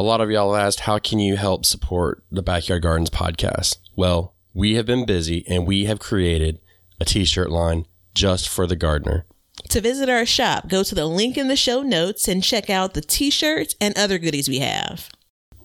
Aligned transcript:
A 0.00 0.10
lot 0.10 0.22
of 0.22 0.30
y'all 0.30 0.56
asked, 0.56 0.80
how 0.80 0.98
can 0.98 1.18
you 1.18 1.36
help 1.36 1.66
support 1.66 2.24
the 2.32 2.40
Backyard 2.40 2.80
Gardens 2.80 3.10
podcast? 3.10 3.76
Well, 3.94 4.32
we 4.54 4.76
have 4.76 4.86
been 4.86 5.04
busy 5.04 5.44
and 5.46 5.66
we 5.66 5.84
have 5.84 5.98
created 5.98 6.58
a 6.98 7.04
t 7.04 7.26
shirt 7.26 7.50
line 7.50 7.84
just 8.14 8.48
for 8.48 8.66
the 8.66 8.76
gardener. 8.76 9.26
To 9.68 9.82
visit 9.82 10.08
our 10.08 10.24
shop, 10.24 10.68
go 10.68 10.82
to 10.84 10.94
the 10.94 11.04
link 11.04 11.36
in 11.36 11.48
the 11.48 11.54
show 11.54 11.82
notes 11.82 12.28
and 12.28 12.42
check 12.42 12.70
out 12.70 12.94
the 12.94 13.02
t 13.02 13.28
shirts 13.28 13.74
and 13.78 13.94
other 13.98 14.16
goodies 14.16 14.48
we 14.48 14.60
have. 14.60 15.10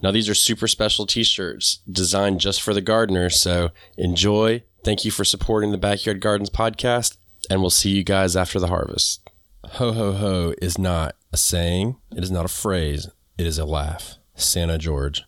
Now, 0.04 0.12
these 0.12 0.28
are 0.28 0.36
super 0.36 0.68
special 0.68 1.06
t 1.06 1.24
shirts 1.24 1.80
designed 1.90 2.42
just 2.42 2.62
for 2.62 2.74
the 2.74 2.82
gardener. 2.82 3.30
So 3.30 3.70
enjoy. 3.98 4.64
Thank 4.84 5.06
you 5.06 5.12
for 5.12 5.24
supporting 5.24 5.72
the 5.72 5.78
Backyard 5.78 6.20
Gardens 6.20 6.50
podcast, 6.50 7.16
and 7.50 7.62
we'll 7.62 7.70
see 7.70 7.92
you 7.92 8.04
guys 8.04 8.36
after 8.36 8.60
the 8.60 8.68
harvest. 8.68 9.30
Ho, 9.64 9.94
ho, 9.94 10.12
ho 10.12 10.54
is 10.62 10.78
not 10.78 11.16
a 11.32 11.38
saying, 11.38 11.96
it 12.14 12.22
is 12.26 12.32
not 12.32 12.44
a 12.44 12.50
phrase, 12.50 13.08
it 13.38 13.46
is 13.46 13.58
a 13.58 13.64
laugh. 13.64 14.18
Santa 14.36 14.78
George. 14.78 15.24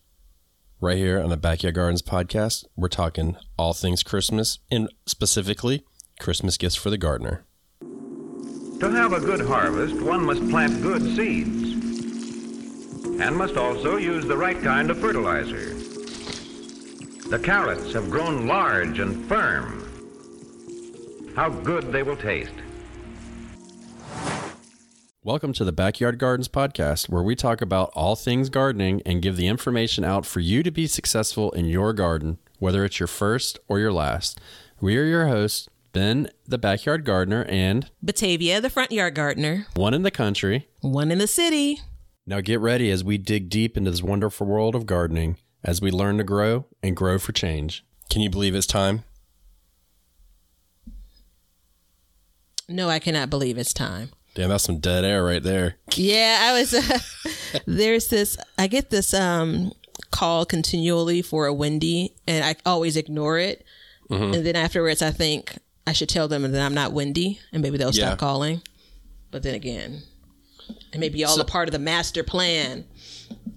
Right 0.81 0.97
here 0.97 1.21
on 1.21 1.29
the 1.29 1.37
Backyard 1.37 1.75
Gardens 1.75 2.01
podcast, 2.01 2.65
we're 2.75 2.89
talking 2.89 3.37
all 3.57 3.73
things 3.73 4.03
Christmas 4.03 4.59
and 4.69 4.89
specifically 5.05 5.85
Christmas 6.19 6.57
gifts 6.57 6.75
for 6.75 6.89
the 6.89 6.97
gardener. 6.97 7.45
To 7.79 8.91
have 8.91 9.13
a 9.13 9.19
good 9.19 9.41
harvest, 9.41 9.99
one 10.01 10.25
must 10.25 10.47
plant 10.49 10.81
good 10.81 11.01
seeds 11.15 11.73
and 13.19 13.35
must 13.35 13.57
also 13.57 13.97
use 13.97 14.25
the 14.25 14.37
right 14.37 14.61
kind 14.61 14.91
of 14.91 14.99
fertilizer. 14.99 15.73
The 17.29 17.39
carrots 17.41 17.93
have 17.93 18.11
grown 18.11 18.45
large 18.45 18.99
and 18.99 19.25
firm. 19.25 19.83
How 21.35 21.49
good 21.49 21.91
they 21.91 22.03
will 22.03 22.17
taste. 22.17 22.51
Welcome 25.27 25.51
to 25.55 25.65
the 25.65 25.73
Backyard 25.73 26.19
Gardens 26.19 26.47
podcast, 26.47 27.09
where 27.09 27.21
we 27.21 27.35
talk 27.35 27.61
about 27.61 27.91
all 27.93 28.15
things 28.15 28.47
gardening 28.47 29.01
and 29.05 29.21
give 29.21 29.35
the 29.35 29.49
information 29.49 30.05
out 30.05 30.25
for 30.25 30.39
you 30.39 30.63
to 30.63 30.71
be 30.71 30.87
successful 30.87 31.51
in 31.51 31.65
your 31.65 31.91
garden, 31.91 32.37
whether 32.59 32.85
it's 32.85 32.97
your 32.97 33.07
first 33.07 33.59
or 33.67 33.77
your 33.77 33.91
last. 33.91 34.39
We 34.79 34.97
are 34.97 35.03
your 35.03 35.27
hosts, 35.27 35.67
Ben, 35.91 36.29
the 36.45 36.57
backyard 36.57 37.03
gardener, 37.03 37.43
and 37.49 37.91
Batavia, 38.01 38.61
the 38.61 38.69
front 38.69 38.93
yard 38.93 39.15
gardener, 39.15 39.67
one 39.75 39.93
in 39.93 40.03
the 40.03 40.11
country, 40.11 40.69
one 40.79 41.11
in 41.11 41.17
the 41.17 41.27
city. 41.27 41.81
Now 42.25 42.39
get 42.39 42.61
ready 42.61 42.89
as 42.89 43.03
we 43.03 43.17
dig 43.17 43.49
deep 43.49 43.75
into 43.75 43.91
this 43.91 44.01
wonderful 44.01 44.47
world 44.47 44.75
of 44.75 44.85
gardening 44.85 45.35
as 45.61 45.81
we 45.81 45.91
learn 45.91 46.17
to 46.19 46.23
grow 46.23 46.67
and 46.81 46.95
grow 46.95 47.19
for 47.19 47.33
change. 47.33 47.85
Can 48.09 48.21
you 48.21 48.29
believe 48.29 48.55
it's 48.55 48.65
time? 48.65 49.03
No, 52.69 52.87
I 52.87 52.99
cannot 52.99 53.29
believe 53.29 53.57
it's 53.57 53.73
time. 53.73 54.11
Damn, 54.37 54.49
that's 54.49 54.65
some 54.65 54.77
dead 54.77 55.03
air 55.03 55.23
right 55.23 55.41
there. 55.41 55.77
Yeah, 55.95 56.37
I 56.39 56.59
was. 56.59 56.71
Uh, 56.71 56.99
there's 57.65 58.09
this. 58.09 58.37
I 58.55 58.67
get 58.67 58.91
this 58.91 59.15
um 59.15 59.71
call 60.11 60.45
continually 60.45 61.23
for 61.23 61.47
a 61.47 61.53
Wendy, 61.53 62.13
and 62.27 62.45
I 62.45 62.55
always 62.63 62.97
ignore 62.97 63.39
it. 63.39 63.65
Mm-hmm. 64.11 64.35
And 64.35 64.45
then 64.45 64.55
afterwards, 64.55 65.01
I 65.01 65.09
think 65.09 65.57
I 65.87 65.93
should 65.93 66.07
tell 66.07 66.27
them 66.27 66.43
that 66.51 66.61
I'm 66.61 66.75
not 66.75 66.93
Wendy, 66.93 67.39
and 67.51 67.63
maybe 67.63 67.79
they'll 67.79 67.87
yeah. 67.87 68.09
stop 68.09 68.19
calling. 68.19 68.61
But 69.31 69.41
then 69.41 69.55
again, 69.55 70.03
it 70.93 70.99
may 70.99 71.09
be 71.09 71.25
all 71.25 71.37
so, 71.37 71.41
a 71.41 71.45
part 71.45 71.67
of 71.67 71.71
the 71.71 71.79
master 71.79 72.23
plan. 72.23 72.85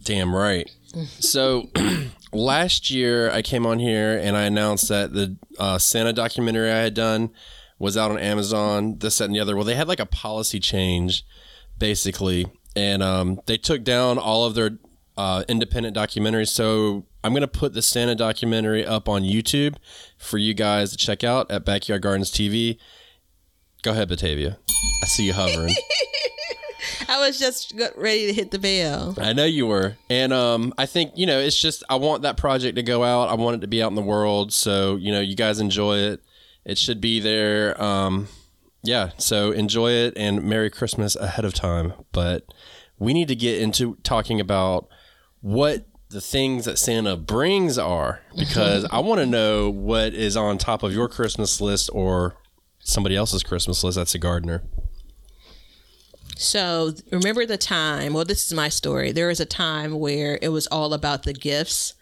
Damn 0.02 0.34
right. 0.34 0.70
so 1.18 1.68
last 2.32 2.88
year, 2.88 3.30
I 3.30 3.42
came 3.42 3.66
on 3.66 3.80
here 3.80 4.18
and 4.18 4.34
I 4.34 4.44
announced 4.44 4.88
that 4.88 5.12
the 5.12 5.36
uh, 5.58 5.76
Santa 5.76 6.14
documentary 6.14 6.70
I 6.70 6.78
had 6.78 6.94
done 6.94 7.32
was 7.80 7.96
out 7.96 8.12
on 8.12 8.18
Amazon, 8.18 8.98
this, 8.98 9.18
that, 9.18 9.24
and 9.24 9.34
the 9.34 9.40
other. 9.40 9.56
Well, 9.56 9.64
they 9.64 9.74
had 9.74 9.88
like 9.88 9.98
a 9.98 10.06
policy 10.06 10.60
change, 10.60 11.24
basically, 11.78 12.46
and 12.76 13.02
um, 13.02 13.40
they 13.46 13.56
took 13.56 13.82
down 13.82 14.18
all 14.18 14.44
of 14.44 14.54
their 14.54 14.78
uh, 15.16 15.44
independent 15.48 15.96
documentaries. 15.96 16.48
So 16.48 17.06
I'm 17.24 17.32
going 17.32 17.40
to 17.40 17.48
put 17.48 17.72
the 17.72 17.82
Santa 17.82 18.14
documentary 18.14 18.86
up 18.86 19.08
on 19.08 19.22
YouTube 19.22 19.76
for 20.18 20.38
you 20.38 20.54
guys 20.54 20.90
to 20.92 20.96
check 20.96 21.24
out 21.24 21.50
at 21.50 21.64
Backyard 21.64 22.02
Gardens 22.02 22.30
TV. 22.30 22.78
Go 23.82 23.92
ahead, 23.92 24.08
Batavia. 24.08 24.58
I 25.02 25.06
see 25.06 25.24
you 25.24 25.32
hovering. 25.32 25.74
I 27.08 27.18
was 27.26 27.38
just 27.38 27.74
ready 27.96 28.26
to 28.26 28.32
hit 28.32 28.50
the 28.50 28.58
bell. 28.58 29.14
I 29.18 29.32
know 29.32 29.46
you 29.46 29.66
were. 29.66 29.96
And 30.10 30.32
um, 30.34 30.74
I 30.76 30.84
think, 30.84 31.12
you 31.16 31.26
know, 31.26 31.40
it's 31.40 31.58
just, 31.58 31.82
I 31.88 31.96
want 31.96 32.22
that 32.22 32.36
project 32.36 32.76
to 32.76 32.82
go 32.82 33.02
out. 33.02 33.30
I 33.30 33.34
want 33.34 33.56
it 33.56 33.60
to 33.62 33.66
be 33.66 33.82
out 33.82 33.88
in 33.88 33.96
the 33.96 34.02
world. 34.02 34.52
So, 34.52 34.96
you 34.96 35.10
know, 35.10 35.20
you 35.20 35.34
guys 35.34 35.60
enjoy 35.60 35.96
it. 35.96 36.22
It 36.70 36.78
should 36.78 37.00
be 37.00 37.18
there. 37.18 37.82
Um, 37.82 38.28
yeah, 38.84 39.10
so 39.18 39.50
enjoy 39.50 39.90
it 39.90 40.14
and 40.16 40.44
Merry 40.44 40.70
Christmas 40.70 41.16
ahead 41.16 41.44
of 41.44 41.52
time. 41.52 41.94
But 42.12 42.44
we 42.96 43.12
need 43.12 43.26
to 43.26 43.34
get 43.34 43.60
into 43.60 43.96
talking 44.04 44.38
about 44.38 44.88
what 45.40 45.84
the 46.10 46.20
things 46.20 46.66
that 46.66 46.78
Santa 46.78 47.16
brings 47.16 47.76
are 47.76 48.20
because 48.38 48.84
I 48.92 49.00
want 49.00 49.20
to 49.20 49.26
know 49.26 49.68
what 49.68 50.14
is 50.14 50.36
on 50.36 50.58
top 50.58 50.84
of 50.84 50.92
your 50.92 51.08
Christmas 51.08 51.60
list 51.60 51.90
or 51.92 52.36
somebody 52.78 53.16
else's 53.16 53.42
Christmas 53.42 53.82
list 53.82 53.96
that's 53.96 54.14
a 54.14 54.20
gardener. 54.20 54.62
So, 56.36 56.94
remember 57.10 57.46
the 57.46 57.58
time, 57.58 58.12
well, 58.12 58.24
this 58.24 58.46
is 58.46 58.54
my 58.54 58.68
story. 58.68 59.10
There 59.10 59.26
was 59.26 59.40
a 59.40 59.44
time 59.44 59.98
where 59.98 60.38
it 60.40 60.50
was 60.50 60.68
all 60.68 60.94
about 60.94 61.24
the 61.24 61.32
gifts 61.32 61.94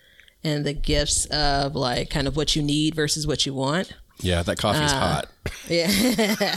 and 0.44 0.66
the 0.66 0.74
gifts 0.74 1.24
of 1.26 1.74
like 1.74 2.10
kind 2.10 2.28
of 2.28 2.36
what 2.36 2.54
you 2.54 2.62
need 2.62 2.94
versus 2.94 3.26
what 3.26 3.46
you 3.46 3.54
want. 3.54 3.94
Yeah, 4.20 4.42
that 4.42 4.58
coffee's 4.58 4.92
uh, 4.92 4.98
hot. 4.98 5.26
Yeah. 5.68 6.56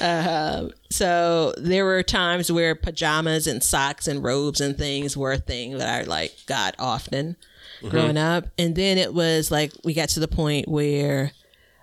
uh, 0.00 0.68
so 0.90 1.54
there 1.56 1.84
were 1.84 2.02
times 2.02 2.50
where 2.50 2.74
pajamas 2.74 3.46
and 3.46 3.62
socks 3.62 4.08
and 4.08 4.22
robes 4.22 4.60
and 4.60 4.76
things 4.76 5.16
were 5.16 5.32
a 5.32 5.38
thing 5.38 5.78
that 5.78 5.88
I 5.88 6.02
like 6.02 6.34
got 6.46 6.74
often 6.78 7.36
mm-hmm. 7.78 7.88
growing 7.88 8.16
up. 8.16 8.46
And 8.58 8.74
then 8.74 8.98
it 8.98 9.14
was 9.14 9.50
like 9.50 9.72
we 9.84 9.94
got 9.94 10.08
to 10.10 10.20
the 10.20 10.28
point 10.28 10.68
where 10.68 11.32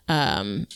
um, 0.10 0.68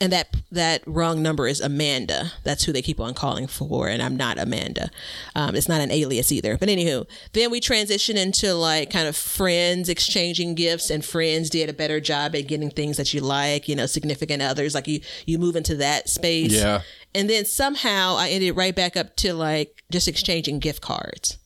and 0.00 0.12
that 0.12 0.34
that 0.50 0.82
wrong 0.86 1.22
number 1.22 1.46
is 1.46 1.60
Amanda. 1.60 2.32
That's 2.44 2.64
who 2.64 2.72
they 2.72 2.82
keep 2.82 3.00
on 3.00 3.14
calling 3.14 3.46
for, 3.46 3.88
and 3.88 4.02
I'm 4.02 4.16
not 4.16 4.38
Amanda. 4.38 4.90
Um, 5.34 5.54
it's 5.54 5.68
not 5.68 5.80
an 5.80 5.90
alias 5.90 6.30
either. 6.32 6.56
But 6.58 6.68
anywho, 6.68 7.06
then 7.32 7.50
we 7.50 7.60
transition 7.60 8.16
into 8.16 8.54
like 8.54 8.90
kind 8.90 9.08
of 9.08 9.16
friends 9.16 9.88
exchanging 9.88 10.54
gifts, 10.54 10.90
and 10.90 11.04
friends 11.04 11.50
did 11.50 11.68
a 11.68 11.72
better 11.72 12.00
job 12.00 12.34
at 12.34 12.46
getting 12.46 12.70
things 12.70 12.96
that 12.96 13.14
you 13.14 13.20
like. 13.20 13.68
You 13.68 13.76
know, 13.76 13.86
significant 13.86 14.42
others. 14.42 14.74
Like 14.74 14.86
you 14.86 15.00
you 15.26 15.38
move 15.38 15.56
into 15.56 15.76
that 15.76 16.08
space. 16.08 16.52
Yeah. 16.52 16.82
And 17.14 17.30
then 17.30 17.46
somehow 17.46 18.16
I 18.16 18.28
ended 18.28 18.56
right 18.56 18.74
back 18.74 18.96
up 18.96 19.16
to 19.16 19.32
like 19.32 19.82
just 19.90 20.08
exchanging 20.08 20.58
gift 20.58 20.82
cards. 20.82 21.38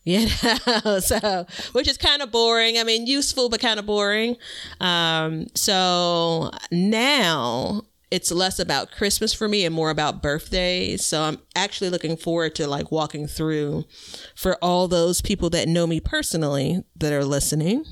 you 0.04 0.26
know 0.84 0.98
so 0.98 1.46
which 1.72 1.86
is 1.86 1.98
kind 1.98 2.22
of 2.22 2.32
boring. 2.32 2.78
I 2.78 2.84
mean 2.84 3.06
useful 3.06 3.48
but 3.48 3.60
kind 3.60 3.78
of 3.78 3.86
boring. 3.86 4.36
Um, 4.80 5.46
so 5.54 6.50
now 6.72 7.82
it's 8.10 8.32
less 8.32 8.58
about 8.58 8.90
christmas 8.90 9.32
for 9.32 9.46
me 9.46 9.64
and 9.64 9.74
more 9.74 9.90
about 9.90 10.22
birthdays. 10.22 11.04
So 11.04 11.22
i'm 11.22 11.38
actually 11.54 11.90
looking 11.90 12.16
forward 12.16 12.54
to 12.56 12.66
like 12.66 12.90
walking 12.90 13.26
through 13.26 13.84
for 14.34 14.56
all 14.56 14.88
those 14.88 15.20
people 15.20 15.50
that 15.50 15.68
know 15.68 15.86
me 15.86 16.00
personally 16.00 16.82
that 16.96 17.12
are 17.12 17.24
listening 17.24 17.84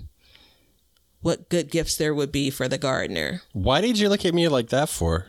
what 1.21 1.49
good 1.49 1.71
gifts 1.71 1.97
there 1.97 2.15
would 2.15 2.31
be 2.31 2.49
for 2.51 2.69
the 2.69 2.79
gardener. 2.79 3.43
Why 3.53 3.81
did 3.81 3.99
you 3.99 4.09
look 4.09 4.25
at 4.25 4.35
me 4.35 4.49
like 4.49 4.69
that 4.69 4.89
for 4.89 5.27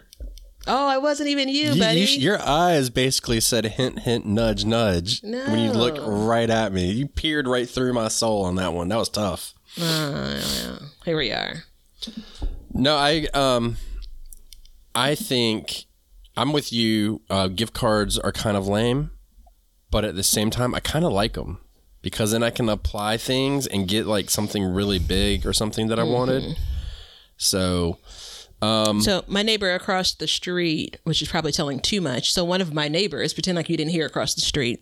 Oh, 0.67 0.87
I 0.87 0.97
wasn't 0.97 1.29
even 1.29 1.49
you, 1.49 1.73
you 1.73 1.79
buddy. 1.79 2.01
You, 2.01 2.19
your 2.19 2.41
eyes 2.41 2.89
basically 2.89 3.39
said 3.39 3.65
hint, 3.65 3.99
hint, 3.99 4.25
nudge, 4.25 4.65
nudge. 4.65 5.23
No. 5.23 5.45
When 5.45 5.59
you 5.59 5.71
looked 5.71 5.99
right 6.01 6.49
at 6.49 6.73
me, 6.73 6.91
you 6.91 7.07
peered 7.07 7.47
right 7.47 7.67
through 7.67 7.93
my 7.93 8.07
soul 8.07 8.43
on 8.43 8.55
that 8.55 8.73
one. 8.73 8.89
That 8.89 8.97
was 8.97 9.09
tough. 9.09 9.53
Uh, 9.79 10.39
here 11.05 11.17
we 11.17 11.31
are. 11.31 11.63
No, 12.73 12.95
I 12.95 13.27
um, 13.33 13.77
I 14.93 15.15
think 15.15 15.85
I'm 16.35 16.53
with 16.53 16.71
you. 16.73 17.21
Uh, 17.29 17.47
gift 17.47 17.73
cards 17.73 18.17
are 18.17 18.31
kind 18.31 18.57
of 18.57 18.67
lame, 18.67 19.11
but 19.91 20.05
at 20.05 20.15
the 20.15 20.23
same 20.23 20.49
time, 20.49 20.75
I 20.75 20.79
kind 20.79 21.05
of 21.05 21.11
like 21.11 21.33
them 21.33 21.59
because 22.01 22.31
then 22.31 22.43
I 22.43 22.49
can 22.49 22.69
apply 22.69 23.17
things 23.17 23.67
and 23.67 23.87
get 23.87 24.05
like 24.05 24.29
something 24.29 24.63
really 24.63 25.00
big 25.00 25.45
or 25.45 25.53
something 25.53 25.88
that 25.88 26.00
I 26.00 26.03
mm-hmm. 26.03 26.13
wanted. 26.13 26.57
So 27.38 27.97
um, 28.61 29.01
so 29.01 29.23
my 29.27 29.44
neighbor 29.44 29.73
across 29.73 30.13
the 30.13 30.27
street, 30.27 30.97
which 31.03 31.21
is 31.21 31.29
probably 31.29 31.51
telling 31.51 31.79
too 31.79 32.01
much. 32.01 32.33
So 32.33 32.44
one 32.44 32.61
of 32.61 32.73
my 32.73 32.88
neighbors, 32.88 33.33
pretend 33.33 33.56
like 33.56 33.69
you 33.69 33.77
didn't 33.77 33.91
hear 33.91 34.06
across 34.06 34.35
the 34.35 34.41
street. 34.41 34.81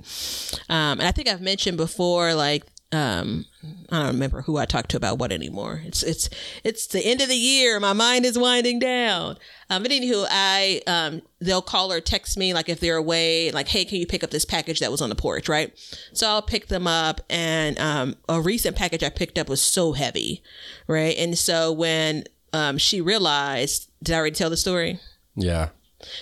Um, 0.69 0.99
and 0.99 1.03
I 1.03 1.11
think 1.11 1.27
I've 1.27 1.41
mentioned 1.41 1.77
before, 1.77 2.33
like 2.33 2.63
um, 2.93 3.45
I 3.89 3.97
don't 3.97 4.13
remember 4.13 4.43
who 4.43 4.57
I 4.57 4.65
talked 4.65 4.91
to 4.91 4.97
about 4.97 5.19
what 5.19 5.33
anymore. 5.33 5.81
It's 5.85 6.03
it's 6.03 6.29
it's 6.63 6.87
the 6.87 7.05
end 7.05 7.19
of 7.19 7.27
the 7.27 7.35
year. 7.35 7.79
My 7.81 7.91
mind 7.91 8.25
is 8.25 8.37
winding 8.37 8.79
down. 8.79 9.37
Um, 9.69 9.83
but 9.83 9.91
anywho, 9.91 10.25
I 10.29 10.81
um, 10.87 11.21
they'll 11.41 11.61
call 11.61 11.91
or 11.91 11.99
text 11.99 12.37
me 12.37 12.53
like 12.53 12.69
if 12.69 12.79
they're 12.79 12.95
away, 12.95 13.51
like, 13.51 13.67
hey, 13.67 13.83
can 13.83 13.99
you 13.99 14.07
pick 14.07 14.23
up 14.23 14.29
this 14.29 14.45
package 14.45 14.79
that 14.79 14.89
was 14.89 15.01
on 15.01 15.09
the 15.09 15.15
porch, 15.15 15.49
right? 15.49 15.77
So 16.13 16.27
I'll 16.27 16.41
pick 16.41 16.67
them 16.67 16.87
up, 16.87 17.19
and 17.29 17.77
um, 17.77 18.15
a 18.29 18.39
recent 18.39 18.77
package 18.77 19.03
I 19.03 19.09
picked 19.09 19.37
up 19.37 19.49
was 19.49 19.61
so 19.61 19.91
heavy, 19.91 20.41
right? 20.87 21.17
And 21.17 21.37
so 21.37 21.73
when 21.73 22.23
um, 22.53 22.77
she 22.77 23.01
realized, 23.01 23.89
did 24.01 24.15
I 24.15 24.17
already 24.17 24.35
tell 24.35 24.49
the 24.49 24.57
story? 24.57 24.99
Yeah. 25.35 25.69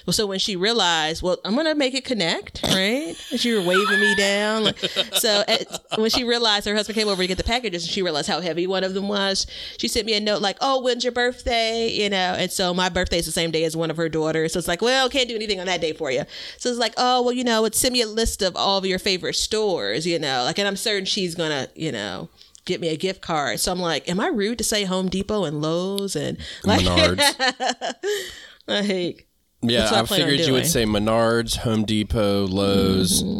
Well, 0.05 0.13
so 0.13 0.25
when 0.25 0.39
she 0.39 0.55
realized, 0.55 1.21
well, 1.21 1.37
I'm 1.43 1.55
gonna 1.55 1.75
make 1.75 1.93
it 1.93 2.05
connect, 2.05 2.63
right? 2.63 3.13
And 3.31 3.39
she 3.39 3.51
was 3.51 3.65
waving 3.65 3.99
me 3.99 4.15
down. 4.15 4.63
Like, 4.63 4.79
so 5.13 5.43
at, 5.47 5.67
when 5.97 6.09
she 6.09 6.23
realized 6.23 6.65
her 6.65 6.73
husband 6.73 6.95
came 6.95 7.09
over 7.09 7.21
to 7.21 7.27
get 7.27 7.37
the 7.37 7.43
packages, 7.43 7.83
and 7.83 7.91
she 7.91 8.01
realized 8.01 8.29
how 8.29 8.39
heavy 8.39 8.67
one 8.67 8.85
of 8.85 8.93
them 8.93 9.09
was, 9.09 9.45
she 9.77 9.89
sent 9.89 10.05
me 10.05 10.13
a 10.13 10.21
note 10.21 10.41
like, 10.41 10.57
"Oh, 10.61 10.81
when's 10.81 11.03
your 11.03 11.11
birthday?" 11.11 11.89
You 11.89 12.09
know, 12.09 12.35
and 12.37 12.49
so 12.49 12.73
my 12.73 12.87
birthday 12.87 13.19
is 13.19 13.25
the 13.25 13.33
same 13.33 13.51
day 13.51 13.65
as 13.65 13.75
one 13.75 13.91
of 13.91 13.97
her 13.97 14.07
daughters. 14.07 14.53
So 14.53 14.59
it's 14.59 14.67
like, 14.67 14.81
well, 14.81 15.09
can't 15.09 15.27
do 15.27 15.35
anything 15.35 15.59
on 15.59 15.65
that 15.65 15.81
day 15.81 15.91
for 15.91 16.09
you. 16.09 16.23
So 16.57 16.69
it's 16.69 16.79
like, 16.79 16.93
oh, 16.95 17.21
well, 17.21 17.33
you 17.33 17.43
know, 17.43 17.65
it's 17.65 17.77
send 17.77 17.93
me 17.93 18.01
a 18.01 18.07
list 18.07 18.41
of 18.41 18.55
all 18.55 18.77
of 18.77 18.85
your 18.85 18.99
favorite 18.99 19.35
stores. 19.35 20.07
You 20.07 20.19
know, 20.19 20.43
like, 20.45 20.57
and 20.57 20.67
I'm 20.67 20.77
certain 20.77 21.05
she's 21.05 21.35
gonna, 21.35 21.67
you 21.75 21.91
know 21.91 22.29
get 22.65 22.81
me 22.81 22.89
a 22.89 22.97
gift 22.97 23.21
card. 23.21 23.59
So 23.59 23.71
I'm 23.71 23.79
like, 23.79 24.09
am 24.09 24.19
I 24.19 24.27
rude 24.27 24.57
to 24.57 24.63
say 24.63 24.83
Home 24.85 25.07
Depot 25.09 25.45
and 25.45 25.61
Lowe's 25.61 26.15
and 26.15 26.37
like 26.63 26.81
Menards. 26.81 27.93
like 28.67 29.27
Yeah, 29.61 29.79
That's 29.81 29.91
what 29.91 29.97
I 29.99 30.01
I 30.01 30.05
figured 30.27 30.47
you 30.47 30.53
would 30.53 30.65
say 30.65 30.85
Menards, 30.85 31.57
Home 31.57 31.85
Depot, 31.85 32.47
Lowe's, 32.47 33.23
Mm-hmm. 33.23 33.39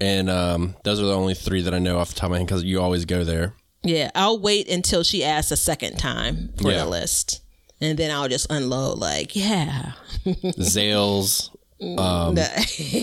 and 0.00 0.30
um, 0.30 0.74
those 0.84 1.00
are 1.00 1.04
the 1.04 1.14
only 1.14 1.34
three 1.34 1.62
that 1.62 1.74
I 1.74 1.78
know 1.78 1.98
off 1.98 2.08
the 2.10 2.14
top 2.14 2.24
of 2.26 2.30
my 2.32 2.38
head 2.38 2.46
because 2.46 2.64
you 2.64 2.80
always 2.80 3.04
go 3.04 3.24
there. 3.24 3.54
Yeah, 3.82 4.10
I'll 4.14 4.38
wait 4.40 4.68
until 4.70 5.02
she 5.02 5.22
asks 5.22 5.50
a 5.50 5.56
second 5.56 5.98
time 5.98 6.50
for 6.60 6.70
Yeah. 6.70 6.78
the 6.84 6.86
list. 6.86 7.42
And 7.80 7.98
then 7.98 8.10
I'll 8.10 8.28
just 8.28 8.50
unload 8.50 8.98
like, 8.98 9.36
yeah. 9.36 9.92
Zales, 10.24 11.50
um, 11.82 12.38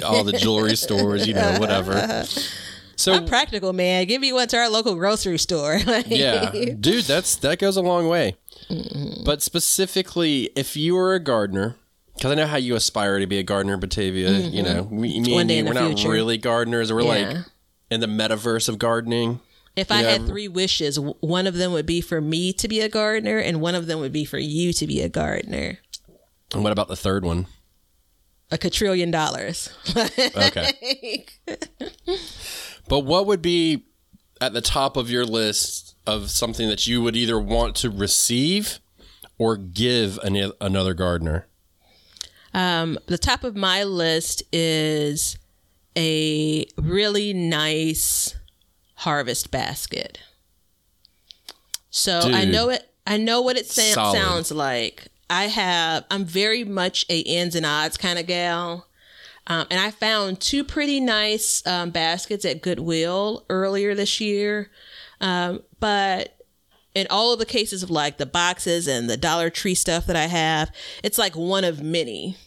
all 0.03 0.23
the 0.23 0.35
jewelry 0.39 0.75
stores, 0.75 1.27
you 1.27 1.33
know, 1.35 1.57
whatever. 1.59 2.25
So 3.01 3.13
I'm 3.13 3.25
practical, 3.25 3.73
man. 3.73 4.05
Give 4.05 4.21
me 4.21 4.31
one 4.31 4.47
to 4.49 4.57
our 4.57 4.69
local 4.69 4.93
grocery 4.93 5.39
store. 5.39 5.79
Yeah, 6.05 6.51
dude, 6.51 7.05
that's 7.05 7.35
that 7.37 7.57
goes 7.59 7.77
a 7.77 7.81
long 7.81 8.07
way. 8.07 8.35
But 9.25 9.41
specifically, 9.41 10.51
if 10.55 10.75
you 10.75 10.95
were 10.95 11.15
a 11.15 11.19
gardener, 11.19 11.77
because 12.15 12.31
I 12.31 12.35
know 12.35 12.45
how 12.45 12.57
you 12.57 12.75
aspire 12.75 13.19
to 13.19 13.25
be 13.27 13.39
a 13.39 13.43
gardener, 13.43 13.77
Batavia. 13.77 14.31
You 14.31 14.63
mm-hmm. 14.63 14.73
know, 14.73 14.83
we, 14.83 15.19
me 15.19 15.33
one 15.33 15.41
and 15.41 15.51
you, 15.51 15.65
we're 15.65 15.73
not 15.73 15.87
future. 15.87 16.09
really 16.09 16.37
gardeners. 16.37 16.93
We're 16.93 17.01
Yeah. 17.01 17.07
like 17.07 17.37
in 17.89 18.01
the 18.01 18.07
metaverse 18.07 18.69
of 18.69 18.77
gardening. 18.77 19.39
If 19.75 19.91
I 19.91 20.01
Yeah. 20.01 20.11
had 20.11 20.27
three 20.27 20.47
wishes, 20.47 20.99
one 20.99 21.47
of 21.47 21.55
them 21.55 21.71
would 21.71 21.85
be 21.85 22.01
for 22.01 22.21
me 22.21 22.53
to 22.53 22.67
be 22.67 22.81
a 22.81 22.89
gardener, 22.89 23.37
and 23.39 23.61
one 23.61 23.73
of 23.73 23.87
them 23.87 23.99
would 23.99 24.13
be 24.13 24.25
for 24.25 24.39
you 24.39 24.73
to 24.73 24.85
be 24.85 25.01
a 25.01 25.09
gardener. 25.09 25.79
And 26.53 26.63
what 26.63 26.71
about 26.71 26.87
the 26.87 26.95
third 26.95 27.25
one? 27.25 27.47
A 28.51 28.57
quadrillion 28.57 29.11
dollars. 29.11 29.69
Okay. 30.35 31.25
but 32.91 33.05
what 33.05 33.25
would 33.25 33.41
be 33.41 33.85
at 34.41 34.51
the 34.51 34.59
top 34.59 34.97
of 34.97 35.09
your 35.09 35.23
list 35.23 35.95
of 36.05 36.29
something 36.29 36.67
that 36.67 36.87
you 36.87 37.01
would 37.01 37.15
either 37.15 37.39
want 37.39 37.73
to 37.77 37.89
receive 37.89 38.81
or 39.37 39.55
give 39.55 40.17
an, 40.23 40.51
another 40.59 40.93
gardener? 40.93 41.47
Um, 42.53 42.99
the 43.05 43.17
top 43.17 43.45
of 43.45 43.55
my 43.55 43.85
list 43.85 44.43
is 44.51 45.37
a 45.97 46.65
really 46.75 47.31
nice 47.31 48.35
harvest 48.95 49.51
basket. 49.51 50.19
So 51.91 52.19
I 52.19 52.43
know 52.43 52.67
it. 52.71 52.91
I 53.07 53.15
know 53.15 53.41
what 53.41 53.55
it 53.55 53.67
sa- 53.67 54.11
sounds 54.11 54.51
like. 54.51 55.07
I 55.29 55.45
have. 55.45 56.03
I'm 56.11 56.25
very 56.25 56.65
much 56.65 57.05
a 57.09 57.23
ends 57.23 57.55
and 57.55 57.65
odds 57.65 57.95
kind 57.95 58.19
of 58.19 58.27
gal. 58.27 58.85
Um, 59.47 59.67
and 59.71 59.79
I 59.79 59.91
found 59.91 60.39
two 60.39 60.63
pretty 60.63 60.99
nice 60.99 61.65
um, 61.65 61.89
baskets 61.89 62.45
at 62.45 62.61
Goodwill 62.61 63.45
earlier 63.49 63.95
this 63.95 64.21
year. 64.21 64.69
Um, 65.19 65.61
but 65.79 66.37
in 66.93 67.07
all 67.09 67.33
of 67.33 67.39
the 67.39 67.45
cases 67.45 67.83
of 67.83 67.89
like 67.89 68.17
the 68.17 68.25
boxes 68.25 68.87
and 68.87 69.09
the 69.09 69.17
Dollar 69.17 69.49
Tree 69.49 69.75
stuff 69.75 70.05
that 70.07 70.15
I 70.15 70.27
have, 70.27 70.71
it's 71.03 71.17
like 71.17 71.35
one 71.35 71.63
of 71.63 71.81
many, 71.81 72.37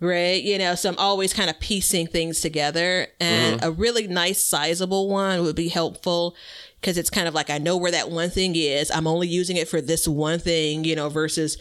right? 0.00 0.42
You 0.42 0.58
know, 0.58 0.74
so 0.74 0.88
I'm 0.88 0.98
always 0.98 1.34
kind 1.34 1.50
of 1.50 1.60
piecing 1.60 2.06
things 2.06 2.40
together. 2.40 3.08
And 3.20 3.62
a 3.62 3.70
really 3.70 4.06
nice, 4.06 4.40
sizable 4.40 5.08
one 5.08 5.42
would 5.42 5.56
be 5.56 5.68
helpful 5.68 6.34
because 6.80 6.98
it's 6.98 7.10
kind 7.10 7.28
of 7.28 7.34
like 7.34 7.50
I 7.50 7.58
know 7.58 7.76
where 7.76 7.92
that 7.92 8.10
one 8.10 8.30
thing 8.30 8.54
is. 8.56 8.90
I'm 8.90 9.06
only 9.06 9.28
using 9.28 9.56
it 9.56 9.68
for 9.68 9.80
this 9.80 10.08
one 10.08 10.38
thing, 10.38 10.84
you 10.84 10.96
know, 10.96 11.08
versus 11.08 11.56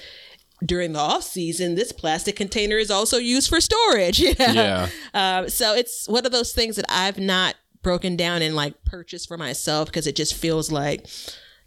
during 0.64 0.94
the 0.94 1.00
off 1.00 1.24
season, 1.24 1.76
this 1.76 1.92
plastic 1.92 2.36
container 2.36 2.78
is 2.78 2.92
also 2.92 3.18
used 3.18 3.50
for 3.50 3.60
storage. 3.60 4.20
You 4.32 4.36
know? 4.38 4.54
Yeah. 4.54 4.90
Um, 5.14 5.50
so 5.50 5.76
it's 5.76 6.08
one 6.08 6.26
of 6.26 6.32
those 6.32 6.54
things 6.54 6.76
that 6.76 6.86
I've 6.90 7.18
not 7.18 7.56
broken 7.82 8.16
down 8.16 8.42
and 8.42 8.56
like 8.56 8.84
purchased 8.86 9.28
for 9.28 9.38
myself 9.38 9.88
because 9.88 10.08
it 10.08 10.16
just 10.16 10.34
feels 10.34 10.72
like, 10.72 11.08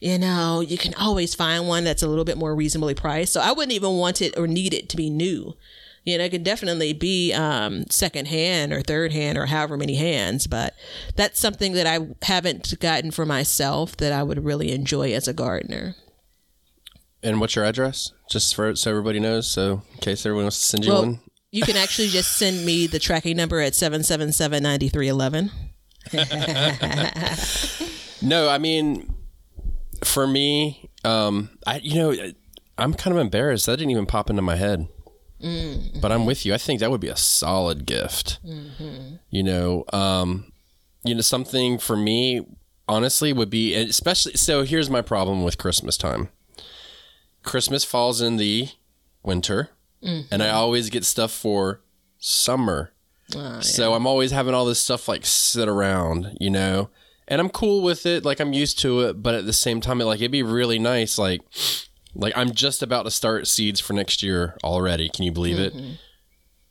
you 0.01 0.19
know, 0.19 0.61
you 0.61 0.79
can 0.79 0.95
always 0.95 1.35
find 1.35 1.69
one 1.69 1.85
that's 1.85 2.03
a 2.03 2.09
little 2.09 2.25
bit 2.25 2.39
more 2.39 2.55
reasonably 2.55 2.95
priced. 2.95 3.33
So 3.33 3.41
I 3.41 3.53
wouldn't 3.53 3.73
even 3.73 3.93
want 3.97 4.23
it 4.23 4.37
or 4.39 4.47
need 4.47 4.73
it 4.73 4.89
to 4.91 4.97
be 4.97 5.11
new. 5.11 5.57
You 6.05 6.19
know, 6.19 6.25
it 6.25 6.31
can 6.31 6.43
definitely 6.43 6.93
be 6.93 7.33
um, 7.33 7.85
second 7.91 8.29
hand 8.29 8.73
or 8.73 8.83
third 8.83 9.13
hand 9.13 9.39
or 9.39 9.47
however 9.47 9.77
many 9.77 9.95
hands, 9.95 10.47
but 10.47 10.75
that's 11.17 11.41
something 11.41 11.73
that 11.73 11.87
I 11.87 12.09
haven't 12.23 12.79
gotten 12.79 13.11
for 13.11 13.25
myself 13.25 13.97
that 13.97 14.13
I 14.13 14.23
would 14.23 14.45
really 14.45 14.71
enjoy 14.73 15.13
as 15.13 15.27
a 15.27 15.33
gardener. 15.33 15.97
And 17.23 17.41
what's 17.41 17.57
your 17.57 17.65
address? 17.65 18.13
Just 18.31 18.55
for 18.55 18.75
so 18.75 18.91
everybody 18.91 19.21
knows. 19.21 19.47
So 19.49 19.83
in 19.93 19.99
case 20.01 20.25
everyone 20.27 20.45
wants 20.45 20.59
to 20.59 20.65
send 20.65 20.85
you 20.85 20.93
Well, 20.93 21.03
one. 21.03 21.21
you 21.53 21.63
can 21.63 21.77
actually 21.77 22.09
just 22.09 22.37
send 22.37 22.65
me 22.65 22.87
the 22.87 22.99
tracking 22.99 23.37
number 23.37 23.61
at 23.61 23.75
777 23.75 24.63
9311. 24.63 25.51
No, 28.23 28.49
I 28.49 28.57
mean, 28.57 29.13
for 30.03 30.27
me, 30.27 30.89
um, 31.05 31.51
I 31.67 31.77
you 31.83 31.97
know, 31.97 32.15
I'm 32.79 32.95
kind 32.95 33.15
of 33.15 33.21
embarrassed 33.21 33.67
that 33.67 33.77
didn't 33.77 33.91
even 33.91 34.07
pop 34.07 34.31
into 34.31 34.41
my 34.43 34.57
head. 34.57 34.89
But 36.01 36.11
I'm 36.11 36.25
with 36.25 36.47
you. 36.47 36.55
I 36.55 36.59
think 36.59 36.81
that 36.81 36.91
would 36.91 37.03
be 37.03 37.09
a 37.11 37.17
solid 37.19 37.85
gift. 37.85 38.39
You 39.29 39.43
know, 39.43 39.85
um, 39.93 40.51
you 41.05 41.15
know, 41.15 41.21
something 41.21 41.77
for 41.79 41.99
me, 41.99 42.47
honestly, 42.89 43.35
would 43.35 43.51
be 43.51 43.75
especially. 43.75 44.33
So 44.35 44.63
here's 44.63 44.89
my 44.89 45.03
problem 45.03 45.45
with 45.45 45.59
Christmas 45.59 45.99
time. 45.99 46.31
Christmas 47.45 47.85
falls 47.85 48.21
in 48.21 48.37
the 48.37 48.69
winter, 49.23 49.71
and 50.03 50.43
I 50.43 50.47
mm-hmm. 50.47 50.57
always 50.57 50.91
get 50.91 51.05
stuff 51.05 51.33
for 51.33 51.81
summer. 52.19 52.93
Ah, 53.37 53.61
so 53.61 53.95
I'm 53.95 54.07
always 54.07 54.33
having 54.33 54.55
all 54.55 54.65
this 54.65 54.81
stuff 54.81 55.09
like 55.09 55.25
sit 55.25 55.69
around, 55.69 56.37
you 56.41 56.51
know, 56.51 56.91
and 57.27 57.41
I'm 57.41 57.49
cool 57.49 57.83
with 57.83 58.05
it. 58.07 58.25
Like 58.25 58.41
I'm 58.41 58.53
used 58.53 58.79
to 58.81 59.01
it, 59.01 59.23
but 59.23 59.35
at 59.35 59.47
the 59.47 59.53
same 59.53 59.81
time, 59.81 60.01
it, 60.01 60.05
like 60.05 60.21
it'd 60.21 60.31
be 60.31 60.43
really 60.43 60.79
nice. 60.79 61.19
Like, 61.19 61.43
like 62.15 62.33
I'm 62.37 62.53
just 62.53 62.83
about 62.83 63.05
to 63.05 63.11
start 63.11 63.47
seeds 63.47 63.81
for 63.81 63.93
next 63.93 64.23
year 64.23 64.57
already. 64.63 65.09
Can 65.09 65.25
you 65.25 65.33
believe 65.33 65.59
it? 65.59 65.75
Mm-hmm. 65.75 65.93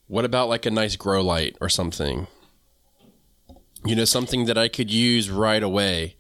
What 0.07 0.25
about 0.25 0.49
like 0.49 0.65
a 0.65 0.71
nice 0.71 0.95
grow 0.95 1.21
light 1.21 1.57
or 1.59 1.69
something? 1.69 2.27
You 3.85 3.95
know, 3.95 4.05
something 4.05 4.45
that 4.45 4.57
I 4.57 4.67
could 4.67 4.91
use 4.91 5.29
right 5.29 5.63
away 5.63 6.15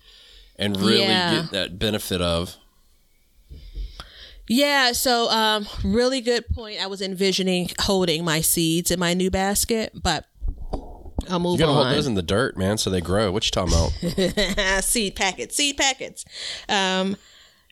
and 0.57 0.75
really 0.77 1.01
Yeah. 1.01 1.41
get 1.41 1.51
that 1.51 1.79
benefit 1.79 2.21
of. 2.21 2.57
Yeah, 4.47 4.91
so 4.91 5.29
um, 5.29 5.67
really 5.83 6.19
good 6.21 6.47
point. 6.49 6.81
I 6.81 6.87
was 6.87 7.01
envisioning 7.01 7.69
holding 7.81 8.25
my 8.25 8.41
seeds 8.41 8.91
in 8.91 8.99
my 8.99 9.13
new 9.13 9.31
basket, 9.31 9.91
but 10.01 10.25
I'll 11.29 11.39
move 11.39 11.53
You 11.59 11.65
gotta 11.65 11.71
on. 11.77 11.85
hold 11.85 11.95
those 11.97 12.07
in 12.07 12.15
the 12.15 12.21
dirt, 12.21 12.57
man, 12.57 12.77
so 12.77 12.89
they 12.89 12.99
grow. 13.01 13.31
What 13.31 13.45
you 13.45 13.51
talking 13.51 13.73
about? 13.73 14.83
seed 14.83 15.15
packets, 15.15 15.55
seed 15.55 15.77
packets. 15.77 16.25
Um, 16.67 17.15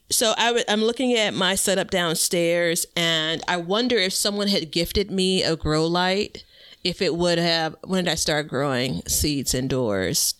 so 0.10 0.34
I 0.38 0.48
w- 0.48 0.66
I'm 0.70 0.82
looking 0.82 1.14
at 1.14 1.34
my 1.34 1.56
setup 1.56 1.90
downstairs, 1.90 2.86
and 2.96 3.44
I 3.48 3.58
wonder 3.58 3.98
if 3.98 4.14
someone 4.14 4.48
had 4.48 4.72
gifted 4.72 5.12
me 5.12 5.44
a 5.44 5.56
grow 5.58 5.86
light, 5.86 6.46
if 6.86 7.02
it 7.02 7.16
would 7.16 7.38
have. 7.38 7.76
When 7.84 8.06
did 8.06 8.12
I 8.12 8.16
start 8.16 8.48
growing 8.48 9.02
seeds 9.08 9.54
indoors? 9.54 10.34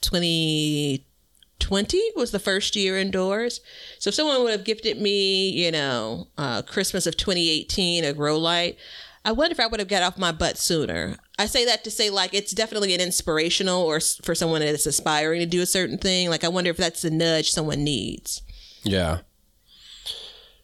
2020 1.62 2.12
was 2.16 2.32
the 2.32 2.40
first 2.40 2.76
year 2.76 2.98
indoors. 2.98 3.62
So 4.00 4.10
if 4.10 4.16
someone 4.16 4.44
would 4.44 4.52
have 4.52 4.66
gifted 4.66 5.00
me, 5.00 5.50
you 5.50 5.72
know, 5.72 6.28
uh, 6.38 6.62
Christmas 6.64 7.08
of 7.08 7.16
2018, 7.16 8.04
a 8.04 8.14
grow 8.14 8.38
light. 8.38 8.78
I 9.24 9.32
wonder 9.32 9.54
if 9.54 9.60
I 9.60 9.68
would 9.68 9.80
have 9.80 9.88
got 9.88 10.02
off 10.02 10.18
my 10.18 10.32
butt 10.32 10.58
sooner. 10.58 11.18
I 11.38 11.46
say 11.46 11.64
that 11.66 11.84
to 11.84 11.92
say 11.92 12.10
like 12.10 12.34
it's 12.34 12.52
definitely 12.52 12.94
an 12.96 13.02
inspirational 13.02 13.82
or 13.84 14.00
for 14.00 14.34
someone 14.34 14.62
that's 14.62 14.88
aspiring 14.88 15.40
to 15.40 15.46
do 15.46 15.62
a 15.62 15.68
certain 15.68 15.98
thing. 15.98 16.30
Like 16.30 16.44
I 16.44 16.48
wonder 16.48 16.72
if 16.72 16.78
that's 16.78 17.04
the 17.04 17.12
nudge 17.12 17.52
someone 17.52 17.84
needs. 17.84 18.42
Yeah. 18.84 19.20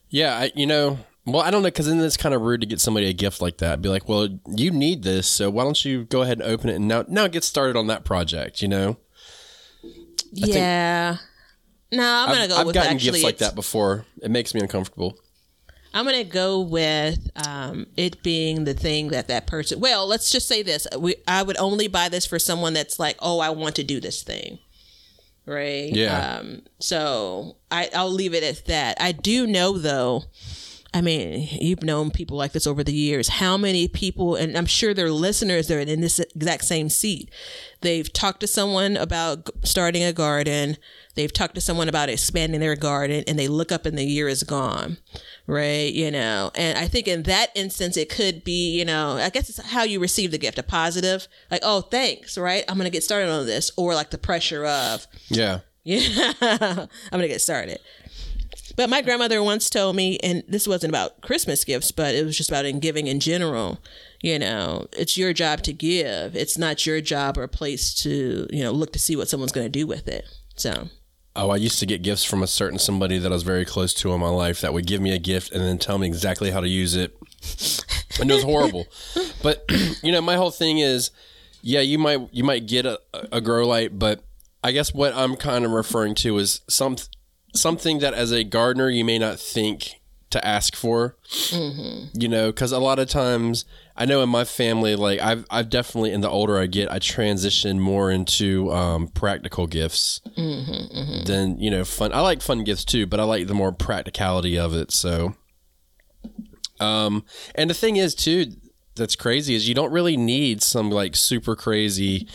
Yeah, 0.10 0.36
I, 0.38 0.52
you 0.56 0.66
know, 0.66 1.00
well, 1.26 1.42
I 1.42 1.52
don't 1.52 1.62
know, 1.62 1.68
because 1.68 1.88
then 1.88 2.00
it's 2.00 2.16
kind 2.16 2.34
of 2.34 2.42
rude 2.42 2.62
to 2.62 2.68
get 2.68 2.80
somebody 2.80 3.08
a 3.08 3.14
gift 3.14 3.42
like 3.42 3.58
that. 3.58 3.82
Be 3.82 3.90
like, 3.90 4.08
well, 4.08 4.30
you 4.48 4.72
need 4.72 5.04
this, 5.04 5.28
so 5.28 5.50
why 5.50 5.64
don't 5.64 5.84
you 5.84 6.06
go 6.06 6.22
ahead 6.22 6.40
and 6.40 6.50
open 6.50 6.70
it 6.70 6.76
and 6.76 6.88
now 6.88 7.04
now 7.08 7.28
get 7.28 7.44
started 7.44 7.76
on 7.76 7.88
that 7.88 8.06
project? 8.06 8.62
You 8.62 8.70
know, 8.70 8.98
yeah. 10.32 11.18
No, 11.92 12.04
I'm 12.04 12.28
gonna 12.30 12.44
I've, 12.44 12.50
go 12.50 12.56
I've 12.58 12.66
with 12.68 12.74
gotten 12.76 12.94
actually. 12.96 13.12
gifts 13.12 13.24
like 13.24 13.38
that 13.38 13.56
before. 13.56 14.06
It 14.22 14.32
makes 14.32 14.54
me 14.54 14.62
uncomfortable. 14.62 15.18
I'm 15.94 16.06
gonna 16.06 16.24
go 16.24 16.60
with 16.60 17.30
um, 17.48 17.88
it 17.96 18.22
being 18.22 18.66
the 18.66 18.74
thing 18.74 19.10
that 19.10 19.30
that 19.30 19.48
person. 19.48 19.80
Well, 19.80 20.06
let's 20.06 20.30
just 20.32 20.48
say 20.48 20.64
this: 20.64 20.86
we, 20.98 21.16
I 21.28 21.44
would 21.44 21.58
only 21.58 21.88
buy 21.88 22.10
this 22.10 22.26
for 22.26 22.40
someone 22.40 22.74
that's 22.74 23.00
like, 23.00 23.16
oh, 23.20 23.40
I 23.40 23.50
want 23.52 23.76
to 23.78 23.84
do 23.84 24.00
this 24.00 24.22
thing, 24.22 24.60
right? 25.46 25.90
Yeah. 25.94 26.40
Um, 26.40 26.64
so 26.80 27.58
I, 27.72 27.90
I'll 27.96 28.12
leave 28.12 28.34
it 28.34 28.44
at 28.44 28.66
that. 28.66 28.98
I 29.00 29.14
do 29.14 29.48
know 29.48 29.78
though 29.78 30.26
I 30.94 31.02
mean, 31.02 31.48
you've 31.52 31.84
known 31.84 32.12
people 32.12 32.38
like 32.38 32.54
this 32.54 32.66
over 32.66 32.84
the 32.84 32.94
years. 32.94 33.28
How 33.28 33.58
many 33.58 33.88
people, 33.88 34.36
and 34.36 34.58
I'm 34.58 34.66
sure 34.66 34.94
their 34.94 35.12
listeners 35.12 35.70
are 35.70 35.80
in 35.80 36.02
this 36.02 36.18
exact 36.20 36.64
same 36.64 36.90
seat. 36.90 37.30
They've 37.82 38.12
talked 38.12 38.40
to 38.40 38.48
someone 38.48 38.96
about 38.96 39.50
starting 39.64 40.04
a 40.04 40.14
garden. 40.14 40.78
They've 41.16 41.32
talked 41.32 41.56
to 41.56 41.62
someone 41.62 41.90
about 41.90 42.10
expanding 42.10 42.62
their 42.62 42.76
garden, 42.76 43.24
and 43.28 43.38
they 43.38 43.48
look 43.50 43.72
up 43.72 43.86
and 43.86 43.98
the 43.98 44.06
year 44.06 44.28
is 44.30 44.44
gone, 44.44 44.98
right? 45.46 45.92
You 45.94 46.10
know, 46.10 46.52
and 46.56 46.78
I 46.78 46.88
think 46.88 47.08
in 47.08 47.24
that 47.24 47.52
instance, 47.54 47.98
it 47.98 48.10
could 48.10 48.44
be, 48.44 48.80
you 48.80 48.86
know, 48.86 49.18
I 49.18 49.30
guess 49.30 49.50
it's 49.50 49.62
how 49.72 49.84
you 49.84 50.00
receive 50.00 50.32
the 50.32 50.38
gift 50.38 50.58
a 50.58 50.64
positive, 50.64 51.28
like, 51.52 51.62
oh, 51.64 51.82
thanks, 51.82 52.38
right? 52.38 52.64
I'm 52.68 52.78
going 52.78 52.86
to 52.86 52.92
get 52.92 53.04
started 53.04 53.30
on 53.30 53.46
this, 53.46 53.72
or 53.78 53.94
like 53.94 54.12
the 54.12 54.18
pressure 54.18 54.66
of, 54.66 55.06
Yeah. 55.28 55.60
yeah, 55.84 56.34
I'm 56.42 56.88
going 57.12 57.22
to 57.24 57.28
get 57.28 57.42
started. 57.42 57.80
But 58.78 58.92
my 58.92 59.02
grandmother 59.02 59.42
once 59.42 59.70
told 59.70 59.96
me, 59.96 60.20
and 60.20 60.44
this 60.48 60.68
wasn't 60.68 60.92
about 60.92 61.22
Christmas 61.22 61.66
gifts, 61.66 61.92
but 61.92 62.14
it 62.14 62.24
was 62.24 62.38
just 62.38 62.50
about 62.50 62.66
in 62.66 62.80
giving 62.80 63.08
in 63.08 63.20
general. 63.20 63.80
You 64.22 64.38
know, 64.38 64.88
it's 64.96 65.18
your 65.18 65.34
job 65.34 65.64
to 65.64 65.74
give. 65.74 66.36
It's 66.36 66.60
not 66.60 66.86
your 66.86 67.02
job 67.02 67.38
or 67.40 67.48
place 67.48 67.94
to, 68.04 68.48
you 68.52 68.64
know, 68.64 68.72
look 68.72 68.94
to 68.94 69.00
see 69.00 69.16
what 69.16 69.28
someone's 69.28 69.52
going 69.52 69.66
to 69.66 69.70
do 69.70 69.88
with 69.88 70.08
it. 70.08 70.26
So, 70.56 70.90
Oh, 71.36 71.52
I 71.52 71.58
used 71.58 71.78
to 71.80 71.86
get 71.86 72.02
gifts 72.02 72.24
from 72.24 72.42
a 72.42 72.48
certain 72.48 72.80
somebody 72.80 73.20
that 73.20 73.32
I 73.32 73.36
was 73.36 73.44
very 73.44 73.64
close 73.64 73.94
to 73.96 74.12
in 74.12 74.20
my 74.20 74.30
life 74.30 74.62
that 74.62 74.74
would 74.74 74.88
give 74.88 75.02
me 75.02 75.14
a 75.14 75.20
gift 75.20 75.52
and 75.52 75.64
then 75.64 75.78
tell 75.78 76.00
me 76.00 76.08
exactly 76.08 76.50
how 76.50 76.62
to 76.62 76.68
use 76.68 76.96
it. 76.96 77.16
And 78.20 78.32
it 78.32 78.34
was 78.34 78.44
horrible. 78.44 78.88
but 79.44 79.64
you 80.04 80.12
know, 80.12 80.22
my 80.22 80.36
whole 80.36 80.50
thing 80.50 80.80
is, 80.80 81.12
yeah, 81.62 81.82
you 81.82 82.00
might 82.00 82.28
you 82.32 82.44
might 82.44 82.66
get 82.66 82.88
a, 82.88 83.00
a 83.32 83.40
grow 83.42 83.68
light, 83.68 84.00
but 84.00 84.24
I 84.64 84.72
guess 84.72 84.94
what 84.94 85.14
I'm 85.14 85.36
kind 85.36 85.64
of 85.64 85.72
referring 85.72 86.16
to 86.16 86.38
is 86.40 86.62
some 86.68 86.96
something 87.60 88.00
that 88.00 88.14
as 88.14 88.32
a 88.32 88.44
gardener 88.44 88.90
you 88.90 89.04
may 89.06 89.20
not 89.20 89.40
think 89.40 90.02
to 90.30 90.46
ask 90.46 90.76
for. 90.76 91.16
You 92.14 92.28
know, 92.28 92.48
because 92.48 92.72
a 92.72 92.80
lot 92.80 93.00
of 93.00 93.08
times 93.10 93.66
I 93.96 94.06
know 94.06 94.22
in 94.22 94.30
my 94.30 94.44
family, 94.44 94.96
like 94.96 95.20
I've 95.20 95.46
I've 95.50 95.70
definitely 95.70 96.12
in 96.12 96.22
the 96.22 96.30
older 96.30 96.58
I 96.58 96.68
get, 96.68 96.92
I 96.92 97.00
transition 97.00 97.80
more 97.80 98.12
into 98.12 98.72
um, 98.72 99.08
practical 99.08 99.68
gifts 99.68 100.22
than 101.26 101.60
you 101.60 101.72
know 101.72 101.84
fun. 101.86 102.14
I 102.14 102.22
like 102.22 102.42
fun 102.42 102.64
gifts 102.64 102.86
too, 102.86 103.08
but 103.08 103.20
I 103.20 103.24
like 103.24 103.48
the 103.48 103.54
more 103.54 103.72
practicality 103.72 104.58
of 104.58 104.74
it. 104.76 104.92
So, 104.92 105.36
um, 106.80 107.24
and 107.56 107.70
the 107.70 107.74
thing 107.74 107.96
is 107.96 108.14
too, 108.14 108.52
that's 108.96 109.16
crazy 109.16 109.56
is 109.56 109.68
you 109.68 109.76
don't 109.76 109.92
really 109.92 110.18
need 110.18 110.62
some 110.62 110.92
like 110.92 111.16
super 111.16 111.56
crazy 111.56 112.28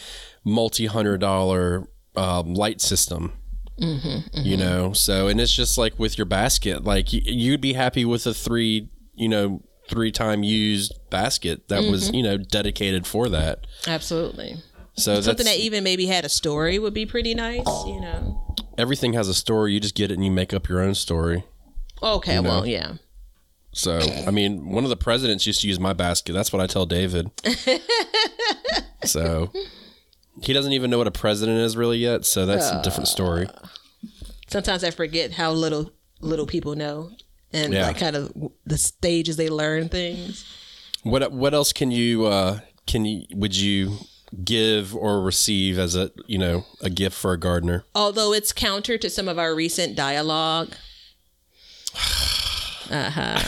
multi 0.45 0.87
hundred 0.87 1.19
dollar 1.19 1.87
um, 2.17 2.55
light 2.55 2.81
system. 2.81 3.33
Mm-hmm, 3.81 4.39
you 4.39 4.57
mm-hmm. 4.57 4.61
know, 4.61 4.93
so 4.93 5.29
and 5.29 5.41
it's 5.41 5.53
just 5.53 5.79
like 5.79 5.99
with 5.99 6.19
your 6.19 6.25
basket, 6.25 6.85
like 6.85 7.13
you'd 7.13 7.61
be 7.61 7.73
happy 7.73 8.05
with 8.05 8.27
a 8.27 8.35
three, 8.35 8.89
you 9.15 9.29
know, 9.29 9.63
three 9.89 10.13
time 10.13 10.43
used 10.43 10.99
basket 11.11 11.69
that 11.69 11.83
was 11.83 12.07
mm-hmm. 12.07 12.15
you 12.17 12.23
know 12.23 12.37
dedicated 12.37 13.07
for 13.07 13.29
that. 13.29 13.67
absolutely. 13.87 14.57
So 14.95 15.21
Something 15.23 15.47
that 15.47 15.57
even 15.57 15.85
maybe 15.85 16.07
had 16.07 16.27
a 16.27 16.29
story 16.29 16.79
would 16.79 16.93
be 16.93 17.07
pretty 17.07 17.35
nice, 17.35 17.67
you 17.87 17.99
know. 17.99 18.55
everything 18.77 19.15
has 19.15 19.27
a 19.27 19.35
story. 19.35 19.73
You 19.73 19.81
just 19.81 19.95
get 19.95 20.11
it 20.11 20.15
and 20.15 20.25
you 20.25 20.31
make 20.31 20.53
up 20.53 20.69
your 20.69 20.81
own 20.81 20.95
story. 20.95 21.45
Okay, 22.03 22.41
well, 22.41 22.67
yeah. 22.67 22.95
So, 23.73 24.01
I 24.27 24.31
mean, 24.31 24.69
one 24.69 24.85
of 24.85 24.91
the 24.91 24.97
presidents 24.97 25.47
used 25.47 25.63
to 25.63 25.69
use 25.69 25.81
my 25.81 25.95
basket. 25.95 26.33
That's 26.35 26.53
what 26.53 26.61
I 26.61 26.67
tell 26.67 26.85
David. 26.85 27.31
so, 29.05 29.51
he 30.41 30.53
doesn't 30.53 30.73
even 30.73 30.91
know 30.91 30.99
what 30.99 31.07
a 31.07 31.11
president 31.13 31.59
is 31.59 31.77
really 31.77 31.99
yet. 31.99 32.25
So 32.25 32.47
that's 32.47 32.71
a 32.71 32.81
different 32.83 33.09
story. 33.09 33.49
Sometimes 34.49 34.85
I 34.85 34.91
forget 34.91 35.33
how 35.33 35.53
little 35.53 35.93
little 36.21 36.47
people 36.47 36.75
know 36.75 37.11
and 37.53 37.73
Yeah. 37.73 37.89
like 37.89 37.99
kind 37.99 38.17
of 38.17 38.33
the 38.65 38.79
stages 38.79 39.37
they 39.37 39.49
learn 39.51 39.89
things. 39.89 40.45
What 41.03 41.33
what 41.33 41.53
else 41.55 41.73
can 41.73 41.91
you 41.91 42.27
uh, 42.27 42.61
can 42.87 43.05
you 43.05 43.27
would 43.35 43.57
you 43.57 43.99
give 44.45 44.95
or 44.97 45.21
receive 45.21 45.79
as 45.79 45.95
a 45.95 46.11
you 46.27 46.39
know 46.39 46.65
a 46.81 46.89
gift 46.91 47.17
for 47.17 47.33
a 47.33 47.39
gardener? 47.39 47.85
although 47.95 48.33
it's 48.33 48.53
counter 48.53 48.97
to 48.99 49.11
some 49.11 49.29
of 49.29 49.39
our 49.39 49.55
recent 49.55 49.97
dialogue. 49.97 50.75
Uh-huh. 52.91 53.39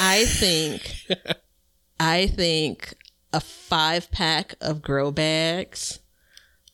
I 0.00 0.24
think 0.26 1.06
I 2.00 2.26
think 2.26 2.94
a 3.32 3.40
five 3.40 4.10
pack 4.10 4.54
of 4.60 4.82
grow 4.82 5.10
bags 5.10 6.00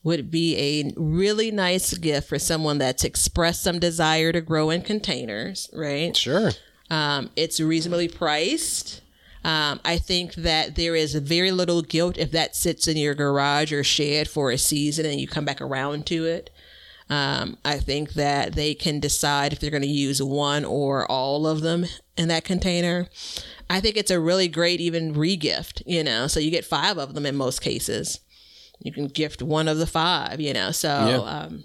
would 0.07 0.31
be 0.31 0.55
a 0.55 0.93
really 0.95 1.51
nice 1.51 1.93
gift 1.97 2.29
for 2.29 2.39
someone 2.39 2.77
that's 2.77 3.03
expressed 3.03 3.61
some 3.61 3.77
desire 3.77 4.31
to 4.31 4.39
grow 4.39 4.69
in 4.69 4.81
containers, 4.81 5.69
right? 5.73 6.15
Sure. 6.15 6.51
Um, 6.89 7.29
it's 7.35 7.59
reasonably 7.59 8.07
priced. 8.07 9.01
Um, 9.43 9.81
I 9.83 9.97
think 9.97 10.35
that 10.35 10.75
there 10.75 10.95
is 10.95 11.13
very 11.15 11.51
little 11.51 11.81
guilt 11.81 12.17
if 12.17 12.31
that 12.31 12.55
sits 12.55 12.87
in 12.87 12.95
your 12.95 13.15
garage 13.15 13.73
or 13.73 13.83
shed 13.83 14.29
for 14.29 14.49
a 14.49 14.57
season 14.57 15.05
and 15.05 15.19
you 15.19 15.27
come 15.27 15.43
back 15.43 15.59
around 15.59 16.05
to 16.05 16.25
it. 16.25 16.51
Um, 17.09 17.57
I 17.65 17.77
think 17.77 18.13
that 18.13 18.55
they 18.55 18.75
can 18.75 19.01
decide 19.01 19.51
if 19.51 19.59
they're 19.59 19.69
going 19.69 19.83
to 19.83 19.89
use 19.89 20.23
one 20.23 20.63
or 20.63 21.05
all 21.11 21.45
of 21.45 21.59
them 21.59 21.85
in 22.15 22.29
that 22.29 22.45
container. 22.45 23.09
I 23.69 23.81
think 23.81 23.97
it's 23.97 24.11
a 24.11 24.21
really 24.21 24.47
great 24.47 24.79
even 24.79 25.15
regift, 25.15 25.81
you 25.85 26.01
know. 26.01 26.27
So 26.27 26.39
you 26.39 26.49
get 26.49 26.63
five 26.63 26.97
of 26.97 27.13
them 27.13 27.25
in 27.25 27.35
most 27.35 27.61
cases. 27.61 28.21
You 28.79 28.91
can 28.91 29.07
gift 29.07 29.41
one 29.41 29.67
of 29.67 29.77
the 29.77 29.87
five, 29.87 30.39
you 30.39 30.53
know. 30.53 30.71
So 30.71 30.87
Yeah. 30.89 31.17
um, 31.39 31.63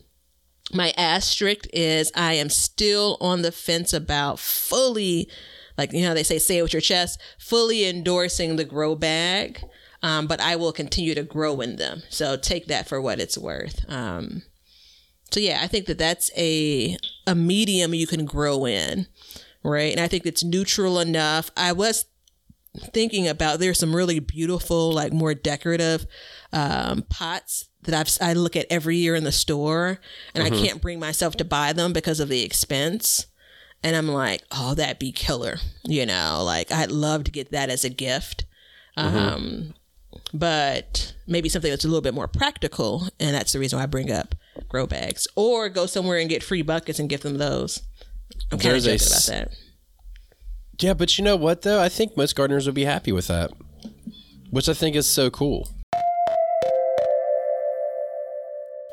my 0.72 0.92
asterisk 0.96 1.66
is 1.72 2.10
I 2.14 2.34
am 2.34 2.48
still 2.48 3.16
on 3.20 3.42
the 3.42 3.52
fence 3.52 3.92
about 3.92 4.38
fully, 4.38 5.28
like 5.76 5.92
you 5.92 6.02
know 6.02 6.14
they 6.14 6.22
say, 6.22 6.38
say 6.38 6.58
it 6.58 6.62
with 6.62 6.72
your 6.72 6.80
chest, 6.80 7.20
fully 7.38 7.84
endorsing 7.86 8.56
the 8.56 8.64
grow 8.64 8.94
bag. 8.94 9.62
Um, 10.04 10.26
but 10.26 10.40
I 10.40 10.56
will 10.56 10.72
continue 10.72 11.14
to 11.14 11.22
grow 11.22 11.60
in 11.60 11.76
them. 11.76 12.02
So 12.08 12.36
take 12.36 12.66
that 12.66 12.88
for 12.88 13.00
what 13.00 13.20
it's 13.20 13.38
worth. 13.38 13.84
Um, 13.88 14.42
so 15.30 15.38
yeah, 15.38 15.60
I 15.62 15.68
think 15.68 15.86
that 15.86 15.98
that's 15.98 16.30
a 16.36 16.96
a 17.26 17.34
medium 17.36 17.94
you 17.94 18.06
can 18.08 18.24
grow 18.24 18.66
in, 18.66 19.06
right? 19.62 19.92
And 19.92 20.00
I 20.00 20.08
think 20.08 20.26
it's 20.26 20.42
neutral 20.42 20.98
enough. 20.98 21.50
I 21.56 21.70
was 21.72 22.06
thinking 22.92 23.28
about 23.28 23.58
there's 23.58 23.78
some 23.78 23.94
really 23.94 24.18
beautiful, 24.18 24.92
like 24.92 25.12
more 25.12 25.34
decorative 25.34 26.06
um, 26.52 27.02
pots 27.10 27.68
that 27.82 27.94
I've 27.94 28.26
I 28.26 28.32
look 28.32 28.56
at 28.56 28.66
every 28.70 28.96
year 28.96 29.14
in 29.14 29.24
the 29.24 29.32
store, 29.32 30.00
and 30.34 30.42
I 30.44 30.50
can't 30.50 30.80
bring 30.80 31.00
myself 31.00 31.36
to 31.38 31.44
buy 31.44 31.72
them 31.72 31.92
because 31.92 32.20
of 32.20 32.28
the 32.28 32.42
expense. 32.42 33.26
And 33.82 33.96
I'm 33.96 34.08
like, 34.08 34.42
oh, 34.52 34.74
that'd 34.74 35.00
be 35.00 35.10
killer, 35.10 35.56
you 35.84 36.06
know. 36.06 36.42
Like 36.44 36.70
I'd 36.70 36.92
love 36.92 37.24
to 37.24 37.30
get 37.30 37.50
that 37.50 37.68
as 37.68 37.84
a 37.84 37.90
gift. 37.90 38.44
Um, 38.96 39.74
but 40.32 41.14
maybe 41.26 41.48
something 41.48 41.70
that's 41.70 41.84
a 41.84 41.88
little 41.88 42.02
bit 42.02 42.14
more 42.14 42.28
practical, 42.28 43.08
and 43.18 43.34
that's 43.34 43.52
the 43.52 43.58
reason 43.58 43.78
why 43.78 43.82
I 43.84 43.86
bring 43.86 44.12
up 44.12 44.34
grow 44.68 44.86
bags, 44.86 45.26
or 45.34 45.68
go 45.68 45.86
somewhere 45.86 46.18
and 46.18 46.28
get 46.28 46.42
free 46.42 46.62
buckets 46.62 46.98
and 46.98 47.08
give 47.08 47.22
them 47.22 47.38
those. 47.38 47.82
I'm 48.50 48.58
kind 48.58 48.76
of 48.76 48.82
joking 48.82 49.06
about 49.06 49.50
that. 49.50 49.56
Yeah, 50.82 50.94
but 50.94 51.16
you 51.16 51.24
know 51.24 51.36
what 51.36 51.62
though? 51.62 51.80
I 51.80 51.88
think 51.88 52.16
most 52.16 52.34
gardeners 52.34 52.66
would 52.66 52.74
be 52.74 52.84
happy 52.84 53.12
with 53.12 53.28
that, 53.28 53.52
which 54.50 54.68
I 54.68 54.74
think 54.74 54.96
is 54.96 55.06
so 55.06 55.30
cool. 55.30 55.68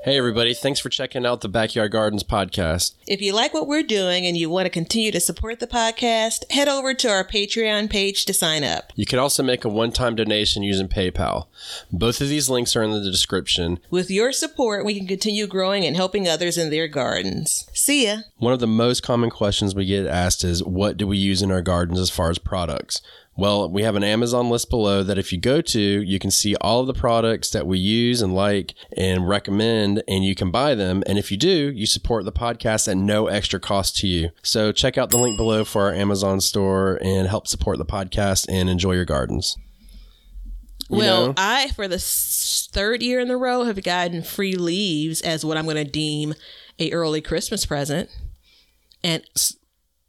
Hey 0.09 0.17
everybody, 0.17 0.55
thanks 0.55 0.79
for 0.79 0.89
checking 0.89 1.23
out 1.23 1.41
the 1.41 1.47
Backyard 1.47 1.91
Gardens 1.91 2.23
podcast. 2.23 2.95
If 3.05 3.21
you 3.21 3.31
like 3.31 3.53
what 3.53 3.67
we're 3.67 3.83
doing 3.83 4.25
and 4.25 4.35
you 4.35 4.49
want 4.49 4.65
to 4.65 4.71
continue 4.71 5.11
to 5.11 5.19
support 5.19 5.59
the 5.59 5.67
podcast, 5.67 6.51
head 6.51 6.67
over 6.67 6.95
to 6.95 7.07
our 7.07 7.23
Patreon 7.23 7.91
page 7.91 8.25
to 8.25 8.33
sign 8.33 8.63
up. 8.63 8.91
You 8.95 9.05
can 9.05 9.19
also 9.19 9.43
make 9.43 9.63
a 9.63 9.69
one-time 9.69 10.15
donation 10.15 10.63
using 10.63 10.87
PayPal. 10.87 11.45
Both 11.91 12.21
of 12.21 12.27
these 12.27 12.49
links 12.49 12.75
are 12.75 12.81
in 12.81 12.89
the 12.89 13.03
description. 13.03 13.81
With 13.91 14.09
your 14.09 14.31
support, 14.31 14.83
we 14.83 14.97
can 14.97 15.05
continue 15.05 15.45
growing 15.45 15.85
and 15.85 15.95
helping 15.95 16.27
others 16.27 16.57
in 16.57 16.71
their 16.71 16.87
gardens. 16.87 17.69
See 17.73 18.07
ya. 18.07 18.21
One 18.37 18.53
of 18.53 18.59
the 18.59 18.65
most 18.65 19.03
common 19.03 19.29
questions 19.29 19.75
we 19.75 19.85
get 19.85 20.07
asked 20.07 20.43
is 20.43 20.63
what 20.63 20.97
do 20.97 21.05
we 21.05 21.19
use 21.19 21.43
in 21.43 21.51
our 21.51 21.61
gardens 21.61 21.99
as 21.99 22.09
far 22.09 22.31
as 22.31 22.39
products? 22.39 23.03
Well, 23.37 23.69
we 23.69 23.83
have 23.83 23.95
an 23.95 24.03
Amazon 24.03 24.49
list 24.49 24.69
below 24.69 25.01
that 25.03 25.17
if 25.17 25.31
you 25.31 25.39
go 25.39 25.61
to, 25.61 25.79
you 25.79 26.19
can 26.19 26.29
see 26.29 26.55
all 26.57 26.81
of 26.81 26.87
the 26.87 26.93
products 26.93 27.49
that 27.51 27.65
we 27.65 27.79
use 27.79 28.21
and 28.21 28.35
like 28.35 28.73
and 28.97 29.29
recommend, 29.29 30.03
and 30.09 30.25
you 30.25 30.35
can 30.35 30.51
buy 30.51 30.75
them. 30.75 31.03
And 31.07 31.17
if 31.17 31.31
you 31.31 31.37
do, 31.37 31.71
you 31.71 31.85
support 31.85 32.25
the 32.25 32.33
podcast 32.33 32.89
at 32.89 32.97
no 32.97 33.27
extra 33.27 33.59
cost 33.59 33.95
to 33.97 34.07
you. 34.07 34.31
So 34.41 34.73
check 34.73 34.97
out 34.97 35.09
the 35.09 35.17
link 35.17 35.37
below 35.37 35.63
for 35.63 35.83
our 35.83 35.93
Amazon 35.93 36.41
store 36.41 36.99
and 37.01 37.27
help 37.29 37.47
support 37.47 37.77
the 37.77 37.85
podcast 37.85 38.45
and 38.49 38.69
enjoy 38.69 38.93
your 38.93 39.05
gardens. 39.05 39.55
You 40.89 40.97
well, 40.97 41.27
know? 41.27 41.33
I, 41.37 41.69
for 41.69 41.87
the 41.87 41.99
third 41.99 43.01
year 43.03 43.19
in 43.19 43.29
a 43.29 43.37
row, 43.37 43.63
have 43.63 43.81
gotten 43.83 44.23
free 44.23 44.55
leaves 44.55 45.21
as 45.21 45.45
what 45.45 45.55
I'm 45.55 45.65
going 45.65 45.75
to 45.77 45.83
deem 45.83 46.33
a 46.79 46.91
early 46.91 47.21
Christmas 47.21 47.65
present. 47.65 48.09
And 49.03 49.23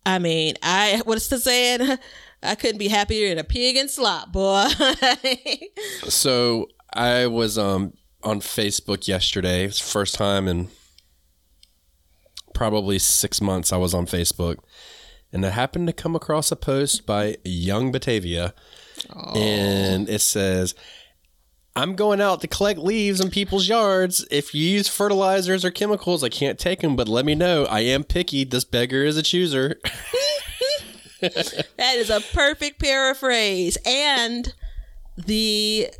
I 0.06 0.18
mean, 0.18 0.54
I 0.62 1.02
what's 1.04 1.28
the 1.28 1.38
saying? 1.38 1.98
I 2.42 2.54
couldn't 2.54 2.78
be 2.78 2.88
happier 2.88 3.28
than 3.28 3.38
a 3.38 3.44
pig 3.44 3.76
in 3.76 3.88
slop, 3.88 4.32
boy. 4.32 4.66
So 6.08 6.68
I 6.94 7.26
was 7.26 7.58
um 7.58 7.92
on 8.22 8.40
Facebook 8.40 9.06
yesterday. 9.06 9.64
It's 9.64 9.78
first 9.80 10.14
time 10.14 10.48
in 10.48 10.68
probably 12.54 12.98
six 12.98 13.40
months 13.40 13.72
I 13.72 13.76
was 13.76 13.94
on 13.94 14.06
Facebook, 14.06 14.56
and 15.32 15.44
I 15.44 15.50
happened 15.50 15.86
to 15.88 15.92
come 15.92 16.16
across 16.16 16.50
a 16.50 16.56
post 16.56 17.06
by 17.06 17.36
Young 17.44 17.92
Batavia, 17.92 18.54
and 19.34 20.08
it 20.08 20.20
says. 20.20 20.74
I'm 21.76 21.94
going 21.94 22.20
out 22.20 22.40
to 22.40 22.48
collect 22.48 22.80
leaves 22.80 23.20
in 23.20 23.30
people's 23.30 23.68
yards. 23.68 24.26
If 24.28 24.52
you 24.52 24.68
use 24.68 24.88
fertilizers 24.88 25.64
or 25.64 25.70
chemicals, 25.70 26.24
I 26.24 26.28
can't 26.28 26.58
take 26.58 26.80
them, 26.80 26.96
but 26.96 27.08
let 27.08 27.24
me 27.24 27.36
know. 27.36 27.64
I 27.64 27.80
am 27.80 28.02
picky. 28.02 28.42
This 28.42 28.64
beggar 28.64 29.04
is 29.04 29.16
a 29.16 29.22
chooser. 29.22 29.78
That 31.76 31.96
is 31.96 32.10
a 32.10 32.20
perfect 32.20 32.80
paraphrase. 32.80 33.76
And 33.86 34.52
the 35.16 35.90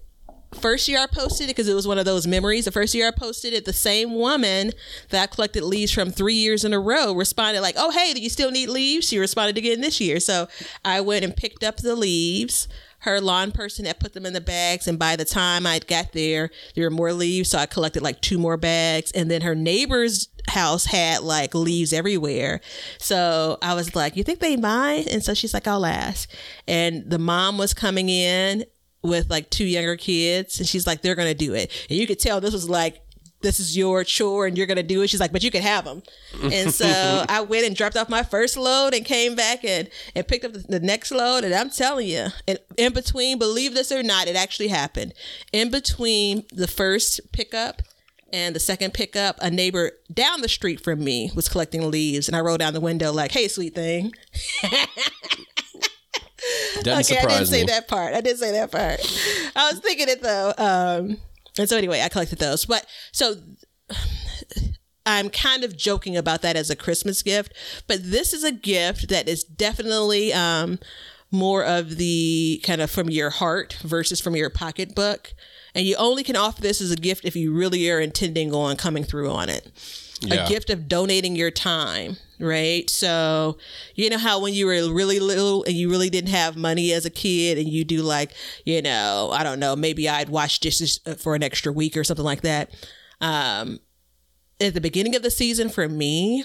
first 0.55 0.89
year 0.89 1.01
I 1.01 1.07
posted 1.07 1.45
it, 1.45 1.57
because 1.57 1.69
it 1.69 1.75
was 1.75 1.87
one 1.87 1.99
of 1.99 2.05
those 2.05 2.27
memories, 2.27 2.65
the 2.65 2.73
first 2.73 2.95
year 2.95 3.09
I 3.09 3.11
posted 3.11 3.53
it, 3.53 3.65
the 3.65 3.73
same 3.73 4.15
woman 4.15 4.73
that 5.11 5.23
I 5.23 5.27
collected 5.33 5.63
leaves 5.63 5.93
from 5.93 6.11
three 6.11 6.35
years 6.35 6.65
in 6.65 6.73
a 6.73 6.81
row 6.81 7.13
responded 7.13 7.61
like, 7.61 7.77
oh, 7.79 7.91
hey, 7.91 8.13
do 8.13 8.21
you 8.21 8.31
still 8.31 8.51
need 8.51 8.69
leaves? 8.69 9.09
She 9.09 9.19
responded 9.19 9.59
again 9.59 9.81
this 9.81 10.01
year. 10.01 10.21
So 10.21 10.49
I 10.85 11.01
went 11.01 11.25
and 11.25 11.37
picked 11.37 11.63
up 11.63 11.79
the 11.79 11.95
leaves. 11.95 12.69
Her 13.01 13.21
lawn 13.21 13.53
person 13.53 13.85
had 13.87 14.01
put 14.01 14.13
them 14.13 14.27
in 14.27 14.33
the 14.33 14.41
bags, 14.41 14.87
and 14.87 14.99
by 14.99 15.17
the 15.17 15.25
time 15.25 15.67
I 15.67 15.79
got 15.79 16.13
there, 16.13 16.51
there 16.75 16.85
were 16.85 16.91
more 16.91 17.13
leaves. 17.13 17.51
So 17.51 17.59
I 17.59 17.67
collected 17.67 18.03
like 18.03 18.21
two 18.21 18.39
more 18.39 18.57
bags, 18.57 19.11
and 19.13 19.31
then 19.31 19.43
her 19.43 19.55
neighbor's 19.55 20.29
house 20.49 20.87
had 20.87 21.23
like 21.23 21.55
leaves 21.55 21.93
everywhere. 21.93 22.61
So 22.99 23.59
I 23.63 23.75
was 23.75 23.95
like, 23.95 24.17
"You 24.17 24.25
think 24.25 24.41
they 24.41 24.57
mind?" 24.57 25.09
And 25.09 25.25
so 25.25 25.35
she's 25.35 25.55
like, 25.55 25.67
"I'll 25.67 25.87
ask." 25.87 26.31
And 26.67 27.09
the 27.09 27.19
mom 27.19 27.59
was 27.59 27.75
coming 27.75 28.09
in 28.09 28.65
with 29.03 29.31
like 29.31 29.51
two 29.51 29.65
younger 29.65 29.97
kids, 29.97 30.59
and 30.59 30.69
she's 30.69 30.87
like, 30.87 31.03
"They're 31.03 31.15
gonna 31.15 31.35
do 31.35 31.55
it." 31.55 31.71
And 31.89 31.99
you 31.99 32.07
could 32.07 32.19
tell 32.19 32.41
this 32.41 32.53
was 32.53 32.69
like 32.69 33.03
this 33.43 33.59
is 33.59 33.77
your 33.77 34.05
chore 34.05 34.47
and 34.47 34.57
you're 34.57 34.67
gonna 34.67 34.83
do 34.83 35.03
it. 35.03 35.09
She's 35.09 35.21
like, 35.21 35.33
but 35.33 35.43
you 35.43 35.51
can 35.51 35.63
have 35.63 35.85
them. 35.85 36.03
And 36.43 36.73
so 36.73 37.25
I 37.29 37.41
went 37.41 37.67
and 37.67 37.75
dropped 37.75 37.97
off 37.97 38.09
my 38.09 38.23
first 38.23 38.57
load 38.57 38.95
and 38.95 39.05
came 39.05 39.35
back 39.35 39.65
and 39.65 39.89
and 40.15 40.27
picked 40.27 40.45
up 40.45 40.53
the, 40.53 40.59
the 40.59 40.81
next 40.81 41.11
load. 41.11 41.45
And 41.45 41.55
I'm 41.55 41.71
telling 41.71 42.07
you, 42.09 42.29
and 42.47 42.59
in 42.77 42.93
between, 42.93 43.39
believe 43.39 43.75
this 43.75 43.91
or 43.91 44.03
not, 44.03 44.29
it 44.29 44.37
actually 44.37 44.69
happened. 44.69 45.15
In 45.53 45.71
between 45.71 46.45
the 46.53 46.69
first 46.69 47.33
pickup 47.33 47.83
and 48.33 48.55
the 48.55 48.61
second 48.61 48.95
pickup, 48.95 49.37
a 49.41 49.51
neighbor 49.51 49.93
down 50.13 50.41
the 50.41 50.49
street 50.49 50.81
from 50.83 51.03
me 51.03 51.31
was 51.35 51.49
collecting 51.49 51.91
leaves, 51.91 52.29
and 52.29 52.37
I 52.37 52.41
rolled 52.41 52.61
down 52.61 52.75
the 52.75 52.81
window 52.81 53.13
like, 53.13 53.33
"Hey, 53.33 53.49
sweet 53.49 53.75
thing." 53.75 54.13
Doesn't 56.83 56.89
okay, 56.89 56.93
I 56.93 57.03
didn't 57.03 57.05
surprise 57.05 57.51
say 57.51 57.65
that 57.65 57.89
part. 57.89 58.15
I 58.15 58.21
didn't 58.21 58.39
say 58.39 58.53
that 58.53 58.71
part. 58.71 59.01
I 59.57 59.71
was 59.71 59.81
thinking 59.81 60.09
it 60.09 60.23
though. 60.23 60.53
Um, 60.57 61.19
and 61.59 61.69
so 61.69 61.77
anyway, 61.77 62.01
I 62.01 62.09
collected 62.09 62.39
those. 62.39 62.65
But 62.67 62.87
so 63.13 63.37
I'm 65.07 65.31
kind 65.31 65.65
of 65.65 65.77
joking 65.77 66.17
about 66.17 66.43
that 66.43 66.57
as 66.57 66.71
a 66.71 66.77
Christmas 66.77 67.23
gift, 67.23 67.55
but 67.87 68.01
this 68.03 68.33
is 68.33 68.45
a 68.45 68.53
gift 68.53 69.09
that 69.09 69.29
is 69.29 69.43
definitely 69.43 70.33
um, 70.33 70.79
more 71.31 71.65
of 71.65 71.97
the 71.97 72.63
kind 72.65 72.81
of 72.81 72.91
from 72.91 73.11
your 73.11 73.31
heart 73.31 73.77
versus 73.83 74.21
from 74.21 74.37
your 74.37 74.51
pocketbook. 74.51 75.33
And 75.75 75.87
you 75.87 75.95
only 75.97 76.25
can 76.25 76.37
offer 76.37 76.61
this 76.61 76.81
as 76.81 76.91
a 76.91 76.97
gift 76.97 77.25
if 77.25 77.37
you 77.37 77.53
really 77.53 77.89
are 77.91 78.01
intending 78.01 78.53
on 78.53 78.77
coming 78.77 79.05
through 79.05 79.31
on 79.31 79.49
it. 79.49 79.71
Yeah. 80.21 80.45
A 80.45 80.49
gift 80.49 80.69
of 80.69 80.87
donating 80.87 81.35
your 81.35 81.51
time, 81.51 82.19
right? 82.39 82.89
So, 82.91 83.57
you 83.95 84.11
know 84.11 84.19
how 84.19 84.41
when 84.41 84.53
you 84.53 84.67
were 84.67 84.93
really 84.93 85.19
little 85.19 85.65
and 85.65 85.75
you 85.75 85.91
really 85.91 86.11
didn't 86.11 86.31
have 86.31 86.57
money 86.57 86.93
as 86.93 87.07
a 87.07 87.11
kid 87.11 87.57
and 87.57 87.67
you 87.69 87.85
do 87.85 88.03
like, 88.03 88.33
you 88.67 88.83
know, 88.83 89.31
I 89.33 89.43
don't 89.43 89.59
know, 89.59 89.75
maybe 89.75 90.09
I'd 90.09 90.29
wash 90.29 90.59
dishes 90.59 91.01
uh, 91.07 91.15
for 91.15 91.35
an 91.35 91.43
extra 91.43 91.73
week 91.73 91.97
or 91.97 92.05
something 92.05 92.25
like 92.25 92.43
that. 92.43 92.71
Um, 93.23 93.81
at 94.61 94.75
the 94.75 94.81
beginning 94.81 95.17
of 95.17 95.23
the 95.23 95.31
season 95.31 95.71
for 95.71 95.89
me, 95.89 96.45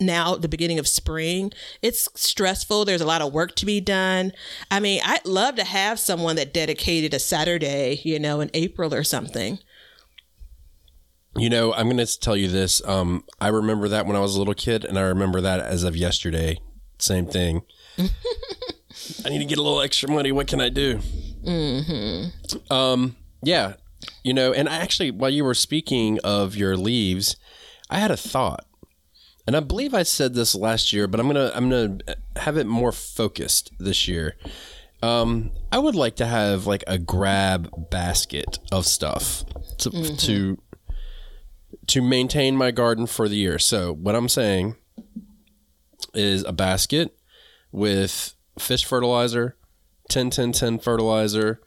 now 0.00 0.34
the 0.34 0.48
beginning 0.48 0.78
of 0.78 0.88
spring, 0.88 1.52
it's 1.82 2.08
stressful. 2.14 2.84
There's 2.84 3.00
a 3.00 3.06
lot 3.06 3.22
of 3.22 3.32
work 3.32 3.54
to 3.56 3.66
be 3.66 3.80
done. 3.80 4.32
I 4.70 4.80
mean, 4.80 5.00
I'd 5.04 5.24
love 5.24 5.54
to 5.56 5.64
have 5.64 6.00
someone 6.00 6.36
that 6.36 6.52
dedicated 6.52 7.14
a 7.14 7.18
Saturday, 7.18 8.00
you 8.04 8.18
know, 8.18 8.40
in 8.40 8.50
April 8.54 8.92
or 8.92 9.04
something. 9.04 9.60
You 11.36 11.50
know, 11.50 11.72
I'm 11.72 11.86
going 11.86 12.04
to 12.04 12.20
tell 12.20 12.36
you 12.36 12.48
this. 12.48 12.82
Um, 12.84 13.24
I 13.40 13.48
remember 13.48 13.88
that 13.88 14.06
when 14.06 14.16
I 14.16 14.20
was 14.20 14.34
a 14.34 14.38
little 14.38 14.54
kid, 14.54 14.84
and 14.84 14.98
I 14.98 15.02
remember 15.02 15.40
that 15.40 15.60
as 15.60 15.84
of 15.84 15.96
yesterday. 15.96 16.58
Same 16.98 17.26
thing. 17.26 17.62
I 19.24 19.28
need 19.28 19.38
to 19.38 19.44
get 19.44 19.58
a 19.58 19.62
little 19.62 19.80
extra 19.80 20.10
money. 20.10 20.32
What 20.32 20.48
can 20.48 20.60
I 20.60 20.68
do? 20.68 20.98
Mm-hmm. 21.44 22.72
Um, 22.72 23.16
yeah, 23.42 23.74
you 24.22 24.34
know, 24.34 24.52
and 24.52 24.68
I 24.68 24.76
actually, 24.76 25.10
while 25.10 25.30
you 25.30 25.44
were 25.44 25.54
speaking 25.54 26.18
of 26.24 26.56
your 26.56 26.76
leaves, 26.76 27.36
I 27.90 27.98
had 27.98 28.10
a 28.10 28.16
thought, 28.16 28.66
and 29.46 29.56
I 29.56 29.60
believe 29.60 29.94
I 29.94 30.02
said 30.02 30.34
this 30.34 30.54
last 30.54 30.92
year, 30.92 31.06
but 31.06 31.20
I'm 31.20 31.26
gonna 31.26 31.50
I'm 31.54 31.70
gonna 31.70 31.98
have 32.36 32.56
it 32.56 32.66
more 32.66 32.92
focused 32.92 33.72
this 33.78 34.08
year. 34.08 34.36
Um, 35.02 35.52
I 35.70 35.78
would 35.78 35.94
like 35.94 36.16
to 36.16 36.26
have 36.26 36.66
like 36.66 36.84
a 36.86 36.98
grab 36.98 37.70
basket 37.90 38.58
of 38.72 38.84
stuff 38.86 39.44
to 39.78 40.16
to 40.16 40.58
to 41.88 42.02
maintain 42.02 42.56
my 42.56 42.70
garden 42.70 43.06
for 43.06 43.28
the 43.28 43.36
year. 43.36 43.58
So 43.58 43.92
what 43.92 44.14
I'm 44.14 44.28
saying 44.28 44.76
is 46.14 46.44
a 46.44 46.52
basket 46.52 47.16
with 47.72 48.34
fish 48.58 48.84
fertilizer, 48.84 49.56
10 50.08 50.30
10 50.30 50.52
10 50.52 50.78
fertilizer, 50.78 51.60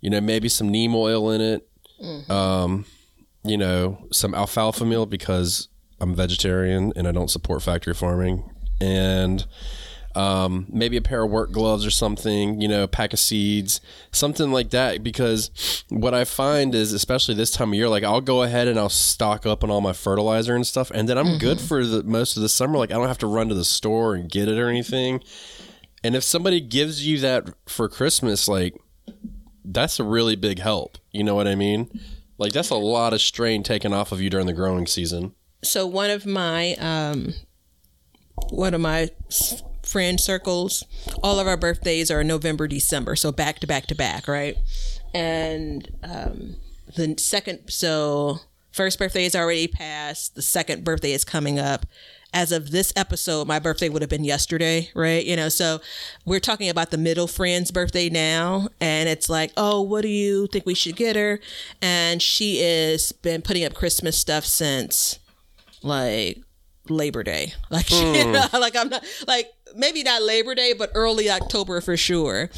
you 0.00 0.10
know, 0.10 0.20
maybe 0.20 0.48
some 0.48 0.68
neem 0.68 0.94
oil 0.94 1.30
in 1.30 1.40
it. 1.40 1.68
Um, 2.30 2.86
you 3.44 3.56
know, 3.56 4.06
some 4.12 4.34
alfalfa 4.34 4.84
meal 4.84 5.06
because 5.06 5.68
I'm 6.00 6.14
vegetarian 6.14 6.92
and 6.96 7.06
I 7.06 7.12
don't 7.12 7.30
support 7.30 7.62
factory 7.62 7.94
farming. 7.94 8.50
And 8.80 9.46
um, 10.14 10.66
maybe 10.68 10.96
a 10.96 11.02
pair 11.02 11.24
of 11.24 11.30
work 11.30 11.52
gloves 11.52 11.84
or 11.84 11.90
something, 11.90 12.60
you 12.60 12.68
know, 12.68 12.84
a 12.84 12.88
pack 12.88 13.12
of 13.12 13.18
seeds, 13.18 13.80
something 14.12 14.52
like 14.52 14.70
that. 14.70 15.02
Because 15.02 15.84
what 15.88 16.14
I 16.14 16.24
find 16.24 16.74
is, 16.74 16.92
especially 16.92 17.34
this 17.34 17.50
time 17.50 17.70
of 17.70 17.74
year, 17.74 17.88
like 17.88 18.04
I'll 18.04 18.20
go 18.20 18.42
ahead 18.42 18.68
and 18.68 18.78
I'll 18.78 18.88
stock 18.88 19.44
up 19.46 19.64
on 19.64 19.70
all 19.70 19.80
my 19.80 19.92
fertilizer 19.92 20.54
and 20.54 20.66
stuff, 20.66 20.90
and 20.90 21.08
then 21.08 21.18
I'm 21.18 21.38
good 21.38 21.60
for 21.60 21.84
the 21.84 22.02
most 22.02 22.36
of 22.36 22.42
the 22.42 22.48
summer. 22.48 22.78
Like 22.78 22.90
I 22.90 22.94
don't 22.94 23.08
have 23.08 23.18
to 23.18 23.26
run 23.26 23.48
to 23.48 23.54
the 23.54 23.64
store 23.64 24.14
and 24.14 24.30
get 24.30 24.48
it 24.48 24.58
or 24.58 24.68
anything. 24.68 25.22
And 26.02 26.14
if 26.14 26.22
somebody 26.22 26.60
gives 26.60 27.06
you 27.06 27.18
that 27.20 27.48
for 27.66 27.88
Christmas, 27.88 28.46
like 28.46 28.76
that's 29.64 29.98
a 29.98 30.04
really 30.04 30.36
big 30.36 30.58
help. 30.58 30.98
You 31.10 31.24
know 31.24 31.34
what 31.34 31.48
I 31.48 31.54
mean? 31.54 31.88
Like 32.36 32.52
that's 32.52 32.70
a 32.70 32.76
lot 32.76 33.12
of 33.14 33.20
strain 33.20 33.62
taken 33.62 33.92
off 33.92 34.12
of 34.12 34.20
you 34.20 34.28
during 34.28 34.46
the 34.46 34.52
growing 34.52 34.86
season. 34.86 35.34
so 35.62 35.86
one 35.86 36.10
of 36.10 36.26
my 36.26 36.74
um 36.74 37.32
one 38.50 38.74
of 38.74 38.80
my 38.80 39.08
friend 39.84 40.20
circles. 40.20 40.84
All 41.22 41.38
of 41.38 41.46
our 41.46 41.56
birthdays 41.56 42.10
are 42.10 42.24
november 42.24 42.66
december 42.66 43.16
so 43.16 43.32
back 43.32 43.58
to 43.60 43.66
back 43.66 43.86
to 43.86 43.94
back 43.94 44.28
right? 44.28 44.56
And 45.12 45.88
um 46.02 46.56
the 46.96 47.16
second 47.18 47.60
so 47.68 48.40
first 48.72 48.98
birthday 48.98 49.24
is 49.24 49.34
already 49.36 49.68
passed. 49.68 50.34
The 50.34 50.42
second 50.42 50.84
birthday 50.84 51.12
is 51.12 51.24
coming 51.24 51.58
up. 51.58 51.86
As 52.32 52.50
of 52.50 52.72
this 52.72 52.92
episode 52.96 53.46
my 53.46 53.60
birthday 53.60 53.88
would 53.88 54.02
have 54.02 54.10
been 54.10 54.24
yesterday 54.24 54.90
right? 54.94 55.24
You 55.24 55.36
know 55.36 55.48
so 55.48 55.80
we're 56.24 56.40
talking 56.40 56.68
about 56.68 56.90
the 56.90 56.98
middle 56.98 57.26
friend's 57.28 57.70
birthday 57.70 58.08
now 58.08 58.68
and 58.80 59.08
it's 59.08 59.28
like 59.28 59.52
oh 59.56 59.80
what 59.82 60.02
do 60.02 60.08
you 60.08 60.46
think 60.48 60.66
we 60.66 60.74
should 60.74 60.96
get 60.96 61.14
her? 61.14 61.40
And 61.80 62.20
she 62.20 62.60
has 62.60 63.12
been 63.12 63.42
putting 63.42 63.64
up 63.64 63.74
christmas 63.74 64.18
stuff 64.18 64.44
since 64.44 65.18
like 65.82 66.38
Labor 66.88 67.22
Day. 67.22 67.52
Like, 67.70 67.90
you 67.90 68.02
know, 68.32 68.46
like 68.52 68.76
I'm 68.76 68.88
not 68.88 69.04
like 69.26 69.52
maybe 69.76 70.02
not 70.02 70.22
Labor 70.22 70.54
Day, 70.54 70.72
but 70.72 70.90
early 70.94 71.30
October 71.30 71.80
for 71.80 71.96
sure. 71.96 72.50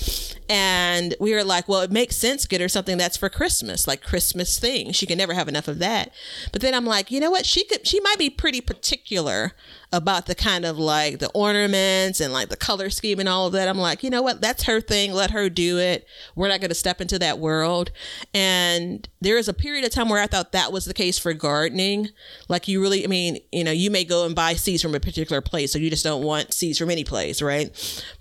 And 0.48 1.14
we 1.18 1.32
were 1.32 1.42
like, 1.42 1.68
well, 1.68 1.80
it 1.80 1.90
makes 1.90 2.16
sense 2.16 2.46
get 2.46 2.60
her 2.60 2.68
something 2.68 2.96
that's 2.96 3.16
for 3.16 3.28
Christmas, 3.28 3.88
like 3.88 4.02
Christmas 4.02 4.58
thing. 4.58 4.92
She 4.92 5.06
can 5.06 5.18
never 5.18 5.34
have 5.34 5.48
enough 5.48 5.66
of 5.66 5.78
that. 5.80 6.12
But 6.52 6.62
then 6.62 6.74
I'm 6.74 6.86
like, 6.86 7.10
you 7.10 7.18
know 7.18 7.30
what? 7.30 7.46
She 7.46 7.64
could 7.64 7.86
she 7.86 8.00
might 8.00 8.18
be 8.18 8.30
pretty 8.30 8.60
particular 8.60 9.52
about 9.92 10.26
the 10.26 10.34
kind 10.34 10.64
of 10.64 10.78
like 10.78 11.18
the 11.18 11.30
ornaments 11.30 12.20
and 12.20 12.32
like 12.32 12.48
the 12.48 12.56
color 12.56 12.90
scheme 12.90 13.20
and 13.20 13.28
all 13.28 13.46
of 13.46 13.52
that. 13.52 13.68
I'm 13.68 13.78
like, 13.78 14.02
you 14.02 14.10
know 14.10 14.22
what? 14.22 14.40
That's 14.40 14.64
her 14.64 14.80
thing. 14.80 15.12
Let 15.12 15.30
her 15.30 15.48
do 15.48 15.78
it. 15.78 16.06
We're 16.34 16.48
not 16.48 16.60
going 16.60 16.70
to 16.70 16.74
step 16.74 17.00
into 17.00 17.18
that 17.18 17.38
world. 17.38 17.90
And 18.34 19.08
there 19.20 19.38
is 19.38 19.48
a 19.48 19.54
period 19.54 19.84
of 19.84 19.90
time 19.90 20.08
where 20.08 20.22
I 20.22 20.26
thought 20.26 20.52
that 20.52 20.72
was 20.72 20.84
the 20.84 20.94
case 20.94 21.18
for 21.18 21.32
gardening. 21.32 22.10
Like 22.48 22.68
you 22.68 22.80
really, 22.80 23.04
I 23.04 23.06
mean, 23.06 23.38
you 23.52 23.64
know, 23.64 23.72
you 23.72 23.90
may 23.90 24.04
go 24.04 24.26
and 24.26 24.34
buy 24.34 24.54
seeds 24.54 24.82
from 24.82 24.94
a 24.94 25.00
particular 25.00 25.40
place, 25.40 25.72
so 25.72 25.78
you 25.78 25.90
just 25.90 26.04
don't 26.04 26.22
want 26.22 26.52
seeds 26.52 26.78
from 26.78 26.90
any 26.90 27.04
place, 27.04 27.40
right? 27.40 27.70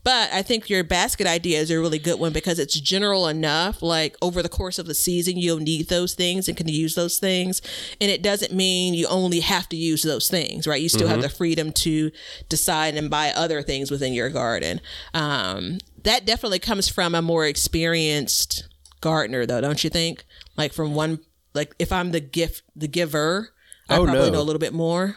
But 0.03 0.31
I 0.31 0.41
think 0.41 0.69
your 0.69 0.83
basket 0.83 1.27
idea 1.27 1.59
is 1.59 1.71
a 1.71 1.79
really 1.79 1.99
good 1.99 2.19
one 2.19 2.33
because 2.33 2.59
it's 2.59 2.79
general 2.79 3.27
enough. 3.27 3.81
Like 3.81 4.15
over 4.21 4.41
the 4.41 4.49
course 4.49 4.79
of 4.79 4.85
the 4.85 4.93
season, 4.93 5.37
you'll 5.37 5.59
need 5.59 5.89
those 5.89 6.13
things 6.13 6.47
and 6.47 6.55
can 6.55 6.67
use 6.67 6.95
those 6.95 7.19
things. 7.19 7.61
And 7.99 8.11
it 8.11 8.21
doesn't 8.21 8.53
mean 8.53 8.93
you 8.93 9.07
only 9.07 9.39
have 9.41 9.67
to 9.69 9.75
use 9.75 10.03
those 10.03 10.29
things, 10.29 10.67
right? 10.67 10.81
You 10.81 10.89
still 10.89 11.07
have 11.07 11.19
mm-hmm. 11.19 11.23
the 11.23 11.29
freedom 11.55 11.71
to 11.73 12.11
decide 12.49 12.95
and 12.95 13.09
buy 13.09 13.31
other 13.31 13.61
things 13.61 13.89
within 13.91 14.13
your 14.13 14.29
garden. 14.29 14.81
Um, 15.13 15.77
that 16.03 16.25
definitely 16.25 16.59
comes 16.59 16.87
from 16.89 17.15
a 17.15 17.21
more 17.21 17.45
experienced 17.45 18.67
gardener, 19.01 19.45
though, 19.45 19.61
don't 19.61 19.83
you 19.83 19.89
think? 19.89 20.25
Like 20.57 20.73
from 20.73 20.93
one, 20.95 21.19
like 21.53 21.73
if 21.79 21.91
I'm 21.91 22.11
the 22.11 22.19
gift, 22.19 22.63
the 22.75 22.87
giver, 22.87 23.49
I 23.89 23.97
Oh, 23.97 24.03
probably 24.03 24.27
no. 24.27 24.33
know 24.37 24.41
a 24.41 24.43
little 24.43 24.59
bit 24.59 24.73
more. 24.73 25.15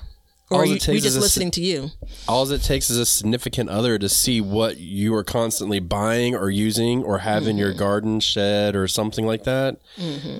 or 0.50 0.60
All 0.60 0.64
you, 0.64 0.78
we 0.88 0.96
is 0.96 1.02
just 1.02 1.16
a 1.16 1.20
listening 1.20 1.50
to 1.52 1.60
you. 1.60 1.90
all 2.26 2.50
it 2.50 2.62
takes 2.62 2.88
is 2.88 2.96
a 2.98 3.04
significant 3.04 3.68
other 3.68 3.98
to 3.98 4.08
see 4.08 4.40
what 4.40 4.78
you 4.78 5.14
are 5.14 5.24
constantly 5.24 5.78
buying 5.80 6.34
or 6.34 6.48
using 6.50 7.02
or 7.04 7.18
have 7.18 7.46
in 7.46 7.58
your 7.58 7.74
garden 7.74 8.18
shed 8.20 8.74
or 8.74 8.88
something 8.88 9.26
like 9.26 9.44
that. 9.44 9.76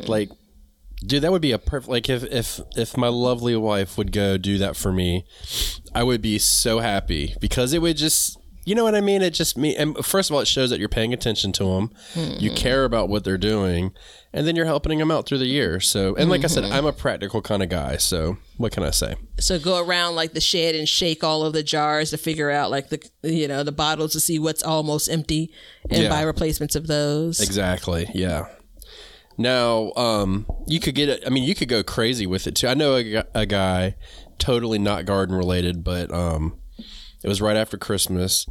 Like, 0.06 0.30
dude, 1.04 1.22
that 1.22 1.32
would 1.32 1.42
be 1.42 1.52
a 1.52 1.58
perfect. 1.58 1.88
Like, 1.88 2.08
if 2.08 2.24
if 2.24 2.60
if 2.76 2.96
my 2.96 3.08
lovely 3.08 3.56
wife 3.56 3.96
would 3.98 4.12
go 4.12 4.36
do 4.36 4.58
that 4.58 4.76
for 4.76 4.92
me, 4.92 5.24
I 5.94 6.02
would 6.02 6.22
be 6.22 6.38
so 6.38 6.80
happy 6.80 7.34
because 7.40 7.72
it 7.72 7.82
would 7.82 7.96
just. 7.96 8.38
You 8.64 8.74
know 8.74 8.84
what 8.84 8.94
I 8.94 9.00
mean? 9.00 9.22
It 9.22 9.30
just 9.30 9.56
me. 9.56 9.74
And 9.74 9.96
first 10.04 10.28
of 10.28 10.34
all, 10.34 10.42
it 10.42 10.46
shows 10.46 10.68
that 10.68 10.78
you're 10.78 10.90
paying 10.90 11.14
attention 11.14 11.52
to 11.52 11.64
them. 11.64 11.90
You 12.14 12.50
hmm. 12.50 12.56
care 12.56 12.84
about 12.84 13.08
what 13.08 13.24
they're 13.24 13.38
doing, 13.38 13.94
and 14.34 14.46
then 14.46 14.56
you're 14.56 14.66
helping 14.66 14.98
them 14.98 15.10
out 15.10 15.26
through 15.26 15.38
the 15.38 15.46
year. 15.46 15.80
So, 15.80 16.14
and 16.16 16.28
like 16.28 16.44
I 16.44 16.48
said, 16.48 16.64
mm-hmm. 16.64 16.74
I'm 16.74 16.84
a 16.84 16.92
practical 16.92 17.40
kind 17.40 17.62
of 17.62 17.70
guy. 17.70 17.96
So, 17.96 18.36
what 18.58 18.72
can 18.72 18.82
I 18.82 18.90
say? 18.90 19.14
So 19.40 19.58
go 19.58 19.82
around 19.82 20.16
like 20.16 20.34
the 20.34 20.40
shed 20.42 20.74
and 20.74 20.86
shake 20.86 21.24
all 21.24 21.44
of 21.44 21.54
the 21.54 21.62
jars 21.62 22.10
to 22.10 22.18
figure 22.18 22.50
out 22.50 22.70
like 22.70 22.90
the 22.90 23.10
you 23.22 23.48
know 23.48 23.62
the 23.62 23.72
bottles 23.72 24.12
to 24.12 24.20
see 24.20 24.38
what's 24.38 24.62
almost 24.62 25.10
empty 25.10 25.50
and 25.88 26.02
Yeah. 26.02 26.10
buy 26.10 26.20
replacements 26.20 26.76
of 26.76 26.88
those. 26.88 27.40
Exactly. 27.40 28.10
Yeah. 28.12 28.48
Now, 29.38 29.92
um, 29.94 30.46
you 30.66 30.80
could 30.80 30.96
get 30.96 31.08
it. 31.08 31.22
I 31.24 31.30
mean, 31.30 31.44
you 31.44 31.54
could 31.54 31.68
go 31.68 31.84
crazy 31.84 32.26
with 32.26 32.48
it 32.48 32.56
too. 32.56 32.66
I 32.66 32.74
know 32.74 32.96
a, 32.96 33.24
a 33.34 33.46
guy, 33.46 33.94
totally 34.38 34.80
not 34.80 35.06
garden 35.06 35.36
related, 35.36 35.84
but 35.84 36.12
um, 36.12 36.58
it 37.22 37.28
was 37.28 37.40
right 37.40 37.56
after 37.56 37.78
Christmas, 37.78 38.46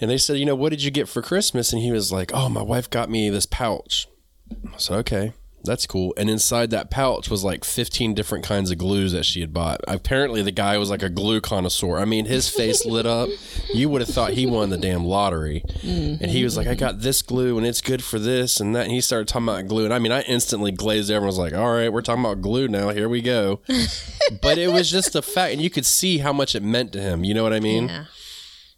and 0.00 0.08
they 0.08 0.18
said, 0.18 0.38
you 0.38 0.46
know, 0.46 0.54
what 0.54 0.70
did 0.70 0.82
you 0.84 0.92
get 0.92 1.08
for 1.08 1.22
Christmas? 1.22 1.72
And 1.72 1.82
he 1.82 1.90
was 1.90 2.12
like, 2.12 2.30
oh, 2.32 2.48
my 2.48 2.62
wife 2.62 2.88
got 2.88 3.10
me 3.10 3.28
this 3.30 3.46
pouch. 3.46 4.06
I 4.50 4.78
said, 4.78 4.98
okay. 4.98 5.32
That's 5.64 5.86
cool. 5.86 6.12
And 6.16 6.28
inside 6.28 6.70
that 6.70 6.90
pouch 6.90 7.30
was 7.30 7.42
like 7.42 7.64
15 7.64 8.14
different 8.14 8.44
kinds 8.44 8.70
of 8.70 8.78
glues 8.78 9.12
that 9.12 9.24
she 9.24 9.40
had 9.40 9.52
bought. 9.52 9.80
Apparently, 9.88 10.42
the 10.42 10.50
guy 10.50 10.76
was 10.78 10.90
like 10.90 11.02
a 11.02 11.08
glue 11.08 11.40
connoisseur. 11.40 11.98
I 11.98 12.04
mean, 12.04 12.26
his 12.26 12.48
face 12.48 12.84
lit 12.86 13.06
up. 13.06 13.28
You 13.72 13.88
would 13.88 14.02
have 14.02 14.10
thought 14.10 14.32
he 14.32 14.46
won 14.46 14.70
the 14.70 14.76
damn 14.76 15.04
lottery. 15.04 15.62
Mm-hmm. 15.78 16.22
And 16.22 16.30
he 16.30 16.44
was 16.44 16.56
like, 16.56 16.66
I 16.66 16.74
got 16.74 17.00
this 17.00 17.22
glue 17.22 17.56
and 17.58 17.66
it's 17.66 17.80
good 17.80 18.04
for 18.04 18.18
this 18.18 18.60
and 18.60 18.76
that. 18.76 18.84
And 18.84 18.92
he 18.92 19.00
started 19.00 19.28
talking 19.28 19.48
about 19.48 19.66
glue. 19.66 19.84
And 19.84 19.94
I 19.94 19.98
mean, 19.98 20.12
I 20.12 20.22
instantly 20.22 20.70
glazed 20.70 21.10
over 21.10 21.18
and 21.18 21.26
was 21.26 21.38
like, 21.38 21.54
all 21.54 21.72
right, 21.72 21.92
we're 21.92 22.02
talking 22.02 22.24
about 22.24 22.42
glue 22.42 22.68
now. 22.68 22.90
Here 22.90 23.08
we 23.08 23.22
go. 23.22 23.60
but 24.42 24.58
it 24.58 24.70
was 24.70 24.90
just 24.90 25.14
a 25.16 25.22
fact. 25.22 25.54
And 25.54 25.62
you 25.62 25.70
could 25.70 25.86
see 25.86 26.18
how 26.18 26.32
much 26.32 26.54
it 26.54 26.62
meant 26.62 26.92
to 26.92 27.00
him. 27.00 27.24
You 27.24 27.34
know 27.34 27.42
what 27.42 27.52
I 27.52 27.60
mean? 27.60 27.88
Yeah. 27.88 28.04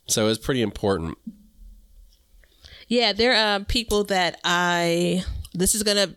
So 0.08 0.24
it 0.24 0.28
was 0.28 0.38
pretty 0.38 0.62
important. 0.62 1.18
Yeah, 2.88 3.12
there 3.12 3.34
are 3.34 3.60
people 3.60 4.04
that 4.04 4.40
I. 4.44 5.24
This 5.52 5.74
is 5.74 5.82
gonna. 5.82 6.14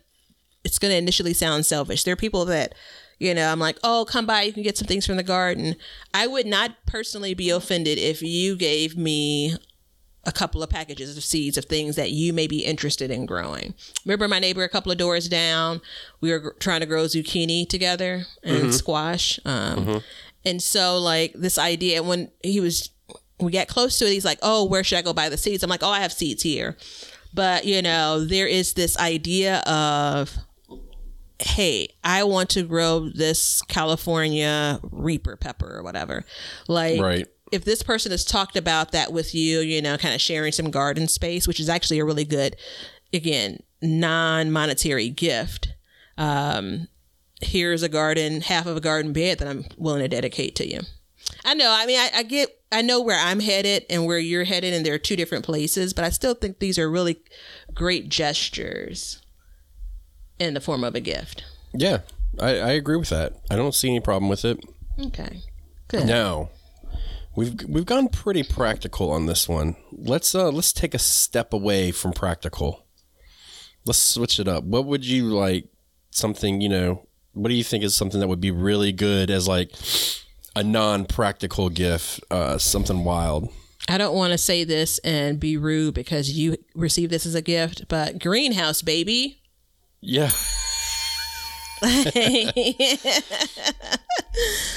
It's 0.64 0.78
gonna 0.78 0.94
initially 0.94 1.34
sound 1.34 1.66
selfish. 1.66 2.04
There 2.04 2.12
are 2.12 2.16
people 2.16 2.44
that, 2.46 2.74
you 3.18 3.34
know, 3.34 3.50
I'm 3.50 3.58
like, 3.60 3.78
oh, 3.82 4.06
come 4.08 4.26
by, 4.26 4.42
you 4.42 4.52
can 4.52 4.62
get 4.62 4.76
some 4.78 4.86
things 4.88 5.06
from 5.06 5.16
the 5.16 5.22
garden. 5.22 5.76
I 6.14 6.26
would 6.26 6.46
not 6.46 6.76
personally 6.86 7.34
be 7.34 7.50
offended 7.50 7.98
if 7.98 8.22
you 8.22 8.56
gave 8.56 8.96
me 8.96 9.56
a 10.24 10.32
couple 10.32 10.62
of 10.62 10.68
packages 10.68 11.16
of 11.16 11.24
seeds 11.24 11.56
of 11.56 11.64
things 11.64 11.96
that 11.96 12.10
you 12.10 12.32
may 12.34 12.46
be 12.46 12.58
interested 12.64 13.10
in 13.10 13.24
growing. 13.24 13.72
Remember 14.04 14.28
my 14.28 14.38
neighbor 14.38 14.62
a 14.62 14.68
couple 14.68 14.92
of 14.92 14.98
doors 14.98 15.28
down? 15.30 15.80
We 16.20 16.30
were 16.30 16.54
trying 16.60 16.80
to 16.80 16.86
grow 16.86 17.04
zucchini 17.04 17.66
together 17.66 18.26
and 18.42 18.74
squash. 18.74 19.40
Um, 19.46 20.02
And 20.44 20.62
so, 20.62 20.98
like, 20.98 21.32
this 21.34 21.58
idea, 21.58 22.02
when 22.02 22.30
he 22.42 22.60
was, 22.60 22.90
we 23.38 23.50
got 23.52 23.68
close 23.68 23.98
to 23.98 24.06
it, 24.06 24.12
he's 24.12 24.24
like, 24.24 24.38
oh, 24.42 24.64
where 24.64 24.82
should 24.84 24.98
I 24.98 25.02
go 25.02 25.12
buy 25.12 25.28
the 25.28 25.36
seeds? 25.36 25.62
I'm 25.62 25.68
like, 25.70 25.82
oh, 25.82 25.88
I 25.90 26.00
have 26.00 26.12
seeds 26.12 26.42
here. 26.42 26.76
But, 27.34 27.64
you 27.64 27.82
know, 27.82 28.24
there 28.24 28.46
is 28.46 28.72
this 28.74 28.98
idea 28.98 29.58
of, 29.60 30.36
hey, 31.40 31.88
I 32.04 32.24
want 32.24 32.50
to 32.50 32.62
grow 32.62 33.08
this 33.08 33.62
California 33.62 34.78
Reaper 34.82 35.36
pepper 35.36 35.76
or 35.78 35.82
whatever. 35.82 36.24
Like, 36.68 37.00
Right. 37.00 37.26
if 37.52 37.64
this 37.64 37.82
person 37.82 38.10
has 38.12 38.24
talked 38.24 38.56
about 38.56 38.92
that 38.92 39.12
with 39.12 39.34
you, 39.34 39.60
you 39.60 39.82
know, 39.82 39.96
kind 39.96 40.14
of 40.14 40.20
sharing 40.20 40.52
some 40.52 40.70
garden 40.70 41.08
space, 41.08 41.48
which 41.48 41.60
is 41.60 41.68
actually 41.68 41.98
a 41.98 42.04
really 42.04 42.24
good, 42.24 42.56
again, 43.12 43.62
non 43.82 44.50
monetary 44.50 45.08
gift. 45.08 45.68
Um, 46.18 46.88
here's 47.40 47.82
a 47.82 47.88
garden, 47.88 48.42
half 48.42 48.66
of 48.66 48.76
a 48.76 48.80
garden 48.80 49.12
bed 49.12 49.38
that 49.38 49.48
I'm 49.48 49.64
willing 49.76 50.02
to 50.02 50.08
dedicate 50.08 50.54
to 50.56 50.68
you. 50.68 50.80
I 51.44 51.54
know. 51.54 51.70
I 51.70 51.86
mean, 51.86 51.98
I, 51.98 52.10
I 52.16 52.22
get, 52.22 52.50
I 52.70 52.82
know 52.82 53.00
where 53.00 53.18
I'm 53.18 53.40
headed 53.40 53.86
and 53.88 54.04
where 54.04 54.18
you're 54.18 54.44
headed, 54.44 54.74
and 54.74 54.84
there 54.84 54.94
are 54.94 54.98
two 54.98 55.16
different 55.16 55.44
places, 55.44 55.94
but 55.94 56.04
I 56.04 56.10
still 56.10 56.34
think 56.34 56.58
these 56.58 56.78
are 56.78 56.90
really 56.90 57.22
great 57.72 58.08
gestures 58.08 59.19
in 60.40 60.54
the 60.54 60.60
form 60.60 60.82
of 60.82 60.94
a 60.94 61.00
gift. 61.00 61.44
Yeah. 61.72 62.00
I, 62.40 62.48
I 62.58 62.70
agree 62.70 62.96
with 62.96 63.10
that. 63.10 63.34
I 63.50 63.56
don't 63.56 63.74
see 63.74 63.88
any 63.88 64.00
problem 64.00 64.28
with 64.28 64.44
it. 64.44 64.58
Okay. 64.98 65.42
Good. 65.88 66.06
Now, 66.06 66.50
we've 67.36 67.54
we've 67.68 67.86
gone 67.86 68.08
pretty 68.08 68.42
practical 68.42 69.10
on 69.10 69.26
this 69.26 69.48
one. 69.48 69.76
Let's 69.92 70.34
uh 70.34 70.50
let's 70.50 70.72
take 70.72 70.94
a 70.94 70.98
step 70.98 71.52
away 71.52 71.90
from 71.90 72.12
practical. 72.12 72.86
Let's 73.84 73.98
switch 73.98 74.38
it 74.38 74.46
up. 74.48 74.64
What 74.64 74.86
would 74.86 75.04
you 75.04 75.26
like 75.26 75.68
something, 76.10 76.60
you 76.60 76.68
know, 76.68 77.06
what 77.32 77.48
do 77.48 77.54
you 77.54 77.64
think 77.64 77.82
is 77.82 77.94
something 77.94 78.20
that 78.20 78.28
would 78.28 78.40
be 78.40 78.50
really 78.50 78.92
good 78.92 79.30
as 79.30 79.48
like 79.48 79.72
a 80.54 80.62
non-practical 80.62 81.68
gift, 81.68 82.20
uh 82.30 82.58
something 82.58 83.04
wild? 83.04 83.48
I 83.88 83.98
don't 83.98 84.14
want 84.14 84.32
to 84.32 84.38
say 84.38 84.62
this 84.62 84.98
and 84.98 85.40
be 85.40 85.56
rude 85.56 85.94
because 85.94 86.30
you 86.30 86.56
received 86.76 87.10
this 87.10 87.26
as 87.26 87.34
a 87.34 87.42
gift, 87.42 87.88
but 87.88 88.20
greenhouse 88.20 88.82
baby. 88.82 89.39
Yeah. 90.00 90.30
and, 91.82 92.52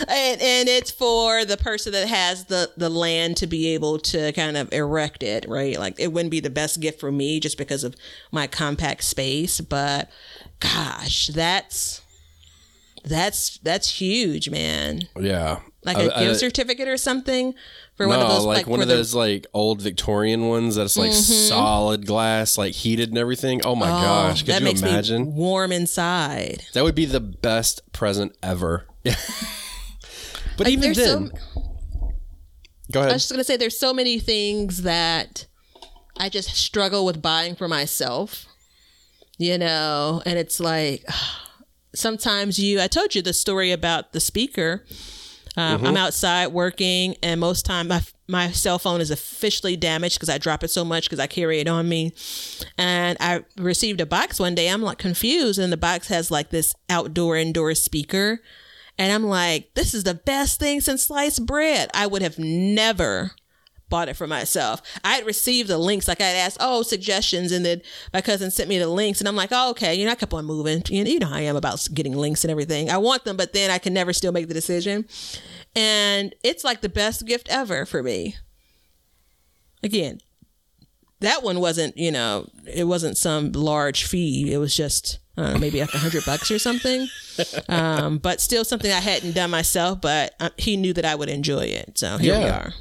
and 0.08 0.70
it's 0.70 0.90
for 0.90 1.44
the 1.44 1.58
person 1.58 1.92
that 1.92 2.08
has 2.08 2.46
the 2.46 2.72
the 2.78 2.90
land 2.90 3.36
to 3.36 3.46
be 3.46 3.74
able 3.74 4.00
to 4.00 4.32
kind 4.32 4.56
of 4.56 4.72
erect 4.72 5.22
it 5.22 5.46
right 5.50 5.78
like 5.78 6.00
it 6.00 6.14
wouldn't 6.14 6.32
be 6.32 6.40
the 6.40 6.50
best 6.50 6.80
gift 6.80 7.02
for 7.02 7.12
me 7.12 7.42
just 7.42 7.58
because 7.58 7.84
of 7.84 7.94
my 8.32 8.48
compact 8.48 9.04
space 9.04 9.60
but 9.60 10.10
gosh 10.62 11.28
that's 11.28 12.03
that's 13.04 13.58
that's 13.60 14.00
huge 14.00 14.50
man 14.50 15.02
Yeah. 15.20 15.60
like 15.84 15.98
a 15.98 16.08
gift 16.20 16.40
certificate 16.40 16.88
or 16.88 16.98
something 16.98 17.54
for 17.96 18.08
one 18.08 18.20
of 18.20 18.28
those 18.28 18.46
like, 18.46 18.58
like, 18.58 18.68
one 18.68 18.82
of 18.82 18.88
the- 18.88 18.96
those 18.96 19.14
like 19.14 19.46
old 19.54 19.82
Victorian 19.82 20.48
ones 20.48 20.76
that's 20.76 20.98
like 20.98 21.12
mm-hmm. 21.12 21.48
solid 21.48 22.06
glass, 22.06 22.58
like 22.58 22.74
heated 22.74 23.10
and 23.10 23.18
everything. 23.18 23.62
Oh 23.66 23.76
my 23.76 23.88
oh, 23.88 24.02
gosh, 24.02 24.42
could 24.42 24.54
that 24.54 24.62
you 24.62 24.66
makes 24.66 24.82
imagine? 24.82 25.26
me 25.26 25.32
warm 25.32 25.72
inside 25.72 26.64
That 26.74 26.84
would 26.84 26.96
be 26.96 27.06
the 27.06 27.20
best 27.20 27.82
present 27.94 28.36
ever. 28.42 28.88
but 29.04 29.16
Like, 30.58 30.70
even 30.70 30.94
then, 30.94 31.32
go 32.92 33.02
ahead. 33.02 33.12
I 33.12 33.14
was 33.14 33.24
just 33.24 33.32
gonna 33.32 33.44
say 33.44 33.58
there's 33.58 33.80
so 33.80 33.94
many 33.94 34.18
things 34.20 34.84
that 34.84 35.46
I 36.18 36.30
just 36.30 36.56
struggle 36.56 37.06
with 37.06 37.22
buying 37.22 37.56
for 37.56 37.68
myself. 37.68 38.48
You 39.38 39.58
know, 39.58 40.22
and 40.26 40.40
it's 40.40 40.60
like 40.60 41.06
sometimes 41.96 42.60
you 42.60 42.80
I 42.82 42.88
told 42.88 43.16
you 43.16 43.22
the 43.22 43.34
story 43.34 43.72
about 43.72 44.14
the 44.14 44.20
speaker. 44.20 44.84
Um, 45.56 45.86
I'm 45.86 45.98
outside 45.98 46.48
working, 46.48 47.16
and 47.22 47.40
most 47.40 47.64
time 47.64 47.88
my 47.88 48.02
my 48.28 48.50
cell 48.50 48.80
phone 48.80 49.02
is 49.02 49.12
officially 49.12 49.76
damaged 49.76 50.16
because 50.16 50.30
I 50.30 50.40
drop 50.40 50.64
it 50.64 50.70
so 50.70 50.84
much 50.84 51.06
because 51.06 51.20
I 51.20 51.28
carry 51.28 51.60
it 51.60 51.68
on 51.68 51.88
me. 51.88 52.14
And 52.78 53.18
I 53.20 53.44
received 53.58 54.02
a 54.02 54.06
box 54.08 54.40
one 54.40 54.56
day. 54.56 54.68
I'm 54.68 54.82
like 54.82 54.98
confused, 54.98 55.60
and 55.60 55.72
the 55.72 55.78
box 55.78 56.08
has 56.08 56.32
like 56.32 56.50
this 56.50 56.74
outdoor 56.90 57.38
indoor 57.38 57.76
speaker, 57.76 58.42
and 58.98 59.12
I'm 59.12 59.26
like, 59.26 59.76
this 59.76 59.94
is 59.94 60.04
the 60.04 60.16
best 60.16 60.60
thing 60.60 60.82
since 60.82 61.04
sliced 61.04 61.46
bread. 61.46 61.90
I 61.94 62.08
would 62.08 62.24
have 62.24 62.40
never 62.40 63.34
bought 63.90 64.10
it 64.10 64.16
for 64.16 64.28
myself. 64.28 64.82
I 65.04 65.14
had 65.14 65.26
received 65.26 65.70
the 65.70 65.78
links, 65.78 66.08
like 66.08 66.22
I 66.22 66.26
had 66.26 66.38
asked, 66.38 66.58
oh, 66.60 66.82
suggestions, 66.82 67.52
and 67.52 67.66
then 67.66 67.82
my 68.14 68.22
cousin 68.22 68.52
sent 68.52 68.70
me 68.70 68.80
the 68.80 68.88
links, 68.88 69.20
and 69.20 69.28
I'm 69.28 69.36
like, 69.36 69.50
oh, 69.52 69.72
okay, 69.72 69.94
you 69.96 70.06
know, 70.06 70.12
I 70.12 70.16
kept 70.16 70.34
on 70.34 70.46
moving. 70.46 70.84
You 70.90 71.04
know, 71.04 71.10
you 71.10 71.20
know 71.20 71.28
how 71.28 71.36
I 71.36 71.42
am 71.42 71.56
about 71.56 71.88
getting 71.94 72.16
links 72.16 72.44
and 72.44 72.52
everything. 72.52 72.90
I 72.90 72.98
want 72.98 73.24
them, 73.24 73.38
but 73.38 73.54
then 73.54 73.70
I 73.72 73.78
can 73.78 73.94
never 73.94 74.14
still 74.14 74.32
make 74.32 74.48
the 74.48 74.54
decision. 74.54 75.06
And 75.76 76.36
it's 76.44 76.64
like 76.64 76.82
the 76.82 76.90
best 76.90 77.26
gift 77.26 77.48
ever 77.50 77.86
for 77.86 78.04
me. 78.04 78.36
Again, 79.82 80.20
that 81.20 81.44
one 81.44 81.60
wasn't, 81.60 81.98
you 81.98 82.12
know, 82.12 82.48
it 82.66 82.86
wasn't 82.86 83.18
some 83.18 83.52
large 83.54 84.06
fee. 84.06 84.54
It 84.54 84.58
was 84.58 84.76
just, 84.76 85.20
know, 85.38 85.58
maybe 85.58 85.82
like 85.82 85.94
a 85.94 85.98
hundred 85.98 86.26
bucks 86.26 86.52
or 86.52 86.60
something. 86.60 87.08
Um, 87.68 88.20
but 88.20 88.40
still 88.40 88.64
something 88.64 88.92
I 88.92 89.00
hadn't 89.00 89.34
done 89.34 89.50
myself, 89.50 90.00
but 90.00 90.36
uh, 90.40 90.52
he 90.56 90.78
knew 90.78 90.94
that 90.94 91.04
I 91.04 91.16
would 91.16 91.30
enjoy 91.30 91.64
it. 91.64 91.98
So 91.98 92.20
here 92.20 92.38
we 92.38 92.44
are. 92.46 92.74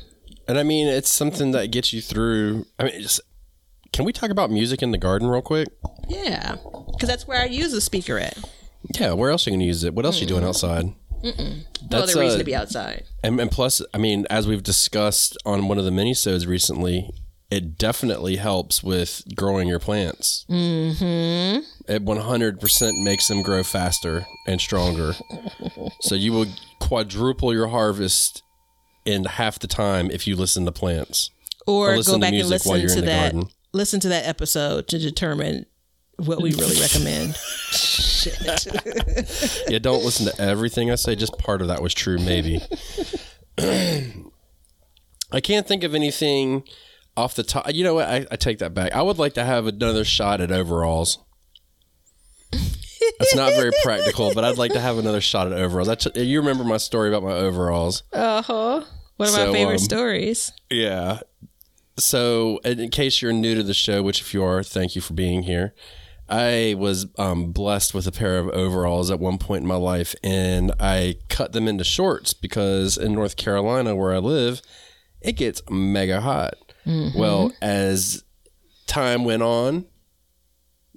And 0.52 0.58
I 0.58 0.64
mean, 0.64 0.86
it's 0.86 1.08
something 1.08 1.52
that 1.52 1.70
gets 1.70 1.94
you 1.94 2.02
through. 2.02 2.66
I 2.78 2.84
mean, 2.84 3.00
just, 3.00 3.22
can 3.90 4.04
we 4.04 4.12
talk 4.12 4.28
about 4.28 4.50
music 4.50 4.82
in 4.82 4.90
the 4.90 4.98
garden 4.98 5.28
real 5.28 5.40
quick? 5.40 5.68
Yeah, 6.08 6.56
because 6.92 7.08
that's 7.08 7.26
where 7.26 7.40
I 7.40 7.46
use 7.46 7.72
the 7.72 7.80
speaker 7.80 8.18
at. 8.18 8.36
Yeah, 8.94 9.14
where 9.14 9.30
else 9.30 9.46
are 9.46 9.50
you 9.50 9.56
gonna 9.56 9.64
use 9.64 9.82
it? 9.82 9.94
What 9.94 10.04
else 10.04 10.18
are 10.18 10.20
you 10.20 10.26
doing 10.26 10.44
outside? 10.44 10.92
No 11.22 11.32
That's 11.88 12.12
other 12.12 12.20
reason 12.20 12.34
uh, 12.34 12.38
to 12.40 12.44
be 12.44 12.54
outside. 12.54 13.04
and, 13.24 13.40
and 13.40 13.50
plus, 13.50 13.80
I 13.94 13.96
mean, 13.96 14.26
as 14.28 14.46
we've 14.46 14.62
discussed 14.62 15.38
on 15.46 15.68
one 15.68 15.78
of 15.78 15.86
the 15.86 15.90
minisodes 15.90 16.46
recently, 16.46 17.08
it 17.50 17.78
definitely 17.78 18.36
helps 18.36 18.82
with 18.82 19.22
growing 19.34 19.68
your 19.68 19.78
plants. 19.78 20.44
Mm-hmm. 20.50 21.90
It 21.90 22.04
100% 22.04 23.02
makes 23.02 23.26
them 23.26 23.40
grow 23.40 23.62
faster 23.62 24.26
and 24.46 24.60
stronger. 24.60 25.14
so 26.02 26.14
you 26.14 26.34
will 26.34 26.46
quadruple 26.78 27.54
your 27.54 27.68
harvest 27.68 28.42
in 29.04 29.24
half 29.24 29.58
the 29.58 29.66
time 29.66 30.10
if 30.10 30.26
you 30.26 30.36
listen 30.36 30.64
to 30.64 30.72
plants. 30.72 31.30
Or, 31.66 31.96
listen 31.96 32.14
go 32.14 32.20
back 32.20 32.32
and 32.32 32.48
listen 32.48 32.88
to 32.88 33.02
that. 33.02 33.32
garden. 33.32 33.50
Listen 33.72 34.00
to 34.00 34.08
that 34.08 34.26
episode 34.26 34.88
to 34.88 34.98
determine 34.98 35.66
what 36.16 36.42
we 36.42 36.52
really 36.54 36.80
recommend. 36.80 37.34
Shit. 37.36 38.66
Yeah, 39.68 39.78
don't 39.78 40.04
listen 40.04 40.26
to 40.26 40.40
everything 40.40 40.90
I 40.90 40.96
say. 40.96 41.14
Just 41.16 41.38
part 41.38 41.62
of 41.62 41.68
that 41.68 41.82
was 41.82 41.94
true, 41.94 42.18
maybe. 42.18 42.60
I 43.58 45.40
can't 45.40 45.66
think 45.66 45.84
of 45.84 45.94
anything 45.94 46.64
off 47.16 47.34
the 47.34 47.42
top. 47.42 47.72
You 47.72 47.84
know 47.84 47.94
what? 47.94 48.08
I, 48.08 48.26
I 48.30 48.36
take 48.36 48.58
that 48.58 48.74
back. 48.74 48.92
I 48.92 49.02
would 49.02 49.18
like 49.18 49.34
to 49.34 49.44
have 49.44 49.66
another 49.66 50.04
shot 50.04 50.40
at 50.40 50.52
overalls. 50.52 51.18
It's 53.20 53.34
not 53.34 53.52
very 53.54 53.70
practical, 53.82 54.32
but 54.34 54.44
I'd 54.44 54.58
like 54.58 54.72
to 54.72 54.80
have 54.80 54.98
another 54.98 55.20
shot 55.20 55.46
at 55.46 55.52
overalls. 55.52 55.88
That's, 55.88 56.06
you 56.14 56.40
remember 56.40 56.64
my 56.64 56.76
story 56.76 57.08
about 57.08 57.22
my 57.22 57.32
overalls? 57.32 58.02
Uh 58.12 58.42
huh. 58.42 58.84
One 59.16 59.28
of 59.28 59.34
So, 59.34 59.46
my 59.46 59.52
favorite 59.52 59.74
um, 59.74 59.78
stories. 59.78 60.52
Yeah. 60.70 61.20
So, 61.98 62.58
in 62.64 62.80
in 62.80 62.88
case 62.90 63.20
you're 63.20 63.32
new 63.32 63.54
to 63.54 63.62
the 63.62 63.74
show, 63.74 64.02
which 64.02 64.20
if 64.20 64.32
you 64.34 64.42
are, 64.44 64.62
thank 64.62 64.96
you 64.96 65.02
for 65.02 65.14
being 65.14 65.42
here. 65.42 65.74
I 66.28 66.74
was 66.78 67.06
um, 67.18 67.52
blessed 67.52 67.92
with 67.92 68.06
a 68.06 68.12
pair 68.12 68.38
of 68.38 68.48
overalls 68.48 69.10
at 69.10 69.20
one 69.20 69.36
point 69.36 69.62
in 69.62 69.68
my 69.68 69.74
life, 69.76 70.14
and 70.24 70.72
I 70.80 71.16
cut 71.28 71.52
them 71.52 71.68
into 71.68 71.84
shorts 71.84 72.32
because 72.32 72.96
in 72.96 73.12
North 73.12 73.36
Carolina, 73.36 73.94
where 73.94 74.14
I 74.14 74.18
live, 74.18 74.62
it 75.20 75.32
gets 75.32 75.60
mega 75.68 76.20
hot. 76.22 76.54
Well, 76.86 77.52
as 77.60 78.24
time 78.86 79.24
went 79.24 79.42
on, 79.42 79.84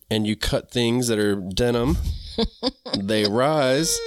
and 0.09 0.27
you 0.27 0.35
cut 0.35 0.71
things 0.71 1.07
that 1.07 1.19
are 1.19 1.35
denim, 1.35 1.97
they 2.97 3.25
rise, 3.25 3.97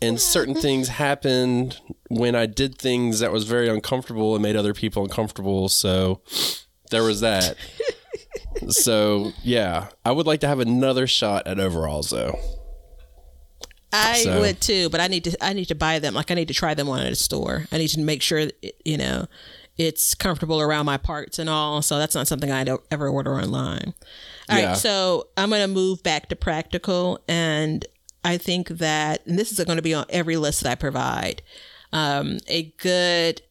and 0.00 0.20
certain 0.20 0.54
things 0.54 0.88
happened 0.88 1.78
when 2.08 2.34
I 2.34 2.46
did 2.46 2.78
things 2.78 3.20
that 3.20 3.32
was 3.32 3.44
very 3.44 3.68
uncomfortable 3.68 4.34
and 4.34 4.42
made 4.42 4.56
other 4.56 4.74
people 4.74 5.04
uncomfortable. 5.04 5.68
So 5.68 6.20
there 6.90 7.02
was 7.02 7.20
that. 7.20 7.56
so 8.68 9.32
yeah, 9.42 9.88
I 10.04 10.12
would 10.12 10.26
like 10.26 10.40
to 10.40 10.48
have 10.48 10.60
another 10.60 11.06
shot 11.06 11.46
at 11.46 11.58
overalls 11.58 12.10
though. 12.10 12.38
I 13.92 14.22
so- 14.22 14.40
would 14.40 14.60
too, 14.60 14.88
but 14.90 15.00
I 15.00 15.06
need 15.08 15.24
to 15.24 15.44
I 15.44 15.52
need 15.52 15.66
to 15.66 15.74
buy 15.74 15.98
them. 15.98 16.14
Like 16.14 16.30
I 16.30 16.34
need 16.34 16.48
to 16.48 16.54
try 16.54 16.74
them 16.74 16.88
on 16.88 17.00
at 17.00 17.12
a 17.12 17.16
store. 17.16 17.66
I 17.72 17.78
need 17.78 17.88
to 17.88 18.00
make 18.00 18.22
sure 18.22 18.38
it- 18.38 18.80
you 18.84 18.98
know 18.98 19.26
it's 19.76 20.14
comfortable 20.14 20.60
around 20.60 20.86
my 20.86 20.96
parts 20.96 21.38
and 21.38 21.50
all. 21.50 21.82
So 21.82 21.98
that's 21.98 22.14
not 22.14 22.28
something 22.28 22.50
I 22.50 22.64
don't 22.64 22.82
ever 22.90 23.08
order 23.08 23.34
online. 23.34 23.94
All 24.48 24.56
right, 24.56 24.62
Yeah. 24.62 24.74
so 24.74 25.28
I'm 25.36 25.48
going 25.50 25.62
to 25.62 25.68
move 25.68 26.02
back 26.02 26.28
to 26.28 26.36
practical, 26.36 27.22
and 27.28 27.84
I 28.24 28.36
think 28.38 28.68
that 28.68 29.26
and 29.26 29.38
this 29.38 29.52
is 29.52 29.64
going 29.64 29.76
to 29.76 29.82
be 29.82 29.94
on 29.94 30.04
every 30.08 30.36
list 30.36 30.62
that 30.62 30.70
I 30.72 30.74
provide. 30.74 31.42
Um, 31.92 32.38
a 32.48 32.74
good 32.78 33.42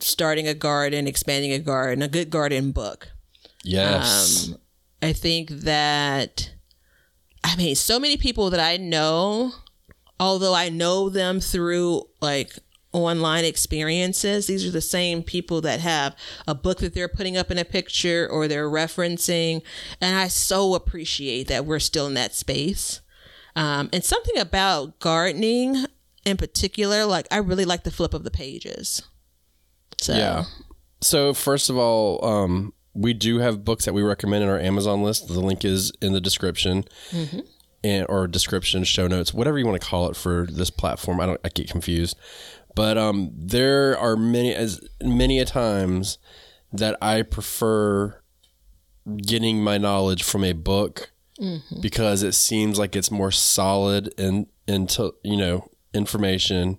starting 0.00 0.46
a 0.48 0.54
garden, 0.54 1.06
expanding 1.06 1.52
a 1.52 1.58
garden, 1.58 2.02
a 2.02 2.08
good 2.08 2.30
garden 2.30 2.72
book. 2.72 3.08
Yes. 3.64 4.48
Um, 4.48 4.58
I 5.02 5.12
think 5.12 5.50
that, 5.50 6.50
I 7.44 7.54
mean, 7.56 7.74
so 7.76 7.98
many 8.00 8.16
people 8.16 8.50
that 8.50 8.60
I 8.60 8.76
know, 8.78 9.52
although 10.18 10.54
I 10.54 10.68
know 10.70 11.08
them 11.08 11.40
through 11.40 12.04
like 12.20 12.58
online 12.92 13.44
experiences, 13.44 14.46
these 14.46 14.66
are 14.66 14.70
the 14.70 14.80
same 14.80 15.22
people 15.22 15.60
that 15.60 15.80
have 15.80 16.16
a 16.46 16.54
book 16.54 16.78
that 16.78 16.94
they're 16.94 17.08
putting 17.08 17.36
up 17.36 17.50
in 17.50 17.58
a 17.58 17.64
picture 17.64 18.28
or 18.30 18.48
they're 18.48 18.68
referencing. 18.68 19.62
And 20.00 20.16
I 20.16 20.28
so 20.28 20.74
appreciate 20.74 21.48
that 21.48 21.66
we're 21.66 21.80
still 21.80 22.06
in 22.06 22.14
that 22.14 22.34
space. 22.34 23.00
Um, 23.56 23.90
and 23.92 24.04
something 24.04 24.38
about 24.38 24.98
gardening 25.00 25.84
in 26.24 26.36
particular, 26.36 27.04
like 27.04 27.26
I 27.30 27.38
really 27.38 27.64
like 27.64 27.84
the 27.84 27.90
flip 27.90 28.14
of 28.14 28.24
the 28.24 28.30
pages. 28.30 29.02
So, 30.00 30.14
Yeah. 30.14 30.44
So 31.00 31.34
first 31.34 31.70
of 31.70 31.76
all, 31.76 32.24
um, 32.24 32.72
we 32.94 33.14
do 33.14 33.38
have 33.38 33.64
books 33.64 33.84
that 33.84 33.94
we 33.94 34.02
recommend 34.02 34.42
in 34.42 34.50
our 34.50 34.58
Amazon 34.58 35.02
list. 35.02 35.28
The 35.28 35.40
link 35.40 35.64
is 35.64 35.92
in 36.00 36.12
the 36.12 36.20
description, 36.20 36.84
and 37.84 38.06
or 38.08 38.26
description, 38.26 38.82
show 38.82 39.06
notes, 39.06 39.32
whatever 39.32 39.58
you 39.58 39.66
want 39.66 39.80
to 39.80 39.86
call 39.86 40.10
it 40.10 40.16
for 40.16 40.46
this 40.50 40.70
platform. 40.70 41.20
I 41.20 41.26
don't. 41.26 41.40
I 41.44 41.48
get 41.50 41.70
confused, 41.70 42.16
but 42.78 42.96
um, 42.96 43.32
there 43.34 43.98
are 43.98 44.16
many 44.16 44.54
as 44.54 44.80
many 45.02 45.40
a 45.40 45.44
times 45.44 46.16
that 46.72 46.96
I 47.02 47.22
prefer 47.22 48.20
getting 49.16 49.64
my 49.64 49.78
knowledge 49.78 50.22
from 50.22 50.44
a 50.44 50.52
book 50.52 51.10
because 51.80 52.22
it 52.22 52.34
seems 52.34 52.78
like 52.78 52.94
it's 52.94 53.10
more 53.10 53.32
solid 53.32 54.14
and 54.16 54.46
into 54.68 55.12
you 55.24 55.36
know 55.36 55.68
information 55.92 56.78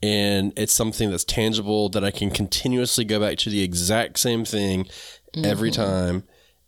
and 0.00 0.52
it's 0.56 0.72
something 0.72 1.10
that's 1.10 1.24
tangible 1.24 1.88
that 1.88 2.04
I 2.04 2.12
can 2.12 2.30
continuously 2.30 3.04
go 3.04 3.18
back 3.18 3.36
to 3.38 3.50
the 3.50 3.62
exact 3.64 4.20
same 4.20 4.44
thing 4.44 4.86
every 5.42 5.72
time 5.72 6.22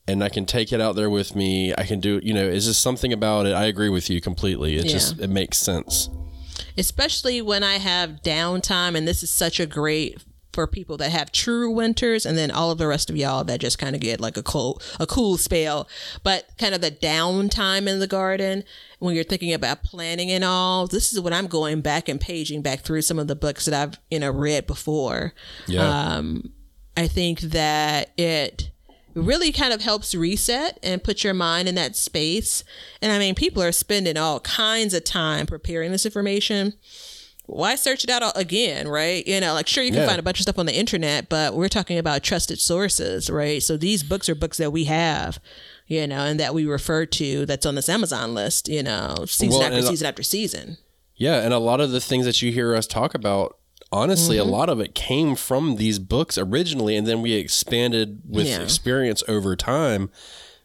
and 0.09 0.25
I 0.25 0.31
can 0.31 0.47
take 0.47 0.73
it 0.73 0.81
out 0.81 0.97
there 0.97 1.11
with 1.11 1.37
me. 1.37 1.75
I 1.77 1.85
can 1.85 2.01
do, 2.01 2.17
it, 2.17 2.25
you 2.25 2.33
know, 2.33 2.49
it's 2.49 2.65
just 2.65 2.81
something 2.81 3.13
about 3.13 3.47
it. 3.47 3.53
I 3.53 3.67
agree 3.67 3.91
with 3.91 4.09
you 4.11 4.21
completely. 4.21 4.77
It 4.77 4.87
Yeah. 4.87 4.93
just 4.93 5.21
it 5.21 5.31
makes 5.31 5.59
sense. 5.59 6.09
Especially 6.77 7.43
when 7.43 7.63
I 7.63 7.79
have 7.79 8.23
downtime, 8.23 8.97
and 8.97 9.07
this 9.07 9.23
is 9.23 9.33
such 9.33 9.61
a 9.61 9.67
great 9.67 10.23
for 10.53 10.67
people 10.67 10.97
that 10.97 11.11
have 11.11 11.31
true 11.31 11.71
winters, 11.71 12.27
and 12.27 12.37
then 12.37 12.51
all 12.51 12.71
of 12.71 12.79
the 12.79 12.87
rest 12.87 13.11
of 13.11 13.17
y'all 13.17 13.45
that 13.45 13.61
just 13.61 13.79
kind 13.79 13.95
of 13.95 14.01
get 14.01 14.21
like 14.21 14.37
a 14.37 14.43
cool 14.43 14.83
a 14.99 15.07
cool 15.07 15.37
spell. 15.37 15.89
But 16.25 16.47
kind 16.59 16.75
of 16.75 16.81
the 16.81 16.91
downtime 16.91 17.87
in 17.87 18.01
the 18.01 18.07
garden 18.07 18.65
when 18.99 19.15
you're 19.15 19.25
thinking 19.25 19.53
about 19.53 19.85
planning 19.85 20.31
and 20.31 20.43
all. 20.43 20.87
This 20.87 21.13
is 21.13 21.21
when 21.21 21.33
I'm 21.33 21.47
going 21.47 21.81
back 21.81 22.09
and 22.09 22.21
paging 22.21 22.63
back 22.63 22.81
through 22.81 23.03
some 23.03 23.19
of 23.19 23.29
the 23.29 23.37
books 23.37 23.67
that 23.67 23.75
I've 23.75 24.01
you 24.11 24.19
know 24.19 24.31
read 24.31 24.67
before. 24.67 25.33
Yeah. 25.67 25.89
Um, 25.89 26.53
I 26.97 27.07
think 27.07 27.41
that 27.41 28.11
it 28.19 28.73
really 29.25 29.53
kind 29.53 29.73
of 29.73 29.83
helps 29.83 30.15
reset 30.15 30.79
and 30.83 31.03
put 31.03 31.25
your 31.25 31.35
mind 31.35 31.69
in 31.69 31.75
that 31.77 31.97
space. 31.97 32.65
And 33.03 33.13
I 33.13 33.19
mean, 33.19 33.35
people 33.35 33.63
are 33.63 33.73
spending 33.73 34.17
all 34.17 34.41
kinds 34.41 34.95
of 34.95 35.05
time 35.05 35.47
preparing 35.47 35.93
this 35.93 36.07
information. 36.07 36.75
Why 37.47 37.77
search 37.77 38.05
it 38.05 38.11
out 38.11 38.23
all- 38.23 38.33
again, 38.35 38.89
right? 38.89 39.27
You 39.27 39.41
know, 39.41 39.55
like 39.55 39.67
sure 39.67 39.83
you 39.83 39.91
can 39.91 40.01
Yeah. 40.01 40.07
find 40.07 40.19
a 40.19 40.23
bunch 40.23 40.39
of 40.39 40.43
stuff 40.43 40.59
on 40.59 40.67
the 40.67 40.75
internet, 40.77 41.29
but 41.31 41.55
we're 41.55 41.69
talking 41.69 41.97
about 41.99 42.23
trusted 42.23 42.61
sources, 42.61 43.31
right? 43.31 43.63
So 43.63 43.77
these 43.79 44.03
books 44.03 44.29
are 44.29 44.35
books 44.35 44.59
that 44.59 44.71
we 44.71 44.85
have, 44.85 45.39
you 45.87 46.07
know, 46.07 46.25
and 46.25 46.39
that 46.41 46.53
we 46.55 46.67
refer 46.67 47.07
to 47.07 47.47
that's 47.47 47.65
on 47.65 47.75
this 47.75 47.89
Amazon 47.89 48.35
list, 48.35 48.69
you 48.69 48.83
know, 48.83 49.25
season 49.27 49.59
Well, 49.61 49.63
after 49.63 49.81
season 49.83 50.07
after 50.07 50.23
season. 50.23 50.77
yeah, 51.17 51.37
and 51.43 51.55
a 51.55 51.59
lot 51.59 51.81
of 51.81 51.91
the 51.91 52.01
things 52.01 52.27
that 52.27 52.43
you 52.43 52.53
hear 52.53 52.75
us 52.75 52.87
talk 52.87 53.15
about 53.15 53.57
honestly 53.91 54.37
a 54.37 54.45
lot 54.45 54.69
of 54.69 54.81
it 54.81 54.95
came 54.95 55.35
from 55.35 55.77
these 55.77 55.99
books 55.99 56.37
originally 56.39 56.95
and 56.97 57.07
then 57.07 57.23
we 57.23 57.33
expanded 57.33 58.21
with 58.29 58.47
Yeah. 58.47 58.61
experience 58.63 59.23
over 59.29 59.57
time 59.57 60.11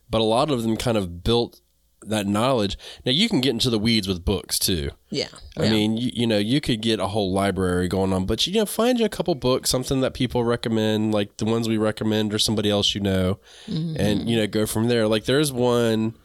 but 0.10 0.20
a 0.22 0.24
lot 0.26 0.52
of 0.52 0.64
them 0.64 0.76
kind 0.78 0.98
of 0.98 1.24
built 1.24 1.62
that 2.06 2.28
knowledge 2.28 2.78
now 3.06 3.14
you 3.14 3.30
can 3.30 3.40
get 3.40 3.52
into 3.52 3.70
the 3.70 3.80
weeds 3.80 4.10
with 4.10 4.26
books 4.26 4.60
too 4.60 4.90
Yeah. 5.10 5.28
I 5.58 5.70
mean, 5.70 5.96
you, 5.98 6.10
you 6.14 6.28
know, 6.28 6.38
you 6.40 6.60
could 6.60 6.82
get 6.82 7.00
a 7.00 7.08
whole 7.08 7.32
library 7.32 7.88
going 7.88 8.12
on, 8.12 8.26
but 8.26 8.46
you 8.48 8.54
know, 8.56 8.66
find 8.66 9.00
you 9.00 9.06
a 9.06 9.10
couple 9.10 9.36
books, 9.36 9.70
something 9.70 10.02
that 10.02 10.14
people 10.16 10.44
recommend, 10.44 11.14
like 11.14 11.38
the 11.38 11.46
ones 11.46 11.70
we 11.70 11.78
recommend, 11.78 12.34
or 12.34 12.40
somebody 12.40 12.70
else 12.72 12.96
you 12.96 13.00
know, 13.02 13.38
and 13.68 14.28
you 14.28 14.36
know, 14.36 14.48
go 14.48 14.66
from 14.66 14.88
there. 14.88 15.08
Like 15.08 15.26
there's 15.26 15.52
one 15.54 16.16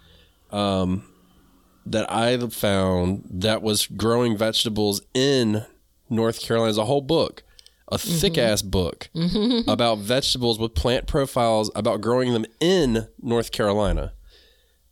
um, 0.51 1.05
that 1.85 2.11
I 2.11 2.39
found 2.49 3.25
that 3.31 3.61
was 3.63 3.87
growing 3.87 4.37
vegetables 4.39 5.03
in 5.13 5.67
North 6.11 6.41
Carolina. 6.41 6.71
It's 6.71 6.79
a 6.79 6.85
whole 6.85 7.01
book, 7.03 7.43
a 7.89 7.99
thick 7.99 8.37
ass 8.39 8.63
book 8.63 9.09
about 9.67 9.99
vegetables 9.99 10.59
with 10.59 10.75
plant 10.75 11.07
profiles 11.07 11.71
about 11.75 12.01
growing 12.01 12.33
them 12.33 12.47
in 12.61 13.09
North 13.23 13.53
Carolina 13.53 14.13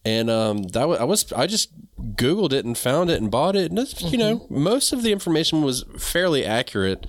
and 0.06 0.30
um, 0.30 0.62
that 0.68 0.86
was, 0.88 1.00
I 1.00 1.04
was 1.04 1.32
I 1.32 1.46
just 1.48 1.70
googled 2.14 2.52
it 2.52 2.64
and 2.64 2.78
found 2.78 3.10
it 3.10 3.20
and 3.20 3.28
bought 3.28 3.56
it, 3.56 3.70
and 3.72 3.78
it's, 3.80 4.00
you 4.00 4.16
know 4.16 4.46
most 4.48 4.92
of 4.92 5.02
the 5.02 5.10
information 5.10 5.62
was 5.62 5.84
fairly 5.98 6.44
accurate. 6.44 7.06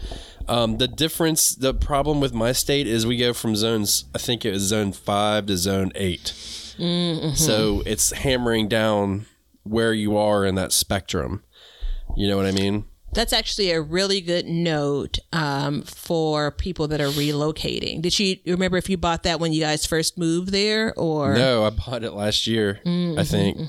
Um, 0.48 0.78
the 0.78 0.88
difference, 0.88 1.54
the 1.54 1.74
problem 1.76 2.20
with 2.22 2.34
my 2.34 2.54
state 2.54 2.88
is 2.88 3.06
we 3.06 3.18
go 3.18 3.34
from 3.34 3.56
zones. 3.56 4.06
I 4.16 4.18
think 4.18 4.46
it 4.46 4.52
was 4.52 4.64
zone 4.64 4.94
five 4.94 5.46
to 5.46 5.58
zone 5.58 5.92
8 5.94 6.34
so 7.36 7.84
it's 7.86 8.12
hammering 8.12 8.68
down 8.68 9.26
where 9.64 9.94
you 9.94 10.18
are 10.18 10.44
in 10.46 10.56
that 10.56 10.72
spectrum. 10.72 11.44
You 12.16 12.28
know 12.28 12.38
what 12.38 12.46
I 12.48 12.52
mean? 12.52 12.86
That's 13.14 13.34
actually 13.34 13.72
a 13.72 13.82
really 13.82 14.22
good 14.22 14.46
note 14.46 15.18
um, 15.34 15.82
for 15.84 16.52
people 16.52 16.88
that 16.90 17.02
are 17.02 17.08
relocating. 17.10 18.02
Did 18.02 18.18
you 18.20 18.38
remember 18.46 18.78
if 18.78 18.90
you 18.90 18.98
bought 18.98 19.24
that 19.24 19.40
when 19.40 19.54
you 19.54 19.62
guys 19.62 19.86
first 19.86 20.18
moved 20.18 20.50
there, 20.52 20.94
or 20.98 21.34
No, 21.34 21.64
I 21.66 21.70
bought 21.72 22.04
it 22.04 22.12
last 22.12 22.46
year. 22.48 22.80
I 22.86 23.24
think. 23.24 23.60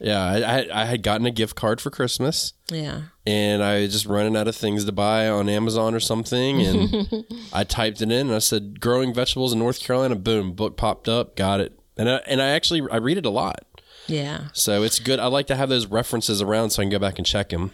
Yeah, 0.00 0.20
I, 0.22 0.34
I, 0.36 0.52
had- 0.52 0.70
I 0.70 0.84
had 0.86 1.02
gotten 1.04 1.24
a 1.26 1.30
gift 1.30 1.54
card 1.54 1.80
for 1.80 1.88
Christmas, 1.90 2.52
Yeah. 2.70 3.02
and 3.26 3.62
I 3.62 3.82
was 3.82 3.92
just 3.92 4.06
running 4.06 4.36
out 4.36 4.48
of 4.48 4.56
things 4.56 4.84
to 4.84 4.92
buy 4.92 5.28
on 5.28 5.48
Amazon 5.48 5.94
or 5.94 6.00
something, 6.00 6.60
and 6.62 7.24
I 7.52 7.62
typed 7.64 8.00
it 8.02 8.10
in, 8.10 8.26
and 8.26 8.34
I 8.34 8.40
said 8.40 8.80
"growing 8.80 9.14
vegetables 9.14 9.52
in 9.52 9.60
North 9.60 9.80
Carolina." 9.80 10.16
Boom, 10.16 10.52
book 10.52 10.76
popped 10.76 11.08
up, 11.08 11.36
got 11.36 11.60
it, 11.60 11.78
and 11.96 12.10
I, 12.10 12.16
and 12.26 12.42
I 12.42 12.48
actually 12.48 12.82
I 12.90 12.96
read 12.96 13.18
it 13.18 13.24
a 13.24 13.30
lot, 13.30 13.64
Yeah. 14.08 14.48
so 14.52 14.82
it's 14.82 14.98
good. 14.98 15.20
I 15.20 15.26
like 15.26 15.46
to 15.46 15.56
have 15.56 15.68
those 15.68 15.86
references 15.86 16.42
around 16.42 16.70
so 16.70 16.82
I 16.82 16.84
can 16.86 16.90
go 16.90 16.98
back 16.98 17.18
and 17.18 17.26
check 17.26 17.50
them. 17.50 17.70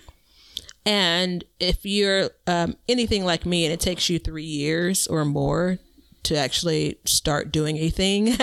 And 0.87 1.45
if 1.59 1.85
you're 1.85 2.31
um, 2.47 2.77
anything 2.89 3.25
like 3.25 3.45
me 3.47 3.65
and 3.65 3.73
it 3.73 3.81
takes 3.81 4.09
you 4.09 4.19
three 4.19 4.45
years 4.45 5.07
or 5.07 5.25
more 5.25 5.79
to 6.23 6.37
actually 6.37 6.99
start 7.05 7.53
doing 7.53 7.77
a 7.79 7.91
thing, 7.91 8.29
if 8.39 8.41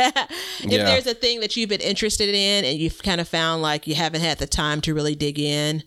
Yeah. 0.63 0.84
there's 0.86 1.08
a 1.08 1.13
thing 1.13 1.39
that 1.41 1.56
you've 1.58 1.69
been 1.69 1.82
interested 1.82 2.30
in 2.30 2.65
and 2.65 2.78
you've 2.78 3.02
kind 3.04 3.19
of 3.21 3.28
found 3.28 3.62
like 3.62 3.88
you 3.88 3.95
haven't 3.95 4.21
had 4.21 4.38
the 4.39 4.47
time 4.47 4.82
to 4.82 4.93
really 4.93 5.15
dig 5.15 5.39
in, 5.39 5.84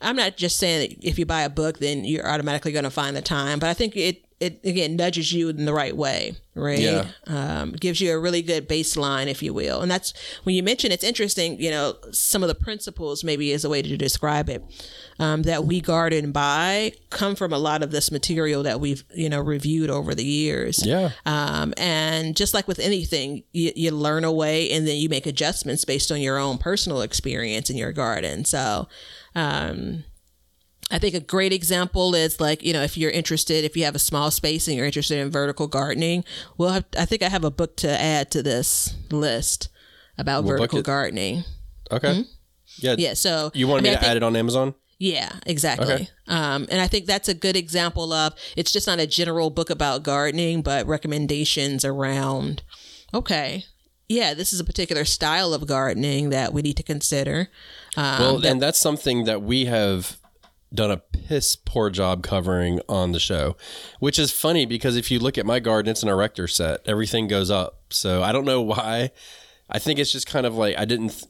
I'm 0.00 0.16
not 0.16 0.36
just 0.36 0.58
saying 0.58 0.80
that 0.90 1.06
if 1.06 1.18
you 1.18 1.26
buy 1.26 1.42
a 1.42 1.48
book, 1.50 1.78
then 1.78 2.04
you're 2.04 2.28
automatically 2.28 2.72
going 2.72 2.84
to 2.84 2.90
find 2.90 3.16
the 3.16 3.22
time, 3.22 3.58
but 3.58 3.68
I 3.68 3.74
think 3.74 3.96
it, 3.96 4.24
it 4.42 4.60
again 4.64 4.96
nudges 4.96 5.32
you 5.32 5.48
in 5.48 5.64
the 5.64 5.72
right 5.72 5.96
way, 5.96 6.34
right? 6.54 6.78
Yeah. 6.78 7.06
Um, 7.26 7.72
gives 7.72 8.00
you 8.00 8.12
a 8.12 8.18
really 8.18 8.42
good 8.42 8.68
baseline, 8.68 9.28
if 9.28 9.42
you 9.42 9.54
will. 9.54 9.80
And 9.80 9.90
that's 9.90 10.12
when 10.42 10.54
you 10.54 10.62
mention 10.62 10.90
it's 10.90 11.04
interesting, 11.04 11.60
you 11.60 11.70
know, 11.70 11.96
some 12.10 12.42
of 12.42 12.48
the 12.48 12.54
principles 12.54 13.22
maybe 13.22 13.52
is 13.52 13.64
a 13.64 13.68
way 13.68 13.82
to 13.82 13.96
describe 13.96 14.48
it 14.48 14.64
um, 15.18 15.42
that 15.42 15.64
we 15.64 15.80
garden 15.80 16.32
by 16.32 16.92
come 17.10 17.36
from 17.36 17.52
a 17.52 17.58
lot 17.58 17.82
of 17.82 17.90
this 17.92 18.10
material 18.10 18.62
that 18.64 18.80
we've, 18.80 19.04
you 19.14 19.28
know, 19.28 19.40
reviewed 19.40 19.90
over 19.90 20.14
the 20.14 20.24
years. 20.24 20.84
Yeah, 20.84 21.10
Um, 21.24 21.72
and 21.76 22.36
just 22.36 22.52
like 22.52 22.66
with 22.66 22.80
anything, 22.80 23.44
you, 23.52 23.72
you 23.76 23.90
learn 23.92 24.24
away 24.24 24.70
and 24.72 24.86
then 24.88 24.96
you 24.96 25.08
make 25.08 25.26
adjustments 25.26 25.84
based 25.84 26.10
on 26.10 26.20
your 26.20 26.38
own 26.38 26.58
personal 26.58 27.00
experience 27.02 27.70
in 27.70 27.76
your 27.76 27.92
garden. 27.92 28.44
So, 28.44 28.88
um, 29.34 30.04
I 30.90 30.98
think 30.98 31.14
a 31.14 31.20
great 31.20 31.52
example 31.52 32.14
is 32.14 32.38
like, 32.40 32.62
you 32.62 32.72
know, 32.72 32.82
if 32.82 32.98
you're 32.98 33.10
interested, 33.10 33.64
if 33.64 33.76
you 33.76 33.84
have 33.84 33.94
a 33.94 33.98
small 34.00 34.30
space 34.30 34.68
and 34.68 34.76
you're 34.76 34.84
interested 34.86 35.18
in 35.18 35.30
vertical 35.30 35.66
gardening, 35.66 36.24
well, 36.58 36.70
I 36.70 36.84
I 36.98 37.04
think 37.06 37.22
I 37.22 37.28
have 37.28 37.44
a 37.44 37.50
book 37.50 37.76
to 37.76 37.88
add 37.90 38.30
to 38.32 38.42
this 38.42 38.94
list 39.10 39.68
about 40.18 40.42
book 40.42 40.58
vertical 40.58 40.82
gardening. 40.82 41.44
okay, 41.90 42.24
yeah. 42.78 42.94
Hmm? 42.94 43.00
Yeah. 43.00 43.14
So 43.14 43.50
You 43.54 43.68
wanted 43.68 43.80
I 43.80 43.82
mean, 43.84 43.90
me 43.92 43.96
to 43.96 44.00
think- 44.00 44.10
add 44.10 44.16
it 44.18 44.22
on 44.22 44.36
Amazon? 44.36 44.74
yeah, 44.98 45.32
exactly. 45.46 45.94
Okay. 45.94 46.08
Um, 46.28 46.66
and 46.70 46.80
I 46.80 46.86
think 46.88 47.06
that's 47.06 47.28
a 47.28 47.34
good 47.34 47.56
example 47.56 48.12
of 48.12 48.34
it's 48.56 48.70
just 48.70 48.86
not 48.86 49.00
a 49.00 49.06
general 49.06 49.50
book 49.50 49.70
about 49.70 50.02
gardening, 50.02 50.62
but 50.62 50.86
recommendations 50.86 51.84
around, 51.84 52.62
okay, 53.14 53.64
yeah, 54.08 54.34
this 54.34 54.52
is 54.52 54.60
a 54.60 54.64
particular 54.64 55.04
style 55.06 55.54
of 55.54 55.66
gardening 55.66 56.30
that 56.30 56.52
we 56.52 56.60
need 56.62 56.76
to 56.76 56.82
consider. 56.82 57.48
Um, 57.96 58.18
Well, 58.20 58.38
that- 58.38 58.50
and 58.50 58.60
that's 58.62 58.78
something 58.78 59.24
that 59.24 59.42
we 59.42 59.64
have 59.64 60.18
done 60.74 60.90
a 60.90 60.96
piss 60.96 61.56
poor 61.56 61.90
job 61.90 62.22
covering 62.22 62.80
on 62.88 63.12
the 63.12 63.20
show, 63.20 63.56
which 64.00 64.18
is 64.18 64.30
funny 64.30 64.64
because 64.66 64.96
if 64.96 65.10
you 65.10 65.18
look 65.18 65.36
at 65.38 65.46
my 65.46 65.60
garden, 65.60 65.90
it's 65.90 66.02
an 66.02 66.08
erector 66.08 66.48
set. 66.48 66.80
Everything 66.86 67.28
goes 67.28 67.50
up. 67.50 67.80
So 67.90 68.22
I 68.22 68.32
don't 68.32 68.44
know 68.44 68.60
why. 68.62 69.10
I 69.70 69.78
think 69.78 69.98
it's 69.98 70.12
just 70.12 70.26
kind 70.26 70.46
of 70.46 70.54
like 70.54 70.76
I 70.78 70.84
didn't. 70.84 71.10
th- 71.10 71.24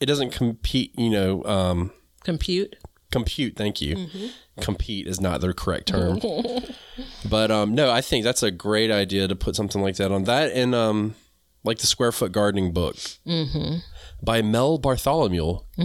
It 0.00 0.06
doesn't 0.06 0.30
compete. 0.30 0.92
You 0.98 1.10
know, 1.10 1.44
um, 1.44 1.92
compute. 2.24 2.76
compute. 3.10 3.56
Thank 3.56 3.80
you. 3.80 4.08
Compete 4.60 5.06
is 5.06 5.20
not 5.20 5.40
the 5.40 5.52
correct 5.54 5.88
term. 5.88 6.20
but 7.28 7.50
um, 7.50 7.74
no, 7.74 7.90
I 7.90 8.00
think 8.00 8.24
that's 8.24 8.42
a 8.42 8.50
great 8.50 8.90
idea 8.90 9.26
to 9.28 9.34
put 9.36 9.56
something 9.56 9.80
like 9.82 9.96
that 9.96 10.12
on 10.12 10.24
that 10.24 10.52
and 10.52 10.74
um, 10.74 11.14
like 11.64 11.78
the 11.78 11.86
square 11.86 12.12
foot 12.12 12.32
gardening 12.32 12.72
book 12.72 12.96
by 14.22 14.42
Mel 14.42 14.78
Bartholomew. 14.78 15.58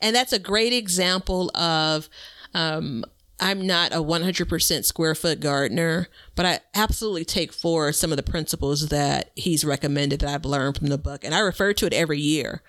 And 0.00 0.14
that's 0.16 0.32
a 0.32 0.38
great 0.38 0.72
example 0.72 1.50
of 1.54 2.08
um, 2.54 3.04
I'm 3.40 3.66
not 3.66 3.92
a 3.92 3.96
100% 4.02 4.84
square 4.84 5.14
foot 5.14 5.40
gardener, 5.40 6.08
but 6.34 6.46
I 6.46 6.60
absolutely 6.74 7.24
take 7.24 7.52
forward 7.52 7.94
some 7.94 8.10
of 8.12 8.16
the 8.16 8.22
principles 8.22 8.88
that 8.88 9.30
he's 9.36 9.64
recommended 9.64 10.20
that 10.20 10.34
I've 10.34 10.44
learned 10.44 10.76
from 10.78 10.88
the 10.88 10.98
book. 10.98 11.24
And 11.24 11.34
I 11.34 11.40
refer 11.40 11.72
to 11.74 11.86
it 11.86 11.92
every 11.92 12.20
year. 12.20 12.62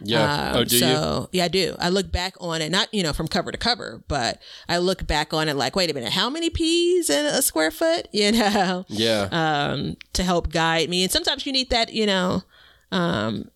Yeah. 0.00 0.50
Um, 0.50 0.56
oh, 0.56 0.64
do 0.64 0.74
you? 0.74 0.80
so 0.80 1.28
yeah, 1.32 1.44
I 1.44 1.48
do. 1.48 1.76
I 1.78 1.88
look 1.88 2.10
back 2.10 2.34
on 2.40 2.60
it, 2.62 2.70
not 2.70 2.92
you 2.92 3.02
know 3.02 3.12
from 3.12 3.28
cover 3.28 3.52
to 3.52 3.58
cover, 3.58 4.02
but 4.08 4.40
I 4.68 4.78
look 4.78 5.06
back 5.06 5.32
on 5.32 5.48
it 5.48 5.54
like, 5.54 5.76
wait 5.76 5.90
a 5.90 5.94
minute, 5.94 6.12
how 6.12 6.28
many 6.28 6.50
peas 6.50 7.08
in 7.10 7.24
a 7.26 7.40
square 7.42 7.70
foot? 7.70 8.08
You 8.12 8.32
know, 8.32 8.84
Yeah. 8.88 9.28
um, 9.30 9.96
to 10.14 10.22
help 10.22 10.50
guide 10.50 10.88
me. 10.90 11.02
And 11.04 11.12
sometimes 11.12 11.46
you 11.46 11.52
need 11.52 11.70
that, 11.70 11.92
you 11.92 12.06
know, 12.06 12.42
um, 12.92 13.50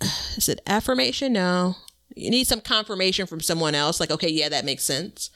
is 0.36 0.48
it 0.48 0.60
affirmation? 0.66 1.32
No, 1.32 1.76
you 2.14 2.30
need 2.30 2.46
some 2.46 2.60
confirmation 2.60 3.26
from 3.26 3.40
someone 3.40 3.74
else. 3.74 4.00
Like, 4.00 4.10
okay, 4.10 4.28
yeah, 4.28 4.48
that 4.48 4.64
makes 4.64 4.84
sense. 4.84 5.30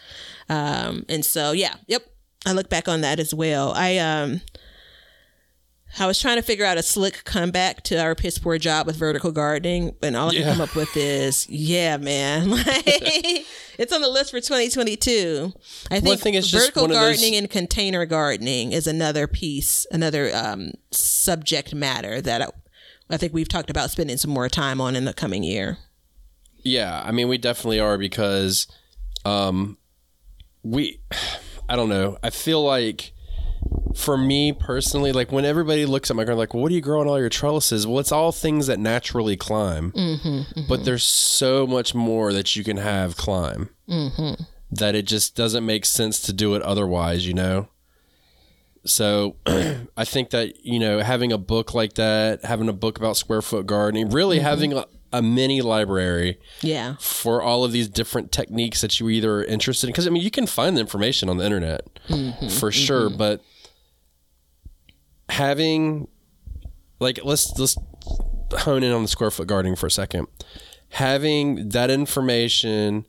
Um, 0.48 1.04
and 1.09 1.24
so 1.24 1.52
yeah, 1.52 1.76
yep. 1.87 2.04
I 2.46 2.52
look 2.52 2.68
back 2.68 2.88
on 2.88 3.00
that 3.00 3.18
as 3.18 3.33
well. 3.33 3.72
I 3.74 3.96
um. 3.98 4.40
I 5.98 6.07
was 6.07 6.18
trying 6.20 6.37
to 6.37 6.42
figure 6.42 6.64
out 6.64 6.76
a 6.76 6.83
slick 6.83 7.22
comeback 7.24 7.83
to 7.85 8.00
our 8.00 8.14
piss 8.14 8.38
poor 8.38 8.59
job 8.59 8.87
with 8.87 8.96
vertical 8.96 9.30
gardening, 9.33 9.94
and 10.02 10.16
all 10.16 10.30
I 10.30 10.33
Yeah. 10.33 10.42
can 10.42 10.52
come 10.54 10.61
up 10.62 10.74
with 10.74 10.96
is, 10.96 11.48
yeah, 11.48 11.96
man, 11.98 12.50
like 12.50 12.66
it's 13.78 13.92
on 13.92 14.00
the 14.02 14.09
list 14.09 14.30
for 14.33 14.40
2022. 14.40 15.52
I 15.90 16.00
think, 16.00 16.18
I 16.18 16.22
think 16.22 16.37
it's 16.37 16.50
vertical 16.50 16.85
of 16.85 16.90
those- 16.90 16.98
gardening 16.98 17.37
and 17.37 17.48
container 17.48 18.04
gardening 18.07 18.72
is 18.72 18.87
another 18.87 19.26
piece, 19.26 19.87
another 19.92 20.35
um, 20.35 20.72
subject 20.90 21.74
matter 21.74 22.20
that 22.20 22.42
I, 22.42 22.48
I 23.11 23.16
think 23.16 23.33
we've 23.33 23.48
talked 23.48 23.70
about 23.70 23.90
spending 23.90 24.16
some 24.16 24.30
more 24.33 24.48
time 24.48 24.80
on 24.80 24.96
in 24.96 25.04
the 25.04 25.14
coming 25.14 25.44
year. 25.44 25.78
Yeah, 26.64 27.02
I 27.04 27.12
mean, 27.12 27.28
we 27.28 27.38
definitely 27.38 27.78
are 27.78 27.98
because, 27.98 28.66
um, 29.24 29.78
we, 30.62 31.00
I 31.68 31.76
don't 31.76 31.88
know. 31.88 32.18
I 32.22 32.30
feel 32.30 32.62
like, 32.64 33.12
for 33.94 34.18
me 34.18 34.52
personally, 34.52 35.12
like 35.12 35.30
when 35.30 35.44
everybody 35.44 35.87
looks 35.87 36.11
at 36.11 36.16
my 36.16 36.24
garden, 36.24 36.38
like, 36.38 36.52
well, 36.52 36.62
what 36.62 36.72
are 36.72 36.74
you 36.74 36.80
growing 36.80 37.09
all 37.09 37.18
your 37.18 37.28
trellises? 37.28 37.87
Well, 37.87 38.00
it's 38.00 38.12
all 38.12 38.33
things 38.33 38.66
that 38.66 38.78
naturally 38.78 39.37
climb, 39.37 39.92
mm-hmm, 39.92 40.28
mm-hmm. 40.28 40.68
but 40.68 40.85
there's 40.85 41.04
so 41.04 41.66
much 41.66 41.94
more 41.94 42.33
that 42.33 42.57
you 42.57 42.64
can 42.64 42.76
have 42.78 43.16
climb 43.16 43.70
mm-hmm. 43.88 44.42
that 44.70 44.94
it 44.94 45.07
just 45.07 45.37
doesn't 45.37 45.64
make 45.64 45.85
sense 45.85 46.20
to 46.22 46.33
do 46.33 46.54
it 46.54 46.62
otherwise, 46.62 47.26
you 47.26 47.35
know. 47.35 47.68
So 48.85 49.37
I 49.96 50.04
think 50.04 50.30
that 50.30 50.64
you 50.64 50.78
know 50.78 51.00
having 51.00 51.33
a 51.33 51.38
book 51.38 51.72
like 51.72 51.94
that, 51.94 52.44
having 52.44 52.68
a 52.68 52.72
book 52.72 52.98
about 52.98 53.16
square 53.16 53.42
foot 53.42 53.66
gardening, 53.66 54.11
really 54.11 54.40
having 54.40 54.72
a, 54.72 54.87
a 55.12 55.22
mini 55.22 55.62
library 55.62 56.38
Yeah, 56.61 56.96
for 56.98 57.40
all 57.40 57.64
of 57.64 57.72
these 57.72 57.88
different 57.88 58.33
techniques 58.33 58.80
that 58.80 58.98
you 58.98 59.09
either 59.09 59.37
are 59.37 59.44
interested 59.44 59.87
in. 59.87 59.92
Because 59.92 60.07
I 60.07 60.11
mean, 60.11 60.22
you 60.22 60.30
can 60.30 60.46
find 60.46 60.76
the 60.76 60.80
information 60.80 61.28
on 61.28 61.38
the 61.38 61.44
internet 61.44 61.88
for 62.59 62.72
sure, 62.72 63.09
but 63.09 63.42
having 65.29 66.09
like 67.01 67.21
let's 67.25 67.59
let's 67.59 67.77
hone 68.53 68.83
in 68.83 68.93
on 68.93 69.03
the 69.03 69.09
square 69.09 69.31
foot 69.31 69.47
gardening 69.47 69.77
for 69.77 69.87
a 69.87 69.91
second. 69.91 70.29
Having 70.91 71.71
that 71.71 71.91
information 71.91 73.07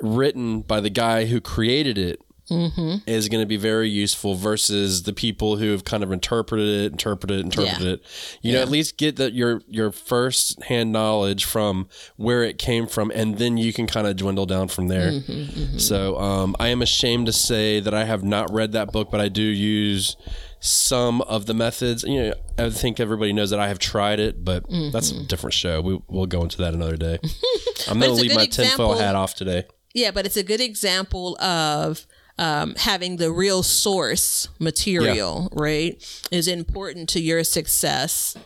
written 0.00 0.62
by 0.62 0.80
the 0.80 0.90
guy 0.90 1.26
who 1.26 1.40
created 1.40 1.98
it 1.98 2.20
mm-hmm. 2.50 2.96
is 3.06 3.28
going 3.28 3.42
to 3.42 3.46
be 3.46 3.56
very 3.56 3.88
useful 3.88 4.34
versus 4.34 5.02
the 5.02 5.12
people 5.12 5.56
who 5.56 5.70
have 5.72 5.84
kind 5.84 6.02
of 6.02 6.12
interpreted 6.12 6.66
it, 6.66 6.92
interpreted 6.92 7.40
it, 7.40 7.44
interpreted 7.44 7.86
Yeah. 7.86 7.92
it. 7.94 8.02
You 8.42 8.52
know, 8.54 8.62
at 8.62 8.70
least 8.70 8.96
get 8.96 9.16
that 9.16 9.32
your 9.32 9.62
your 9.68 9.92
first 9.92 10.62
hand 10.64 10.92
knowledge 10.92 11.44
from 11.44 11.88
where 12.16 12.42
it 12.42 12.58
came 12.58 12.86
from, 12.86 13.10
and 13.14 13.38
then 13.38 13.56
you 13.56 13.72
can 13.72 13.86
kind 13.86 14.06
of 14.06 14.16
dwindle 14.16 14.46
down 14.46 14.68
from 14.68 14.88
there. 14.88 15.12
Mm-hmm, 15.12 15.32
mm-hmm. 15.32 15.78
So 15.78 16.18
um, 16.18 16.56
I 16.58 16.68
am 16.68 16.82
ashamed 16.82 17.26
to 17.26 17.32
say 17.32 17.80
that 17.80 17.94
I 17.94 18.04
have 18.04 18.24
not 18.24 18.52
read 18.52 18.72
that 18.72 18.92
book, 18.92 19.10
but 19.10 19.20
I 19.20 19.28
do 19.28 19.42
use 19.42 20.16
some 20.60 21.20
of 21.22 21.46
the 21.46 21.54
methods. 21.54 22.04
You 22.04 22.20
know, 22.22 22.34
I 22.58 22.70
think 22.70 23.00
everybody 23.00 23.32
knows 23.32 23.50
that 23.50 23.60
I 23.60 23.68
have 23.68 23.78
tried 23.78 24.20
it, 24.20 24.44
but 24.44 24.64
that's 24.92 25.10
a 25.12 25.22
different 25.24 25.54
show. 25.54 25.80
We, 25.80 26.00
we'll 26.08 26.26
go 26.26 26.42
into 26.42 26.58
that 26.58 26.74
another 26.74 26.96
day. 26.96 27.18
I'm 27.88 27.98
going 28.00 28.14
to 28.14 28.20
leave 28.20 28.34
my 28.34 28.46
tinfoil 28.46 28.96
hat 28.96 29.14
off 29.14 29.34
today. 29.34 29.64
yeah, 29.94 30.10
but 30.10 30.26
it's 30.26 30.36
a 30.36 30.42
good 30.42 30.60
example 30.60 31.40
of 31.40 32.06
um, 32.38 32.74
having 32.76 33.16
the 33.16 33.32
real 33.32 33.62
source 33.62 34.48
material, 34.58 35.48
right, 35.52 36.26
is 36.30 36.46
important 36.48 37.08
to 37.10 37.20
your 37.20 37.42
success 37.44 38.36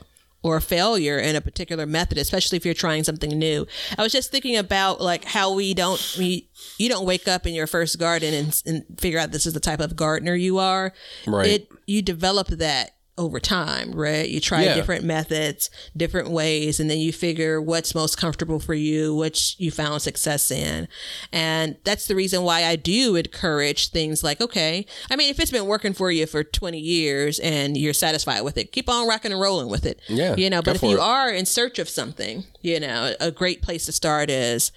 or 0.45 0.59
failure 0.61 1.19
in 1.19 1.37
a 1.37 1.41
particular 1.41 1.87
method, 1.87 2.19
especially 2.19 2.57
if 2.57 2.65
you're 2.65 2.75
trying 2.75 3.05
something 3.05 3.31
new. 3.39 3.65
I 3.97 4.03
was 4.03 4.11
just 4.13 4.33
thinking 4.33 4.57
about 4.57 5.01
like 5.01 5.25
how 5.25 5.55
we 5.55 5.73
don't 5.73 6.17
we 6.19 6.49
you 6.79 6.89
don't 6.89 7.07
wake 7.07 7.29
up 7.29 7.47
in 7.47 7.55
your 7.55 7.69
first 7.69 7.99
garden 7.99 8.35
and, 8.35 8.63
and 8.67 8.85
figure 9.01 9.21
out 9.21 9.31
this 9.31 9.47
is 9.47 9.53
the 9.53 9.61
type 9.61 9.79
of 9.79 9.95
gardener 9.95 10.35
you 10.35 10.59
are. 10.59 10.93
Right. 11.29 11.47
It 11.47 11.69
you 11.93 12.03
develop 12.03 12.49
that 12.49 12.93
over 13.19 13.39
time, 13.39 13.93
right? 13.93 14.27
You 14.27 14.41
try 14.41 14.65
Yeah. 14.65 14.75
different 14.75 15.05
methods, 15.05 15.69
different 15.95 16.31
ways, 16.31 16.81
and 16.81 16.89
then 16.89 16.97
you 16.99 17.13
figure 17.13 17.61
what's 17.61 17.95
most 17.95 18.17
comfortable 18.17 18.59
for 18.59 18.73
you, 18.73 19.15
which 19.15 19.55
you 19.59 19.71
found 19.71 20.01
success 20.01 20.51
in. 20.51 20.89
And 21.31 21.77
that's 21.85 22.07
the 22.07 22.15
reason 22.17 22.43
why 22.43 22.65
I 22.65 22.75
do 22.77 23.15
encourage 23.17 23.91
things 23.91 24.25
like, 24.25 24.41
okay, 24.41 24.87
I 25.11 25.17
mean, 25.17 25.29
if 25.29 25.39
it's 25.39 25.51
been 25.51 25.67
working 25.67 25.93
for 25.93 26.11
you 26.11 26.25
for 26.27 26.43
20 26.43 26.79
years 26.79 27.39
and 27.41 27.77
you're 27.77 27.93
satisfied 27.93 28.41
with 28.41 28.57
it, 28.57 28.73
keep 28.73 28.89
on 28.89 29.07
rocking 29.07 29.31
and 29.31 29.41
rolling 29.41 29.69
with 29.69 29.85
it. 29.85 30.01
Yeah, 30.09 30.35
You 30.37 30.49
know, 30.49 30.63
but 30.63 30.77
if 30.77 30.83
you 30.83 30.97
it. 30.97 31.01
are 31.01 31.31
in 31.31 31.45
search 31.45 31.79
of 31.79 31.91
something, 31.91 32.45
you 32.63 32.81
know, 32.81 33.15
a 33.21 33.31
great 33.31 33.61
place 33.61 33.85
to 33.87 33.93
start 33.93 34.31
is 34.31 34.73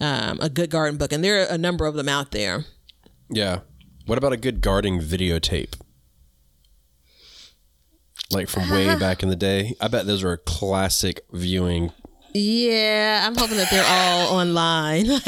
um, 0.00 0.38
a 0.40 0.48
good 0.48 0.70
garden 0.70 0.96
book. 0.96 1.12
And 1.12 1.24
there 1.24 1.42
are 1.42 1.46
a 1.52 1.58
number 1.58 1.86
of 1.86 1.96
them 1.96 2.08
out 2.08 2.30
there. 2.30 2.66
Yeah. 3.28 3.60
What 4.06 4.16
about 4.16 4.32
a 4.32 4.36
good 4.36 4.60
gardening 4.60 5.00
videotape? 5.00 5.74
Like 8.30 8.48
from 8.48 8.70
way 8.70 8.94
back 8.98 9.22
in 9.22 9.28
the 9.28 9.36
day. 9.36 9.74
I 9.80 9.88
bet 9.88 10.06
those 10.06 10.22
are 10.22 10.32
a 10.32 10.38
classic 10.38 11.24
viewing. 11.32 11.92
Yeah, 12.32 13.24
I'm 13.26 13.36
hoping 13.36 13.56
that 13.56 13.70
they're 13.70 13.84
all 13.84 14.38
online. 14.38 15.06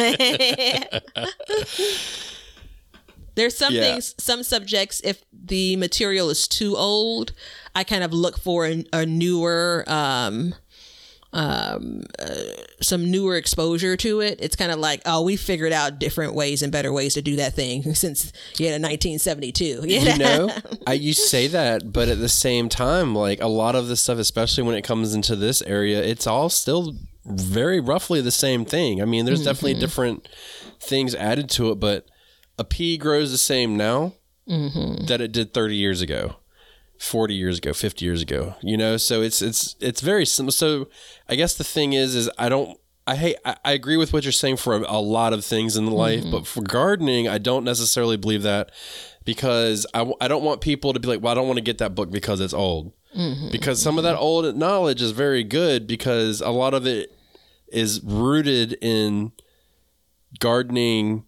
There's 3.34 3.56
some 3.56 3.72
Yeah. 3.74 3.92
things, 3.94 4.14
some 4.18 4.42
subjects, 4.42 5.00
if 5.02 5.24
the 5.32 5.74
material 5.76 6.28
is 6.28 6.46
too 6.46 6.76
old, 6.76 7.32
I 7.74 7.82
kind 7.82 8.04
of 8.04 8.12
look 8.12 8.38
for 8.38 8.66
a, 8.66 8.84
a 8.92 9.06
newer, 9.06 9.84
um, 9.86 10.54
um, 11.32 12.02
uh, 12.18 12.34
some 12.80 13.10
newer 13.10 13.36
exposure 13.36 13.96
to 13.96 14.20
it. 14.20 14.38
It's 14.40 14.56
kind 14.56 14.70
of 14.70 14.78
like, 14.78 15.00
oh, 15.06 15.22
we 15.22 15.36
figured 15.36 15.72
out 15.72 15.98
different 15.98 16.34
ways 16.34 16.62
and 16.62 16.70
better 16.70 16.92
ways 16.92 17.14
to 17.14 17.22
do 17.22 17.36
that 17.36 17.54
thing 17.54 17.94
since 17.94 18.32
you 18.58 18.66
know 18.66 18.72
1972. 18.72 19.64
You 19.64 20.00
You 20.00 20.18
know, 20.18 20.50
I 20.86 20.94
you 20.94 21.12
say 21.12 21.46
that, 21.48 21.92
but 21.92 22.08
at 22.08 22.18
the 22.18 22.28
same 22.28 22.68
time, 22.68 23.14
like 23.14 23.40
a 23.40 23.48
lot 23.48 23.74
of 23.74 23.88
the 23.88 23.96
stuff, 23.96 24.18
especially 24.18 24.64
when 24.64 24.74
it 24.74 24.82
comes 24.82 25.14
into 25.14 25.36
this 25.36 25.62
area, 25.62 26.02
it's 26.02 26.26
all 26.26 26.48
still 26.48 26.94
very 27.24 27.80
roughly 27.80 28.20
the 28.20 28.30
same 28.30 28.64
thing. 28.64 29.00
I 29.00 29.04
mean, 29.04 29.24
there's 29.24 29.44
definitely 29.44 29.74
different 29.80 30.28
things 30.80 31.14
added 31.14 31.48
to 31.50 31.70
it, 31.70 31.76
but 31.76 32.06
a 32.58 32.64
pea 32.64 32.98
grows 32.98 33.30
the 33.30 33.38
same 33.38 33.76
now 33.76 34.14
that 35.06 35.20
it 35.20 35.32
did 35.32 35.54
30 35.54 35.76
years 35.76 36.00
ago. 36.02 36.36
40 37.02 37.34
years 37.34 37.58
ago 37.58 37.72
50 37.72 38.04
years 38.04 38.22
ago 38.22 38.54
you 38.62 38.76
know? 38.76 38.96
So 38.96 39.22
it's 39.22 39.42
it's 39.42 39.76
it's 39.80 40.00
very 40.00 40.24
simple 40.26 40.52
so 40.52 40.88
i 41.28 41.34
guess 41.34 41.54
the 41.54 41.64
thing 41.64 41.92
is 41.92 42.14
is 42.14 42.30
i 42.38 42.48
don't 42.48 42.78
i 43.06 43.16
hate 43.16 43.36
i, 43.44 43.56
I 43.64 43.72
agree 43.72 43.96
with 43.96 44.12
what 44.12 44.24
you're 44.24 44.32
saying 44.32 44.58
for 44.58 44.74
a, 44.76 44.80
a 44.88 45.00
lot 45.00 45.32
of 45.32 45.44
things 45.44 45.76
in 45.76 45.86
life 45.86 46.22
mm-hmm. 46.22 46.30
but 46.30 46.46
for 46.46 46.62
gardening 46.62 47.28
i 47.28 47.38
don't 47.38 47.64
necessarily 47.64 48.16
believe 48.16 48.42
that 48.42 48.70
because 49.24 49.86
I, 49.94 50.10
I 50.20 50.28
don't 50.28 50.42
want 50.42 50.60
people 50.60 50.92
to 50.92 51.00
be 51.00 51.08
like 51.08 51.22
well 51.22 51.32
i 51.32 51.34
don't 51.34 51.46
want 51.46 51.58
to 51.58 51.64
get 51.64 51.78
that 51.78 51.94
book 51.94 52.10
because 52.10 52.40
it's 52.40 52.54
old. 52.54 52.92
Mm-hmm. 53.16 53.50
Because 53.50 53.80
some 53.80 53.98
of 53.98 54.04
that 54.04 54.14
mm-hmm. 54.14 54.22
old 54.22 54.56
knowledge 54.56 55.02
is 55.02 55.10
very 55.10 55.44
good 55.44 55.86
because 55.86 56.40
a 56.40 56.50
lot 56.50 56.72
of 56.74 56.86
it 56.86 57.14
is 57.68 58.00
rooted 58.02 58.76
in 58.80 59.32
gardening 60.38 61.24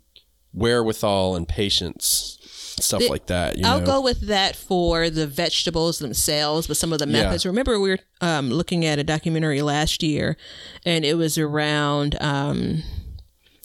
wherewithal 0.53 1.35
and 1.35 1.49
patience 1.49 2.39
stuff 2.81 3.01
The- 3.01 3.09
like 3.09 3.27
that 3.27 3.59
you 3.59 3.67
I'll 3.67 3.81
know? 3.81 3.87
go 3.87 4.01
with 4.01 4.21
that 4.23 4.57
for 4.57 5.09
the 5.11 5.27
vegetables 5.27 5.99
themselves, 5.99 6.67
but 6.67 6.77
some 6.77 6.93
of 6.93 6.99
the 6.99 7.07
Yeah. 7.07 7.25
methods. 7.25 7.47
Remember, 7.47 7.79
we 7.79 7.91
were 7.91 7.99
um, 8.21 8.51
looking 8.51 8.85
at 8.85 8.99
a 8.99 9.05
documentary 9.05 9.63
last 9.63 10.03
year, 10.03 10.37
and 10.85 11.05
it 11.05 11.17
was 11.17 11.39
around 11.39 12.17
um, 12.21 12.83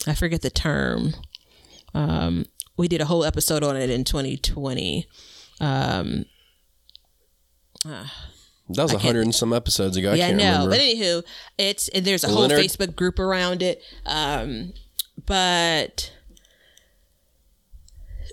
I 0.07 0.14
forget 0.16 0.41
the 0.41 0.49
term. 0.49 1.14
Um, 1.93 2.45
we 2.78 2.88
did 2.88 3.01
a 3.01 3.05
whole 3.05 3.26
episode 3.26 3.64
on 3.64 3.76
it 3.76 3.89
in 3.89 4.03
2020. 4.05 5.07
That 8.72 8.84
was 8.84 8.93
a 8.93 8.99
hundred 8.99 9.22
and 9.24 9.34
some 9.34 9.51
episodes 9.53 9.97
ago. 9.97 10.12
I 10.12 10.16
yeah, 10.16 10.28
can't 10.28 10.38
no. 10.38 10.43
remember. 10.66 10.70
But 10.72 10.80
anywho, 10.80 11.24
it's 11.57 11.89
there's 11.95 12.24
a 12.24 12.28
whole 12.30 12.47
Facebook 12.47 12.95
group 12.95 13.18
around 13.20 13.62
it. 13.64 13.82
Um, 14.05 14.74
but 15.26 16.12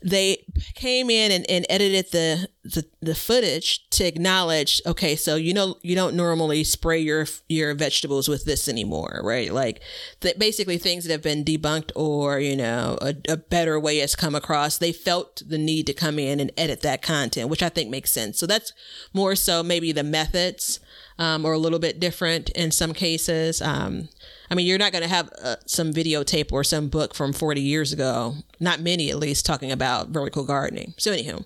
they 0.07 0.45
came 0.75 1.11
in 1.11 1.33
and, 1.33 1.45
and 1.51 1.67
edited 1.69 2.13
the, 2.13 2.49
the 2.63 2.87
the 3.03 3.15
footage 3.15 3.91
to 3.91 4.05
acknowledge 4.05 4.81
okay 4.87 5.17
so 5.17 5.35
you 5.35 5.53
know 5.53 5.77
you 5.83 5.97
don't 5.97 6.15
normally 6.15 6.63
spray 6.63 6.99
your 7.01 7.27
your 7.49 7.75
vegetables 7.75 8.29
with 8.29 8.45
this 8.45 8.69
anymore 8.69 9.21
right 9.25 9.53
like 9.53 9.83
that 10.21 10.39
basically 10.39 10.79
things 10.79 11.05
that 11.05 11.13
have 11.13 11.23
been 11.23 11.45
debunked 11.45 11.91
or 11.97 12.39
you 12.39 12.55
know 12.55 12.97
a, 13.03 13.15
a 13.29 13.37
better 13.37 13.81
way 13.81 13.99
has 13.99 14.15
come 14.15 14.37
across 14.37 14.79
they 14.79 14.93
felt 14.93 15.43
the 15.45 15.59
need 15.59 15.87
to 15.87 15.93
come 15.93 16.21
in 16.21 16.39
and 16.39 16.53
edit 16.57 16.83
that 16.83 17.03
content 17.03 17.51
which 17.51 17.63
i 17.63 17.69
think 17.69 17.91
makes 17.91 18.13
sense 18.13 18.39
so 18.39 18.47
that's 18.47 18.73
more 19.13 19.35
so 19.35 19.61
maybe 19.63 19.91
the 19.91 20.05
methods 20.05 20.79
um, 21.19 21.45
or 21.45 21.53
a 21.53 21.59
little 21.59 21.79
bit 21.79 22.01
different 22.01 22.51
in 22.51 22.71
some 22.71 22.93
cases. 22.93 23.63
Um, 23.63 24.09
I 24.51 24.55
mean, 24.55 24.67
you're 24.67 24.79
not 24.79 24.93
going 24.93 25.03
to 25.03 25.09
have 25.09 25.31
uh, 25.43 25.57
some 25.67 25.93
videotape 25.93 26.53
or 26.53 26.65
some 26.65 26.89
book 26.89 27.15
from 27.15 27.33
40 27.33 27.61
years 27.61 27.93
ago, 27.93 28.37
not 28.61 28.81
many 28.81 29.11
at 29.11 29.19
least, 29.19 29.47
talking 29.47 29.73
about 29.73 30.09
vertical 30.09 30.45
gardening. 30.45 30.95
So, 30.99 31.13
anywho, 31.13 31.45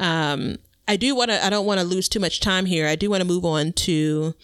um, 0.00 0.56
I 0.88 0.96
do 0.96 1.14
want 1.14 1.30
to, 1.30 1.44
I 1.44 1.50
don't 1.50 1.66
want 1.66 1.80
to 1.80 1.86
lose 1.86 2.08
too 2.08 2.20
much 2.20 2.40
time 2.40 2.66
here. 2.66 2.86
I 2.86 2.96
do 2.96 3.10
want 3.10 3.20
to 3.20 3.26
move 3.26 3.44
on 3.44 3.72
to 3.72 4.34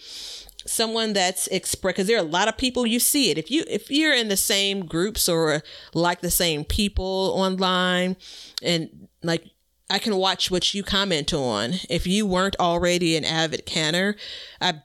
someone 0.65 1.13
that's 1.13 1.47
express 1.47 1.93
because 1.93 2.07
there 2.07 2.17
are 2.17 2.25
a 2.25 2.29
lot 2.29 2.47
of 2.47 2.55
people 2.55 2.87
you 2.87 2.97
see 2.97 3.29
it 3.29 3.37
if 3.37 3.51
you 3.51 3.65
if 3.67 3.91
you're 3.91 4.13
in 4.13 4.29
the 4.29 4.37
same 4.37 4.85
groups 4.85 5.27
or 5.27 5.61
like 5.93 6.21
the 6.21 6.31
same 6.31 6.63
people 6.63 7.33
online 7.35 8.15
and 8.61 9.09
like 9.21 9.43
I 9.89 9.99
can 9.99 10.15
watch 10.15 10.49
what 10.49 10.73
you 10.73 10.81
comment 10.81 11.33
on. 11.33 11.73
If 11.89 12.07
you 12.07 12.25
weren't 12.25 12.55
already 12.59 13.15
an 13.15 13.25
avid 13.25 13.65
canner, 13.65 14.15
I 14.59 14.81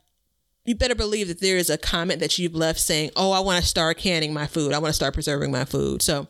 you 0.69 0.75
better 0.75 0.95
believe 0.95 1.29
that 1.29 1.41
there 1.41 1.57
is 1.57 1.71
a 1.71 1.79
comment 1.79 2.21
that 2.21 2.39
you've 2.39 2.55
left 2.55 2.79
saying, 2.79 3.11
"Oh, 3.17 3.33
I 3.33 3.41
want 3.41 3.63
to 3.63 3.67
start 3.67 3.97
canning 3.97 4.35
my 4.35 4.47
food. 4.47 4.75
I 4.75 4.79
want 4.79 4.91
to 4.91 4.97
start 4.97 5.15
preserving 5.15 5.51
my 5.51 5.65
food." 5.65 6.03
So, 6.03 6.29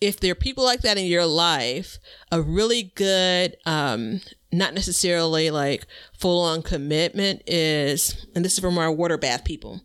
if 0.00 0.18
there 0.18 0.32
are 0.32 0.36
people 0.36 0.64
like 0.64 0.82
that 0.82 0.98
in 0.98 1.06
your 1.06 1.26
life, 1.26 1.98
a 2.32 2.42
really 2.42 2.92
good, 2.96 3.56
um, 3.66 4.20
not 4.50 4.74
necessarily 4.74 5.50
like 5.50 5.86
full 6.18 6.42
on 6.42 6.62
commitment 6.62 7.42
is, 7.46 8.26
and 8.34 8.44
this 8.44 8.54
is 8.54 8.58
from 8.58 8.78
our 8.78 8.90
water 8.90 9.16
bath 9.16 9.44
people, 9.44 9.80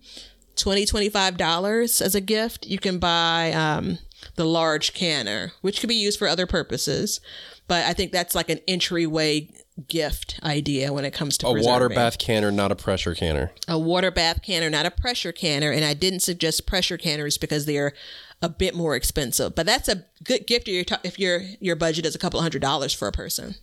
20 0.56 0.86
$25 0.86 2.02
as 2.02 2.16
a 2.16 2.22
gift. 2.22 2.66
You 2.66 2.80
can 2.80 2.98
buy 2.98 3.52
um, 3.54 4.00
the 4.36 4.46
large 4.46 4.94
canner, 4.94 5.52
which 5.62 5.80
could 5.80 5.89
be 5.89 5.96
used 5.96 6.18
for 6.18 6.28
other 6.28 6.48
purposes. 6.48 7.20
But 7.68 7.86
I 7.86 7.94
think 7.94 8.12
that's 8.12 8.36
like 8.36 8.50
an 8.50 8.60
entryway 8.68 9.50
gift 9.88 10.39
idea 10.43 10.93
when 10.93 11.05
it 11.05 11.11
comes 11.11 11.38
to 11.39 11.47
a 11.47 11.61
water 11.61 11.89
bath 11.89 12.17
canner, 12.17 12.51
not 12.51 12.71
a 12.71 12.76
pressure 12.76 13.15
canner. 13.15 13.51
a 13.67 13.80
water 13.80 14.11
bath 14.11 14.41
canner, 14.43 14.69
not 14.69 14.86
a 14.86 14.91
pressure 14.91 15.32
canner. 15.32 15.71
And 15.71 15.84
I 15.84 15.93
didn't 15.93 16.21
suggest 16.21 16.67
pressure 16.67 16.97
canners 16.97 17.38
because 17.38 17.65
they're 17.65 17.93
a 18.41 18.49
bit 18.49 18.76
more 18.76 18.95
expensive. 18.95 19.55
But 19.55 19.65
that's 19.65 19.88
a 19.88 20.05
good 20.24 20.45
gift 20.45 20.67
if, 20.67 20.74
you're 20.74 20.84
ta- 20.84 21.01
if 21.03 21.17
your 21.17 21.41
your 21.59 21.76
budget 21.76 22.05
is 22.05 22.13
a 22.13 22.19
couple 22.19 22.41
hundred 22.41 22.61
dollars 22.61 22.93
for 22.93 23.07
a 23.07 23.11
person. 23.11 23.55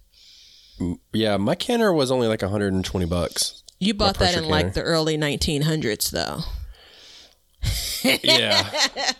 Mm, 0.79 0.99
yeah, 1.13 1.37
my 1.37 1.55
canner 1.55 1.93
was 1.93 2.11
only 2.11 2.27
like 2.27 2.43
120 2.43 3.05
bucks. 3.07 3.63
You 3.79 3.95
bought 3.95 4.19
that 4.19 4.37
in 4.37 4.49
like 4.49 4.75
the 4.75 4.83
early 4.83 5.17
1900s, 5.17 6.11
though. 6.11 6.41
Yeah, 8.03 8.71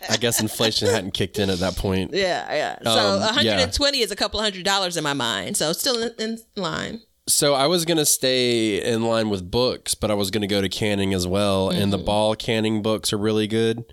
I 0.09 0.17
guess 0.17 0.41
inflation 0.41 0.87
hadn't 0.89 1.11
kicked 1.13 1.37
in 1.37 1.49
at 1.49 1.59
that 1.59 1.75
point. 1.75 2.11
Yeah, 2.13 2.51
yeah. 2.53 2.77
So 2.83 2.89
Um, 3.15 3.19
120 3.21 3.99
is 3.99 4.11
a 4.11 4.15
couple 4.15 4.39
hundred 4.41 4.65
dollars 4.65 4.97
in 4.97 5.03
my 5.03 5.13
mind. 5.13 5.57
So 5.57 5.71
still 5.73 6.01
in, 6.01 6.11
in 6.17 6.39
line. 6.55 7.01
So 7.27 7.53
I 7.53 7.67
was 7.67 7.85
gonna 7.85 8.05
stay 8.05 8.81
in 8.83 9.03
line 9.03 9.29
with 9.29 9.49
books, 9.51 9.93
but 9.93 10.09
I 10.09 10.15
was 10.15 10.31
gonna 10.31 10.47
go 10.47 10.61
to 10.61 10.69
canning 10.69 11.13
as 11.13 11.27
well. 11.27 11.69
And 11.69 11.93
the 11.93 11.97
ball 11.99 12.35
canning 12.35 12.81
books 12.81 13.13
are 13.13 13.17
really 13.17 13.45
good. 13.47 13.85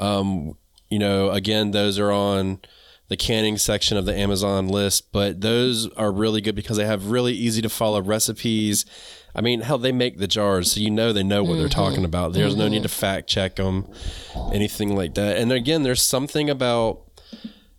Um, 0.00 0.56
you 0.90 0.98
know, 0.98 1.30
again, 1.30 1.70
those 1.70 1.98
are 1.98 2.10
on 2.12 2.60
the 3.08 3.16
canning 3.16 3.56
section 3.56 3.96
of 3.96 4.04
the 4.04 4.14
Amazon 4.16 4.68
list, 4.68 5.10
but 5.12 5.40
those 5.40 5.88
are 5.94 6.12
really 6.12 6.40
good 6.40 6.54
because 6.54 6.76
they 6.76 6.86
have 6.86 7.06
really 7.06 7.32
easy 7.32 7.62
to 7.62 7.68
follow 7.68 8.00
recipes. 8.02 8.84
I 9.34 9.40
mean, 9.40 9.60
hell, 9.60 9.78
they 9.78 9.92
make 9.92 10.18
the 10.18 10.26
jars, 10.26 10.72
so 10.72 10.80
you 10.80 10.90
know 10.90 11.12
they 11.12 11.22
know 11.22 11.44
what 11.44 11.56
they're 11.56 11.68
talking 11.68 11.98
mm-hmm. 11.98 12.06
about. 12.06 12.32
There's 12.32 12.56
no 12.56 12.68
need 12.68 12.82
to 12.82 12.88
mm-hmm. 12.88 12.98
fact 13.00 13.28
check 13.28 13.56
them, 13.56 13.86
anything 14.52 14.96
like 14.96 15.14
that. 15.14 15.36
And 15.36 15.52
again, 15.52 15.82
there's 15.82 16.02
something 16.02 16.50
about 16.50 17.02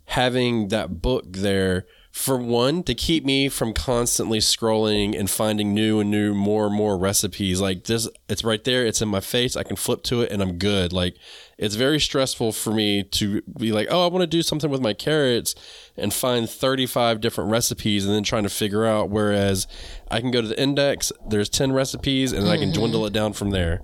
having 0.05 0.69
that 0.69 1.01
book 1.01 1.25
there 1.29 1.85
for 2.11 2.37
one 2.37 2.83
to 2.83 2.93
keep 2.93 3.23
me 3.23 3.47
from 3.47 3.73
constantly 3.73 4.39
scrolling 4.39 5.17
and 5.17 5.29
finding 5.29 5.73
new 5.73 5.99
and 5.99 6.11
new 6.11 6.33
more 6.33 6.67
and 6.67 6.75
more 6.75 6.97
recipes. 6.97 7.61
Like 7.61 7.85
this 7.85 8.07
it's 8.27 8.43
right 8.43 8.63
there. 8.63 8.85
It's 8.85 9.01
in 9.01 9.07
my 9.07 9.21
face. 9.21 9.55
I 9.55 9.63
can 9.63 9.75
flip 9.75 10.03
to 10.03 10.21
it 10.21 10.31
and 10.31 10.41
i'm 10.41 10.57
good. 10.57 10.91
Like 10.91 11.15
it's 11.61 11.75
very 11.75 11.99
stressful 11.99 12.51
for 12.51 12.73
me 12.73 13.03
to 13.03 13.41
be 13.57 13.71
like 13.71 13.87
oh 13.89 14.03
i 14.03 14.07
want 14.07 14.23
to 14.23 14.27
do 14.27 14.41
something 14.41 14.69
with 14.69 14.81
my 14.81 14.93
carrots 14.93 15.55
and 15.95 16.13
find 16.13 16.49
35 16.49 17.21
different 17.21 17.51
recipes 17.51 18.03
and 18.03 18.13
then 18.13 18.23
trying 18.23 18.43
to 18.43 18.49
figure 18.49 18.83
out 18.85 19.09
whereas 19.09 19.67
i 20.09 20.19
can 20.19 20.31
go 20.31 20.41
to 20.41 20.47
the 20.47 20.59
index 20.59 21.13
there's 21.29 21.49
10 21.49 21.71
recipes 21.71 22.33
and 22.33 22.49
i 22.49 22.57
can 22.57 22.69
mm-hmm. 22.69 22.79
dwindle 22.79 23.05
it 23.05 23.13
down 23.13 23.31
from 23.31 23.51
there 23.51 23.81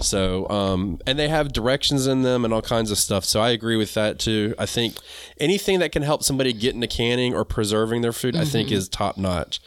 so, 0.00 0.48
um, 0.48 0.98
and 1.06 1.18
they 1.18 1.28
have 1.28 1.52
directions 1.52 2.06
in 2.06 2.22
them 2.22 2.44
and 2.44 2.52
all 2.52 2.62
kinds 2.62 2.90
of 2.90 2.98
stuff. 2.98 3.24
So 3.24 3.40
I 3.40 3.50
agree 3.50 3.76
with 3.76 3.94
that 3.94 4.18
too. 4.18 4.54
I 4.58 4.66
think 4.66 4.96
anything 5.38 5.78
that 5.80 5.92
can 5.92 6.02
help 6.02 6.22
somebody 6.22 6.52
get 6.52 6.74
into 6.74 6.86
canning 6.86 7.34
or 7.34 7.44
preserving 7.44 8.02
their 8.02 8.12
food, 8.12 8.36
I 8.36 8.44
think 8.44 8.70
is 8.70 8.88
top 8.88 9.16
notch. 9.16 9.60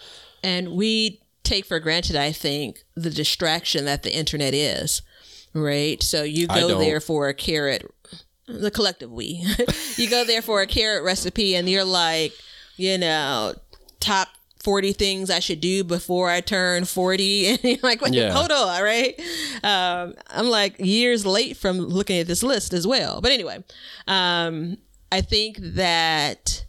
And 0.43 0.71
we 0.71 1.21
take 1.43 1.65
for 1.65 1.79
granted, 1.79 2.15
I 2.15 2.31
think, 2.31 2.83
the 2.95 3.09
distraction 3.09 3.85
that 3.85 4.03
the 4.03 4.15
internet 4.15 4.53
is, 4.53 5.01
right? 5.53 6.01
So 6.03 6.23
you 6.23 6.47
go 6.47 6.79
there 6.79 6.99
for 6.99 7.27
a 7.27 7.33
carrot, 7.33 7.91
the 8.47 8.71
collective 8.71 9.11
we, 9.11 9.45
you 9.97 10.09
go 10.09 10.23
there 10.23 10.41
for 10.41 10.61
a 10.61 10.67
carrot 10.67 11.03
recipe 11.03 11.55
and 11.55 11.69
you're 11.69 11.83
like, 11.83 12.33
you 12.77 12.97
know, 12.97 13.53
top 13.99 14.29
40 14.63 14.91
things 14.93 15.29
I 15.29 15.39
should 15.39 15.61
do 15.61 15.83
before 15.83 16.29
I 16.29 16.41
turn 16.41 16.85
40. 16.85 17.47
And 17.49 17.59
you're 17.63 17.77
like, 17.81 18.01
wait, 18.01 18.13
Yeah. 18.13 18.31
hold 18.31 18.51
on, 18.51 18.81
right? 18.83 19.19
Um, 19.63 20.13
I'm 20.29 20.47
like 20.47 20.75
years 20.79 21.25
late 21.25 21.55
from 21.57 21.77
looking 21.79 22.19
at 22.19 22.27
this 22.27 22.43
list 22.43 22.73
as 22.73 22.85
well. 22.85 23.21
But 23.21 23.31
anyway, 23.31 23.63
um, 24.07 24.77
I 25.11 25.21
think 25.21 25.57
that 25.59 26.65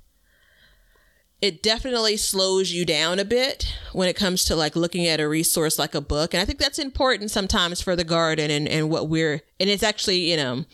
it 1.42 1.62
definitely 1.62 2.16
slows 2.18 2.70
you 2.70 2.84
down 2.84 3.18
a 3.18 3.24
bit 3.24 3.66
when 3.92 4.08
it 4.08 4.14
comes 4.16 4.44
to 4.44 4.54
like 4.54 4.76
looking 4.76 5.06
at 5.06 5.20
a 5.20 5.28
resource 5.28 5.78
like 5.78 5.94
a 5.94 6.00
book. 6.00 6.34
And 6.34 6.40
I 6.40 6.44
think 6.44 6.58
that's 6.58 6.78
important 6.78 7.30
sometimes 7.30 7.80
for 7.80 7.96
the 7.96 8.04
garden 8.04 8.50
and, 8.50 8.68
and 8.68 8.90
what 8.90 9.08
we're, 9.08 9.40
and 9.58 9.70
it's 9.70 9.82
actually, 9.82 10.30
you 10.30 10.36
know, 10.36 10.64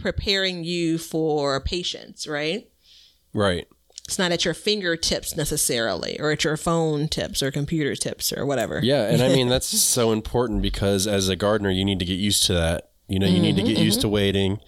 preparing 0.00 0.64
you 0.64 0.96
for 0.98 1.60
patience, 1.60 2.26
right? 2.26 2.68
Right. 3.34 3.68
It's 4.06 4.18
not 4.18 4.32
at 4.32 4.44
your 4.44 4.52
fingertips 4.52 5.34
necessarily 5.34 6.18
or 6.20 6.30
at 6.30 6.44
your 6.44 6.58
phone 6.58 7.08
tips 7.08 7.42
or 7.42 7.50
computer 7.50 7.96
tips 7.96 8.32
or 8.32 8.44
whatever. 8.44 8.80
Yeah, 8.82 9.08
and 9.08 9.22
I 9.22 9.28
mean 9.28 9.48
that's 9.48 9.66
so 9.66 10.12
important 10.12 10.60
because 10.60 11.06
as 11.06 11.28
a 11.28 11.36
gardener, 11.36 11.70
you 11.70 11.84
need 11.84 11.98
to 12.00 12.04
get 12.04 12.18
used 12.18 12.44
to 12.44 12.52
that. 12.54 12.90
You 13.08 13.18
know, 13.18 13.26
you 13.26 13.40
need 13.40 13.56
to 13.56 13.62
mm-hmm, 13.62 13.74
get 13.74 13.82
used 13.82 14.00
to 14.00 14.06
mm-hmm. 14.06 14.14
waiting. 14.14 14.60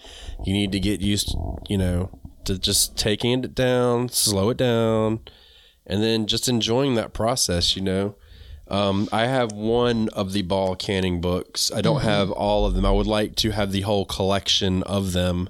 You 0.44 0.52
need 0.52 0.72
to 0.72 0.80
get 0.80 1.00
used, 1.00 1.34
you 1.68 1.78
know, 1.78 2.18
to 2.44 2.58
just 2.58 2.96
taking 2.96 3.32
it 3.32 3.54
down, 3.54 4.10
slow 4.10 4.50
it 4.50 4.58
down, 4.58 5.20
and 5.86 6.02
then 6.02 6.26
just 6.26 6.48
enjoying 6.48 6.96
that 6.96 7.12
process. 7.14 7.76
You 7.76 7.82
know, 7.82 8.16
um, 8.68 9.08
I 9.12 9.26
have 9.26 9.52
one 9.52 10.08
of 10.10 10.32
the 10.32 10.42
ball 10.42 10.76
canning 10.76 11.20
books. 11.20 11.70
I 11.72 11.80
don't 11.80 11.98
mm-hmm. 11.98 12.08
have 12.08 12.30
all 12.30 12.66
of 12.66 12.74
them. 12.74 12.84
I 12.84 12.90
would 12.90 13.06
like 13.06 13.36
to 13.36 13.50
have 13.52 13.72
the 13.72 13.82
whole 13.82 14.04
collection 14.04 14.82
of 14.82 15.12
them 15.12 15.48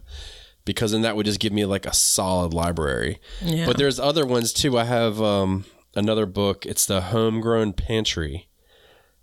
because 0.66 0.92
then 0.92 1.00
that 1.00 1.16
would 1.16 1.24
just 1.24 1.40
give 1.40 1.54
me 1.54 1.64
like 1.64 1.86
a 1.86 1.94
solid 1.94 2.52
library. 2.52 3.18
Yeah. 3.40 3.64
But 3.64 3.78
there's 3.78 3.98
other 3.98 4.26
ones 4.26 4.52
too. 4.52 4.76
I 4.76 4.84
have 4.84 5.22
um, 5.22 5.64
another 5.94 6.26
book. 6.26 6.66
It's 6.66 6.84
the 6.84 7.00
Homegrown 7.00 7.72
Pantry, 7.72 8.48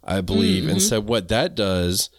I 0.04 0.22
believe. 0.22 0.68
And 0.68 0.82
so 0.82 1.00
what 1.00 1.28
that 1.28 1.54
does, 1.54 2.10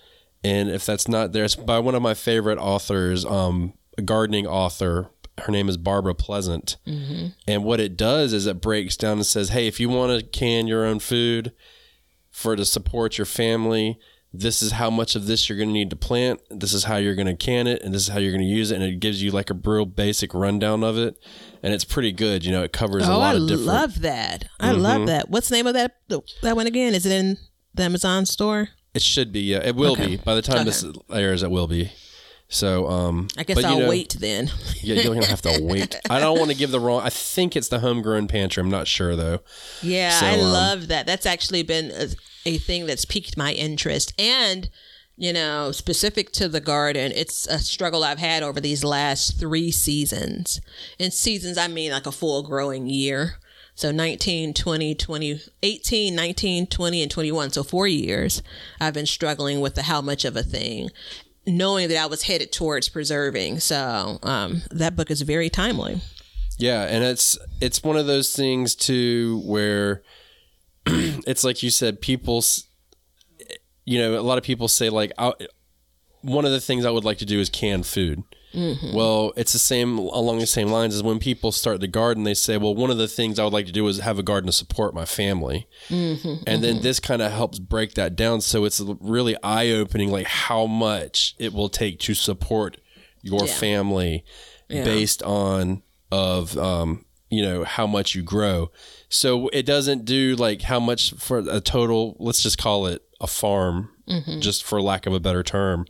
and 0.44 0.70
if 0.70 0.86
that's 0.86 1.08
not 1.08 1.32
there, 1.32 1.44
it's 1.44 1.56
by 1.56 1.80
one 1.80 1.96
of 1.96 2.02
my 2.02 2.14
favorite 2.14 2.58
authors, 2.58 3.24
um, 3.24 3.72
a 3.98 4.02
gardening 4.02 4.46
author. 4.46 5.10
Her 5.38 5.50
name 5.50 5.68
is 5.68 5.76
Barbara 5.76 6.14
Pleasant. 6.14 6.76
And 7.48 7.64
what 7.64 7.80
it 7.80 7.96
does 7.96 8.32
is 8.32 8.46
it 8.46 8.60
breaks 8.60 8.96
down 8.96 9.16
and 9.18 9.26
says, 9.26 9.48
hey, 9.48 9.66
if 9.66 9.80
you 9.80 9.88
want 9.88 10.16
to 10.16 10.24
can 10.24 10.68
your 10.68 10.84
own 10.84 11.00
food 11.00 11.52
for 12.30 12.54
to 12.54 12.64
support 12.64 13.18
your 13.18 13.24
family, 13.24 13.98
this 14.36 14.62
is 14.62 14.72
how 14.72 14.90
much 14.90 15.14
of 15.14 15.26
this 15.26 15.48
you're 15.48 15.56
going 15.56 15.68
to 15.68 15.72
need 15.72 15.90
to 15.90 15.96
plant. 15.96 16.40
This 16.50 16.72
is 16.72 16.84
how 16.84 16.96
you're 16.96 17.14
going 17.14 17.28
to 17.28 17.36
can 17.36 17.66
it, 17.68 17.82
and 17.82 17.94
this 17.94 18.02
is 18.02 18.08
how 18.08 18.18
you're 18.18 18.32
going 18.32 18.42
to 18.42 18.46
use 18.46 18.72
it. 18.72 18.74
And 18.74 18.84
it 18.84 18.98
gives 18.98 19.22
you 19.22 19.30
like 19.30 19.48
a 19.48 19.54
real 19.54 19.86
basic 19.86 20.34
rundown 20.34 20.82
of 20.82 20.98
it, 20.98 21.16
and 21.62 21.72
it's 21.72 21.84
pretty 21.84 22.10
good. 22.10 22.44
You 22.44 22.50
know, 22.50 22.64
it 22.64 22.72
covers 22.72 23.06
a 23.06 23.12
Oh, 23.12 23.18
lot 23.18 23.36
I 23.36 23.38
of 23.38 23.42
different. 23.46 23.60
Mm-hmm. 23.60 23.68
love 23.68 24.00
that. 24.00 24.44
I 24.58 24.72
love 24.72 25.06
that. 25.06 25.30
What's 25.30 25.48
the 25.48 25.54
name 25.56 25.66
of 25.68 25.74
that 25.74 25.96
that 26.42 26.56
one 26.56 26.66
again? 26.66 26.94
Is 26.94 27.06
it 27.06 27.12
in 27.12 27.38
the 27.74 27.84
Amazon 27.84 28.26
store? 28.26 28.70
It 28.92 29.02
should 29.02 29.32
be. 29.32 29.40
Yeah, 29.40 29.58
it 29.64 29.76
will 29.76 29.92
Okay. 29.92 30.06
be 30.08 30.16
by 30.16 30.34
the 30.34 30.42
time 30.42 30.64
this 30.64 30.84
airs. 31.12 31.42
It 31.42 31.50
will 31.50 31.66
be. 31.68 31.92
So, 32.48 32.86
um, 32.88 33.28
I 33.38 33.42
guess 33.42 33.56
but, 33.56 33.64
I'll 33.64 33.80
know, 33.80 33.88
wait 33.88 34.16
then. 34.20 34.50
Yeah, 34.82 34.96
you're 34.96 35.14
gonna 35.14 35.26
have 35.26 35.42
to 35.42 35.58
wait. 35.62 35.96
I 36.10 36.20
don't 36.20 36.38
want 36.38 36.50
to 36.50 36.56
give 36.56 36.70
the 36.70 36.78
wrong. 36.78 37.00
I 37.02 37.08
think 37.10 37.56
it's 37.56 37.68
the 37.68 37.80
homegrown 37.80 38.28
pantry. 38.28 38.60
I'm 38.60 38.70
not 38.70 38.86
sure 38.86 39.16
though. 39.16 39.40
Yeah, 39.82 40.10
So, 40.20 40.26
I 40.26 40.34
um, 40.34 40.40
love 40.40 40.88
that. 40.88 41.06
That's 41.06 41.26
actually 41.26 41.62
been 41.62 41.90
a, 41.90 42.08
a 42.44 42.58
thing 42.58 42.86
that's 42.86 43.04
piqued 43.04 43.36
my 43.36 43.52
interest. 43.52 44.12
And, 44.18 44.68
you 45.16 45.32
know, 45.32 45.72
specific 45.72 46.32
to 46.32 46.48
the 46.48 46.60
garden, 46.60 47.12
it's 47.14 47.46
a 47.46 47.58
struggle 47.58 48.04
I've 48.04 48.18
had 48.18 48.42
over 48.42 48.60
these 48.60 48.84
last 48.84 49.38
three 49.38 49.70
seasons. 49.70 50.60
and 50.98 51.12
seasons, 51.12 51.58
I 51.58 51.68
mean 51.68 51.92
like 51.92 52.06
a 52.06 52.12
full 52.12 52.42
growing 52.42 52.86
year. 52.86 53.34
So 53.76 53.90
19, 53.90 54.54
20, 54.54 54.94
20, 54.94 55.40
18, 55.62 56.14
19, 56.14 56.66
20, 56.68 57.02
and 57.02 57.10
21. 57.10 57.50
So 57.50 57.62
four 57.64 57.88
years 57.88 58.42
I've 58.80 58.94
been 58.94 59.06
struggling 59.06 59.60
with 59.60 59.74
the 59.74 59.82
how 59.82 60.00
much 60.00 60.24
of 60.24 60.36
a 60.36 60.44
thing, 60.44 60.90
knowing 61.44 61.88
that 61.88 61.98
I 61.98 62.06
was 62.06 62.22
headed 62.22 62.52
towards 62.52 62.88
preserving. 62.88 63.60
So 63.60 64.18
um, 64.22 64.62
that 64.70 64.94
book 64.94 65.10
is 65.10 65.22
very 65.22 65.50
timely. 65.50 66.00
Yeah, 66.56 66.84
and 66.84 67.02
it's 67.02 67.36
it's 67.60 67.82
one 67.82 67.96
of 67.96 68.06
those 68.06 68.32
things 68.32 68.76
too 68.76 69.42
where 69.44 70.02
it's 71.26 71.44
like 71.44 71.62
you 71.62 71.70
said, 71.70 72.00
people, 72.00 72.42
you 73.84 73.98
know, 73.98 74.18
a 74.18 74.22
lot 74.22 74.38
of 74.38 74.44
people 74.44 74.68
say 74.68 74.90
like, 74.90 75.12
I, 75.18 75.32
one 76.22 76.44
of 76.44 76.52
the 76.52 76.60
things 76.60 76.86
I 76.86 76.90
would 76.90 77.04
like 77.04 77.18
to 77.18 77.26
do 77.26 77.38
is 77.38 77.50
can 77.50 77.82
food. 77.82 78.22
Mm-hmm. 78.54 78.94
Well, 78.94 79.32
it's 79.36 79.52
the 79.52 79.58
same 79.58 79.98
along 79.98 80.38
the 80.38 80.46
same 80.46 80.68
lines 80.68 80.94
as 80.94 81.02
when 81.02 81.18
people 81.18 81.50
start 81.50 81.80
the 81.80 81.88
garden. 81.88 82.22
They 82.22 82.34
say, 82.34 82.56
"Well, 82.56 82.74
one 82.74 82.90
of 82.90 82.98
the 82.98 83.08
things 83.08 83.38
I 83.38 83.44
would 83.44 83.52
like 83.52 83.66
to 83.66 83.72
do 83.72 83.86
is 83.88 83.98
have 83.98 84.18
a 84.18 84.22
garden 84.22 84.46
to 84.46 84.52
support 84.52 84.94
my 84.94 85.04
family," 85.04 85.66
mm-hmm. 85.88 86.44
and 86.46 86.62
then 86.62 86.74
mm-hmm. 86.74 86.82
this 86.82 87.00
kind 87.00 87.20
of 87.20 87.32
helps 87.32 87.58
break 87.58 87.94
that 87.94 88.14
down. 88.14 88.40
So 88.42 88.64
it's 88.64 88.80
really 88.80 89.36
eye 89.42 89.70
opening, 89.70 90.12
like 90.12 90.28
how 90.28 90.66
much 90.66 91.34
it 91.38 91.52
will 91.52 91.68
take 91.68 91.98
to 92.00 92.14
support 92.14 92.76
your 93.22 93.46
Yeah. 93.46 93.54
family 93.54 94.24
based 94.68 95.22
on 95.24 95.82
of 96.12 96.56
um, 96.56 97.04
you 97.34 97.42
know 97.42 97.64
how 97.64 97.86
much 97.86 98.14
you 98.14 98.22
grow. 98.22 98.70
So 99.08 99.48
it 99.48 99.64
doesn't 99.64 100.04
do 100.04 100.34
like 100.36 100.62
how 100.62 100.80
much 100.80 101.14
for 101.14 101.38
a 101.38 101.60
total. 101.60 102.16
Let's 102.18 102.42
just 102.42 102.58
call 102.58 102.86
it 102.86 103.02
a 103.20 103.26
farm, 103.26 103.90
mm-hmm. 104.08 104.40
just 104.40 104.64
for 104.64 104.80
lack 104.82 105.06
of 105.06 105.12
a 105.12 105.20
better 105.20 105.42
term. 105.42 105.86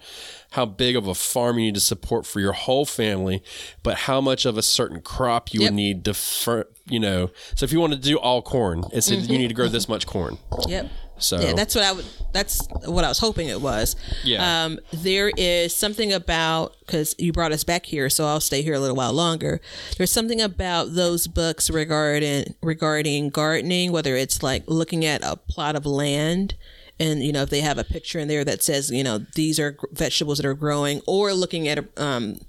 How 0.52 0.66
big 0.66 0.94
of 0.94 1.08
a 1.08 1.14
farm 1.14 1.58
you 1.58 1.66
need 1.66 1.74
to 1.74 1.80
support 1.80 2.26
for 2.26 2.40
your 2.40 2.52
whole 2.52 2.84
family, 2.84 3.42
but 3.82 3.96
how 3.96 4.20
much 4.20 4.44
of 4.44 4.56
a 4.56 4.62
certain 4.62 5.00
crop 5.00 5.52
you 5.52 5.60
Yep. 5.60 5.70
would 5.70 5.74
need 5.74 6.04
to, 6.04 6.66
you 6.86 7.00
know. 7.00 7.30
So 7.56 7.64
if 7.64 7.72
you 7.72 7.80
want 7.80 7.92
to 7.92 7.98
do 7.98 8.18
all 8.18 8.40
corn, 8.40 8.84
it's 8.92 9.10
you 9.10 9.18
mm-hmm. 9.18 9.32
need 9.32 9.48
to 9.48 9.54
grow 9.54 9.68
this 9.68 9.88
much 9.88 10.06
corn. 10.06 10.38
Yep. 10.68 10.90
So 11.18 11.40
Yeah, 11.40 11.52
that's 11.52 11.74
what 11.74 11.84
I 11.84 11.92
would. 11.92 12.04
That's 12.32 12.66
what 12.84 13.04
I 13.04 13.08
was 13.08 13.18
hoping 13.18 13.48
it 13.48 13.60
was. 13.60 13.94
Yeah. 14.24 14.64
Um, 14.64 14.80
there 14.92 15.30
is 15.36 15.74
something 15.74 16.12
about 16.12 16.74
because 16.80 17.14
you 17.18 17.32
brought 17.32 17.52
us 17.52 17.64
back 17.64 17.86
here, 17.86 18.10
so 18.10 18.26
I'll 18.26 18.40
stay 18.40 18.62
here 18.62 18.74
a 18.74 18.80
little 18.80 18.96
while 18.96 19.12
longer. 19.12 19.60
There's 19.96 20.10
something 20.10 20.40
about 20.40 20.94
those 20.94 21.26
books 21.26 21.70
regarding 21.70 22.54
regarding 22.62 23.30
gardening, 23.30 23.92
whether 23.92 24.16
it's 24.16 24.42
like 24.42 24.64
looking 24.66 25.04
at 25.04 25.22
a 25.22 25.36
plot 25.36 25.76
of 25.76 25.86
land. 25.86 26.54
And 26.98 27.22
you 27.22 27.32
know 27.32 27.42
if 27.42 27.50
they 27.50 27.60
have 27.60 27.78
a 27.78 27.84
picture 27.84 28.18
in 28.18 28.28
there 28.28 28.44
that 28.44 28.62
says 28.62 28.90
you 28.90 29.02
know 29.02 29.18
these 29.34 29.58
are 29.58 29.76
vegetables 29.92 30.38
that 30.38 30.46
are 30.46 30.54
growing, 30.54 31.00
or 31.06 31.32
looking 31.32 31.68
at 31.68 31.78
a 31.78 31.86
um, 31.96 32.40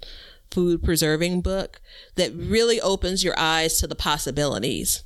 food 0.50 0.82
preserving 0.82 1.40
book 1.40 1.80
that 2.14 2.32
really 2.34 2.80
opens 2.80 3.22
your 3.22 3.38
eyes 3.38 3.78
to 3.78 3.86
the 3.86 3.94
possibilities. 3.94 5.02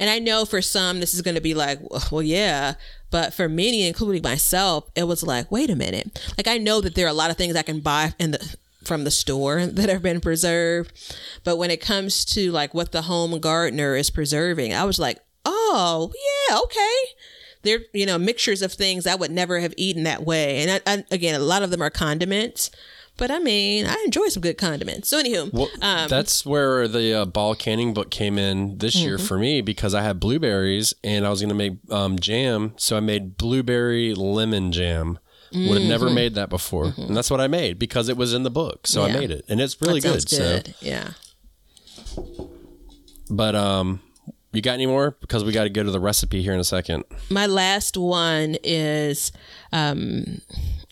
And 0.00 0.08
I 0.08 0.18
know 0.18 0.46
for 0.46 0.62
some, 0.62 0.98
this 0.98 1.12
is 1.12 1.20
going 1.20 1.34
to 1.34 1.42
be 1.42 1.52
like, 1.52 1.78
well, 2.10 2.22
yeah. 2.22 2.74
But 3.10 3.34
for 3.34 3.48
many, 3.48 3.86
including 3.86 4.22
myself, 4.22 4.90
it 4.96 5.04
was 5.04 5.22
like, 5.22 5.52
wait 5.52 5.68
a 5.68 5.76
minute. 5.76 6.18
Like, 6.38 6.48
I 6.48 6.56
know 6.56 6.80
that 6.80 6.94
there 6.94 7.04
are 7.06 7.10
a 7.10 7.12
lot 7.12 7.30
of 7.30 7.36
things 7.36 7.54
I 7.54 7.62
can 7.62 7.80
buy 7.80 8.14
in 8.18 8.30
the, 8.30 8.56
from 8.82 9.04
the 9.04 9.10
store 9.10 9.66
that 9.66 9.90
have 9.90 10.02
been 10.02 10.20
preserved. 10.20 10.92
But 11.44 11.58
when 11.58 11.70
it 11.70 11.82
comes 11.82 12.24
to 12.26 12.50
like 12.50 12.72
what 12.72 12.92
the 12.92 13.02
home 13.02 13.38
gardener 13.40 13.94
is 13.94 14.10
preserving, 14.10 14.72
I 14.72 14.84
was 14.84 14.98
like, 14.98 15.18
oh, 15.44 16.10
yeah, 16.48 16.58
okay. 16.60 17.14
They're, 17.62 17.80
you 17.92 18.06
know, 18.06 18.16
mixtures 18.16 18.62
of 18.62 18.72
things 18.72 19.06
I 19.06 19.16
would 19.16 19.30
never 19.30 19.60
have 19.60 19.74
eaten 19.76 20.04
that 20.04 20.24
way. 20.24 20.62
And 20.62 20.82
I, 20.86 20.92
I, 20.94 21.04
again, 21.10 21.38
a 21.38 21.44
lot 21.44 21.62
of 21.62 21.70
them 21.70 21.82
are 21.82 21.90
condiments. 21.90 22.70
But 23.20 23.30
I 23.30 23.38
mean, 23.38 23.86
I 23.86 23.94
enjoy 24.04 24.26
some 24.28 24.40
good 24.40 24.58
condiments. 24.58 25.08
So, 25.10 25.22
anywho, 25.22 25.52
Well, 25.52 25.68
um, 25.82 26.08
that's 26.08 26.44
where 26.44 26.88
the 26.88 27.12
uh, 27.20 27.24
ball 27.26 27.54
canning 27.54 27.94
book 27.94 28.10
came 28.10 28.36
in 28.38 28.78
this 28.78 28.96
year 28.96 29.16
Mm-hmm. 29.18 29.26
for 29.26 29.38
me 29.38 29.60
because 29.60 29.94
I 29.94 30.02
had 30.02 30.18
blueberries 30.18 30.92
and 31.04 31.24
I 31.26 31.30
was 31.30 31.40
going 31.40 31.50
to 31.50 31.54
make 31.54 31.74
um, 31.92 32.18
jam. 32.18 32.72
So 32.78 32.96
I 32.96 33.00
made 33.00 33.36
blueberry 33.36 34.14
lemon 34.14 34.72
jam. 34.72 35.18
Would 35.52 35.80
have 35.80 35.88
never 35.88 36.08
made 36.10 36.34
that 36.36 36.48
before. 36.48 36.94
And 36.96 37.16
that's 37.16 37.30
what 37.30 37.40
I 37.40 37.46
made 37.48 37.78
because 37.78 38.08
it 38.08 38.16
was 38.16 38.32
in 38.34 38.42
the 38.44 38.50
book. 38.50 38.86
So 38.86 39.02
I 39.02 39.10
Mm-hmm. 39.10 39.18
Made 39.20 39.30
it. 39.32 39.44
And 39.48 39.60
it's 39.60 39.80
really 39.82 40.00
sounds 40.00 40.24
good. 40.24 40.68
So 40.68 40.72
Yeah. 40.80 41.10
But 43.28 43.54
um, 43.54 44.00
you 44.52 44.62
got 44.62 44.74
any 44.74 44.86
more? 44.86 45.12
Because 45.20 45.44
we 45.44 45.52
got 45.52 45.64
to 45.64 45.70
go 45.70 45.82
to 45.82 45.90
the 45.90 46.00
recipe 46.00 46.42
here 46.42 46.52
in 46.52 46.60
a 46.60 46.64
second. 46.64 47.04
my 47.30 47.46
last 47.46 47.96
one 47.96 48.56
is 48.64 49.32
um 49.72 50.40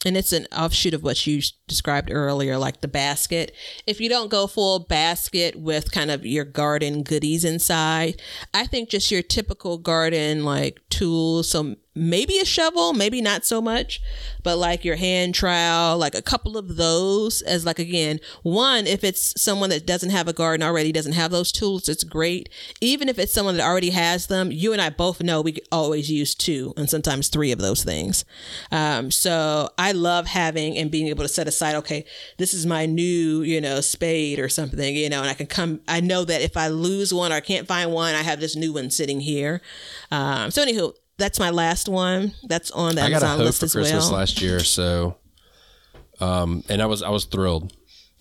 and 0.07 0.17
it's 0.17 0.33
an 0.33 0.47
offshoot 0.53 0.95
of 0.95 1.03
what 1.03 1.27
you 1.27 1.43
described 1.67 2.11
earlier 2.11 2.57
like 2.57 2.81
the 2.81 2.89
basket. 2.89 3.55
If 3.87 4.01
you 4.01 4.09
don't 4.09 4.31
go 4.31 4.47
full 4.47 4.81
basket 4.81 5.57
with 5.57 5.93
kind 5.93 6.11
of 6.11 6.25
your 6.25 6.45
garden 6.45 7.03
goodies 7.03 7.45
inside 7.45 8.21
i 8.55 8.67
think 8.67 8.89
just 8.89 9.11
your 9.11 9.23
typical 9.23 9.79
garden 9.79 10.45
like 10.45 10.81
tools 10.91 11.51
so 11.51 11.77
maybe 11.99 12.39
a 12.39 12.45
shovel, 12.45 12.93
maybe 12.93 13.21
not 13.21 13.45
so 13.45 13.61
much, 13.61 14.01
but 14.43 14.57
like 14.57 14.85
your 14.85 14.97
hand 14.97 15.35
trowel, 15.35 15.99
like 15.99 16.15
a 16.15 16.23
couple 16.23 16.57
of 16.57 16.77
those 16.77 17.43
as 17.43 17.67
like 17.67 17.79
again, 17.79 18.21
one 18.43 18.87
if 18.87 19.05
it's 19.05 19.41
someone 19.41 19.71
that 19.71 19.87
doesn't 19.87 20.11
have 20.11 20.29
a 20.29 20.33
garden 20.33 20.67
already, 20.67 20.93
doesn't 20.93 21.13
have 21.13 21.31
those 21.31 21.53
tools, 21.53 21.89
it's 21.89 22.05
great. 22.05 22.49
Even 22.81 23.09
if 23.09 23.19
it's 23.19 23.33
someone 23.33 23.57
that 23.57 23.67
already 23.67 23.91
has 23.91 24.29
them, 24.29 24.51
you 24.53 24.73
and 24.73 24.81
I 24.81 24.91
both 24.91 25.23
know 25.23 25.41
we 25.41 25.59
always 25.73 26.11
use 26.11 26.35
two 26.35 26.73
and 26.77 26.89
sometimes 26.89 27.29
three 27.29 27.53
of 27.53 27.59
those 27.59 27.85
things. 27.85 28.25
Um, 28.71 29.11
so 29.11 29.71
I 29.77 29.93
love 29.93 30.27
having 30.27 30.77
and 30.79 30.91
being 30.91 31.09
able 31.09 31.25
to 31.25 31.29
set 31.29 31.49
aside, 31.49 31.75
okay, 31.77 32.05
this 32.39 32.55
is 32.55 32.67
my 32.67 32.87
new, 32.87 33.43
you 33.43 33.61
know, 33.61 33.81
spade 33.81 34.39
or 34.39 34.49
something, 34.49 34.97
you 34.97 35.09
know, 35.09 35.21
and 35.21 35.31
I 35.31 35.35
can 35.35 35.47
come. 35.47 35.81
I 35.89 36.01
know 36.01 36.25
that 36.25 36.41
if 36.41 36.57
I 36.57 36.69
lose 36.69 37.13
one 37.13 37.33
or 37.33 37.37
I 37.37 37.41
can't 37.41 37.67
find 37.67 37.93
one, 37.93 38.15
I 38.15 38.23
have 38.23 38.41
this 38.41 38.57
new 38.57 38.73
one 38.73 38.91
sitting 38.91 39.21
here. 39.21 39.61
Um, 40.11 40.51
so 40.51 40.65
anywho, 40.65 40.95
that's 41.19 41.39
my 41.39 41.51
last 41.51 41.89
one. 41.89 42.33
That's 42.45 42.71
on 42.71 42.95
the 42.95 43.03
I 43.03 43.11
got 43.11 43.23
a 43.23 43.27
Amazon 43.27 43.39
hoe 43.39 43.45
list 43.45 43.61
for 43.61 43.67
as 43.67 43.73
Christmas 43.73 44.05
well. 44.11 44.19
last 44.21 44.41
year, 44.41 44.61
so 44.61 45.17
um, 46.21 46.65
and 46.69 46.81
I 46.83 46.87
was 46.87 47.03
I 47.03 47.11
was 47.11 47.25
thrilled, 47.27 47.73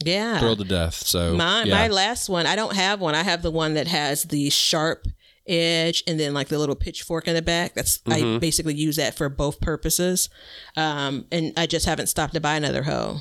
yeah. 0.04 0.40
thrilled 0.40 0.60
to 0.60 0.66
death. 0.66 0.96
So 0.96 1.36
My 1.36 1.64
yeah. 1.64 1.74
my 1.74 1.88
last 1.88 2.30
one, 2.30 2.46
I 2.46 2.56
don't 2.56 2.76
have 2.76 3.00
one. 3.00 3.16
I 3.16 3.24
have 3.24 3.42
the 3.42 3.52
one 3.52 3.76
that 3.76 3.88
has 3.88 4.24
the 4.24 4.50
sharp 4.50 5.08
edge 5.48 6.04
and 6.08 6.20
then 6.20 6.34
like 6.34 6.50
the 6.50 6.60
little 6.60 6.76
pitchfork 6.76 7.28
in 7.28 7.34
the 7.34 7.42
back. 7.42 7.74
That's 7.74 8.00
Mm-hmm. 8.00 8.36
I 8.36 8.40
basically 8.40 8.76
use 8.76 8.98
that 8.98 9.16
for 9.16 9.30
both 9.30 9.62
purposes. 9.62 10.30
Um, 10.76 11.26
and 11.32 11.54
I 11.58 11.66
just 11.68 11.86
haven't 11.86 12.08
stopped 12.08 12.34
to 12.34 12.42
buy 12.42 12.56
another 12.56 12.84
hoe. 12.84 13.20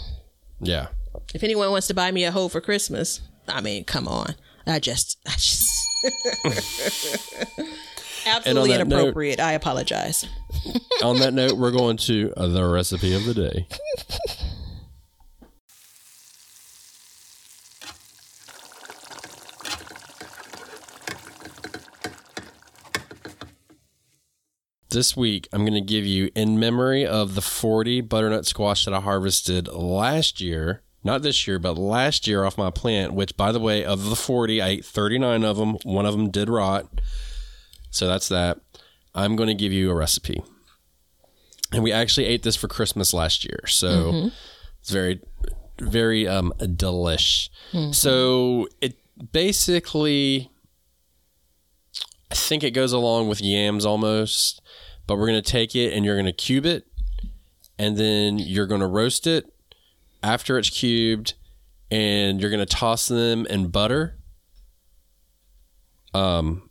yeah. 0.60 0.88
If 1.34 1.42
anyone 1.42 1.70
wants 1.70 1.86
to 1.86 1.94
buy 1.94 2.10
me 2.10 2.24
a 2.24 2.30
hoe 2.30 2.48
for 2.48 2.60
Christmas, 2.60 3.20
I 3.48 3.60
mean, 3.60 3.84
come 3.84 4.06
on. 4.06 4.34
I 4.66 4.78
just, 4.80 5.18
I 5.26 5.30
just. 5.32 5.86
Absolutely 8.26 8.76
that 8.76 8.86
note- 8.88 8.96
inappropriate. 8.96 9.40
I 9.40 9.52
apologize. 9.52 10.26
On 11.02 11.18
that 11.18 11.32
note, 11.34 11.56
we're 11.56 11.70
going 11.70 11.96
to 11.98 12.32
uh, 12.36 12.48
the 12.48 12.64
recipe 12.66 13.14
of 13.14 13.24
the 13.24 13.34
day. 13.34 13.66
This 24.90 25.16
week, 25.16 25.48
I'm 25.52 25.62
going 25.62 25.74
to 25.74 25.80
give 25.80 26.06
you 26.06 26.30
in 26.34 26.58
memory 26.58 27.04
of 27.06 27.34
the 27.34 27.42
40 27.42 28.00
butternut 28.02 28.46
squash 28.46 28.84
that 28.84 28.94
I 28.94 29.00
harvested 29.00 29.68
last 29.68 30.40
year. 30.40 30.82
Not 31.04 31.22
this 31.22 31.46
year, 31.46 31.58
but 31.58 31.76
last 31.76 32.26
year 32.26 32.44
off 32.44 32.56
my 32.56 32.70
plant, 32.70 33.12
which, 33.12 33.36
by 33.36 33.52
the 33.52 33.60
way, 33.60 33.84
of 33.84 34.08
the 34.08 34.16
40, 34.16 34.62
I 34.62 34.68
ate 34.68 34.84
39 34.84 35.44
of 35.44 35.56
them. 35.56 35.76
One 35.82 36.06
of 36.06 36.16
them 36.16 36.30
did 36.30 36.48
rot. 36.48 36.88
So 37.90 38.06
that's 38.06 38.28
that. 38.28 38.58
I'm 39.14 39.36
going 39.36 39.48
to 39.48 39.54
give 39.54 39.72
you 39.72 39.90
a 39.90 39.94
recipe 39.94 40.42
and 41.72 41.82
we 41.82 41.90
actually 41.92 42.26
ate 42.26 42.42
this 42.42 42.54
for 42.54 42.68
Christmas 42.68 43.12
last 43.12 43.44
year, 43.44 43.60
so 43.66 44.30
it's 44.80 44.90
very, 44.90 45.20
very 45.80 46.28
um 46.28 46.52
delish. 46.60 47.48
So 47.92 48.68
it 48.80 48.96
basically, 49.32 50.50
I 52.30 52.34
think 52.36 52.62
it 52.62 52.70
goes 52.70 52.92
along 52.92 53.28
with 53.28 53.40
yams 53.40 53.84
almost, 53.84 54.60
but 55.08 55.16
we're 55.18 55.26
gonna 55.26 55.42
take 55.42 55.74
it 55.74 55.92
and 55.92 56.04
you're 56.04 56.16
gonna 56.16 56.32
cube 56.32 56.66
it, 56.66 56.86
and 57.78 57.96
then 57.96 58.38
you're 58.38 58.66
gonna 58.68 58.86
roast 58.86 59.26
it 59.26 59.46
after 60.22 60.58
it's 60.58 60.70
cubed, 60.70 61.34
and 61.90 62.40
you're 62.40 62.50
gonna 62.50 62.64
toss 62.64 63.08
them 63.08 63.44
in 63.46 63.68
butter, 63.68 64.18
um, 66.14 66.65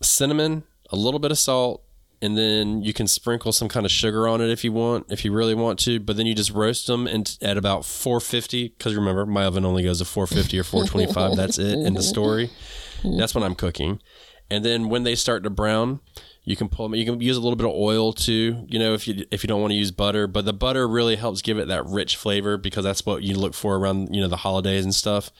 cinnamon, 0.00 0.64
a 0.90 0.96
little 0.96 1.20
bit 1.20 1.30
of 1.30 1.38
salt, 1.38 1.82
and 2.20 2.36
then 2.36 2.82
you 2.82 2.92
can 2.92 3.06
sprinkle 3.06 3.52
some 3.52 3.68
kind 3.68 3.86
of 3.86 3.92
sugar 3.92 4.26
on 4.26 4.40
it 4.40 4.50
if 4.50 4.64
you 4.64 4.72
want, 4.72 5.06
if 5.08 5.24
you 5.24 5.32
really 5.32 5.54
want 5.54 5.78
to. 5.80 6.00
But 6.00 6.16
then 6.16 6.26
you 6.26 6.34
just 6.34 6.50
roast 6.50 6.86
them 6.86 7.06
and 7.06 7.36
at 7.40 7.56
about 7.56 7.84
450, 7.84 8.68
because 8.76 8.94
remember 8.94 9.24
my 9.26 9.44
oven 9.44 9.64
only 9.64 9.84
goes 9.84 9.98
to 9.98 10.04
450 10.04 10.58
or 10.58 10.64
425. 10.64 11.36
That's 11.36 11.58
it 11.58 11.78
in 11.78 11.94
the 11.94 12.02
story. 12.02 12.50
That's 13.04 13.34
when 13.34 13.44
I'm 13.44 13.54
cooking, 13.54 14.00
and 14.50 14.64
then 14.64 14.88
when 14.88 15.04
they 15.04 15.14
start 15.14 15.44
to 15.44 15.50
brown, 15.50 16.00
you 16.42 16.56
can 16.56 16.68
pull 16.68 16.88
them. 16.88 16.98
You 16.98 17.04
can 17.04 17.20
use 17.20 17.36
a 17.36 17.40
little 17.40 17.56
bit 17.56 17.66
of 17.66 17.74
oil 17.74 18.12
too. 18.12 18.64
You 18.68 18.78
know, 18.78 18.94
if 18.94 19.06
you 19.06 19.24
if 19.30 19.44
you 19.44 19.48
don't 19.48 19.60
want 19.60 19.70
to 19.70 19.76
use 19.76 19.90
butter, 19.92 20.26
but 20.26 20.46
the 20.46 20.52
butter 20.52 20.88
really 20.88 21.14
helps 21.14 21.42
give 21.42 21.58
it 21.58 21.68
that 21.68 21.84
rich 21.86 22.16
flavor 22.16 22.56
because 22.56 22.82
that's 22.84 23.04
what 23.04 23.22
you 23.22 23.36
look 23.36 23.54
for 23.54 23.76
around 23.76 24.14
you 24.14 24.20
know 24.20 24.28
the 24.28 24.38
holidays 24.38 24.82
and 24.82 24.94
stuff. 24.94 25.30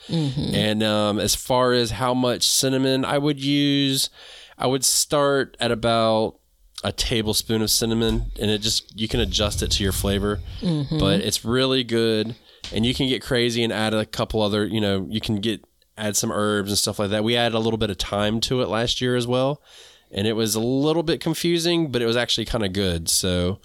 And 0.54 0.82
um, 0.82 1.18
as 1.18 1.34
far 1.34 1.72
as 1.72 1.92
how 1.92 2.12
much 2.14 2.46
cinnamon 2.46 3.04
I 3.04 3.16
would 3.18 3.42
use, 3.42 4.11
I 4.59 4.66
would 4.66 4.84
start 4.84 5.56
at 5.61 5.70
about 5.70 6.38
a 6.84 6.92
tablespoon 6.92 7.62
of 7.62 7.70
cinnamon 7.70 8.30
and 8.38 8.50
it 8.50 8.59
just 8.59 8.98
you 8.98 9.09
can 9.09 9.18
adjust 9.18 9.62
it 9.62 9.70
to 9.72 9.82
your 9.82 9.92
flavor 9.92 10.40
mm-hmm. 10.61 10.98
but 10.98 11.20
it's 11.20 11.44
really 11.44 11.84
good. 11.84 12.34
And 12.72 12.84
you 12.84 12.94
can 12.94 13.09
get 13.09 13.22
crazy 13.22 13.64
and 13.64 13.72
add 13.72 13.94
a 13.94 14.04
couple 14.04 14.42
other 14.42 14.66
you 14.66 14.80
know 14.80 15.06
you 15.09 15.20
can 15.20 15.36
get 15.36 15.64
add 15.96 16.16
some 16.16 16.30
herbs 16.30 16.70
and 16.70 16.78
stuff 16.78 16.98
like 16.98 17.11
that. 17.11 17.24
We 17.24 17.36
added 17.36 17.56
a 17.56 17.61
little 17.61 17.78
bit 17.78 17.90
of 17.90 17.98
thyme 17.98 18.40
to 18.42 18.61
it 18.62 18.68
last 18.68 19.00
year 19.00 19.16
as 19.16 19.26
well 19.26 19.62
and 20.11 20.26
it 20.26 20.34
was 20.34 20.54
a 20.54 20.61
little 20.61 21.02
bit 21.02 21.20
confusing 21.20 21.90
but 21.90 22.02
it 22.02 22.06
was 22.06 22.16
actually 22.16 22.44
kind 22.44 22.64
of 22.64 22.72
good. 22.72 23.09
So 23.09 23.61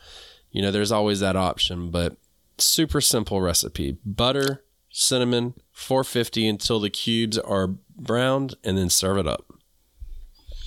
you 0.52 0.62
know 0.62 0.72
there's 0.72 0.92
always 0.92 1.20
that 1.20 1.36
option 1.36 1.92
but 1.92 2.18
super 2.58 3.02
simple 3.02 3.42
recipe. 3.42 3.98
Butter 4.06 4.64
cinnamon 4.90 5.56
450 5.72 6.48
until 6.48 6.80
the 6.80 6.90
cubes 6.90 7.38
are 7.38 7.68
browned 7.96 8.56
and 8.64 8.78
then 8.78 8.90
serve 8.90 9.18
it 9.18 9.28
up 9.28 9.53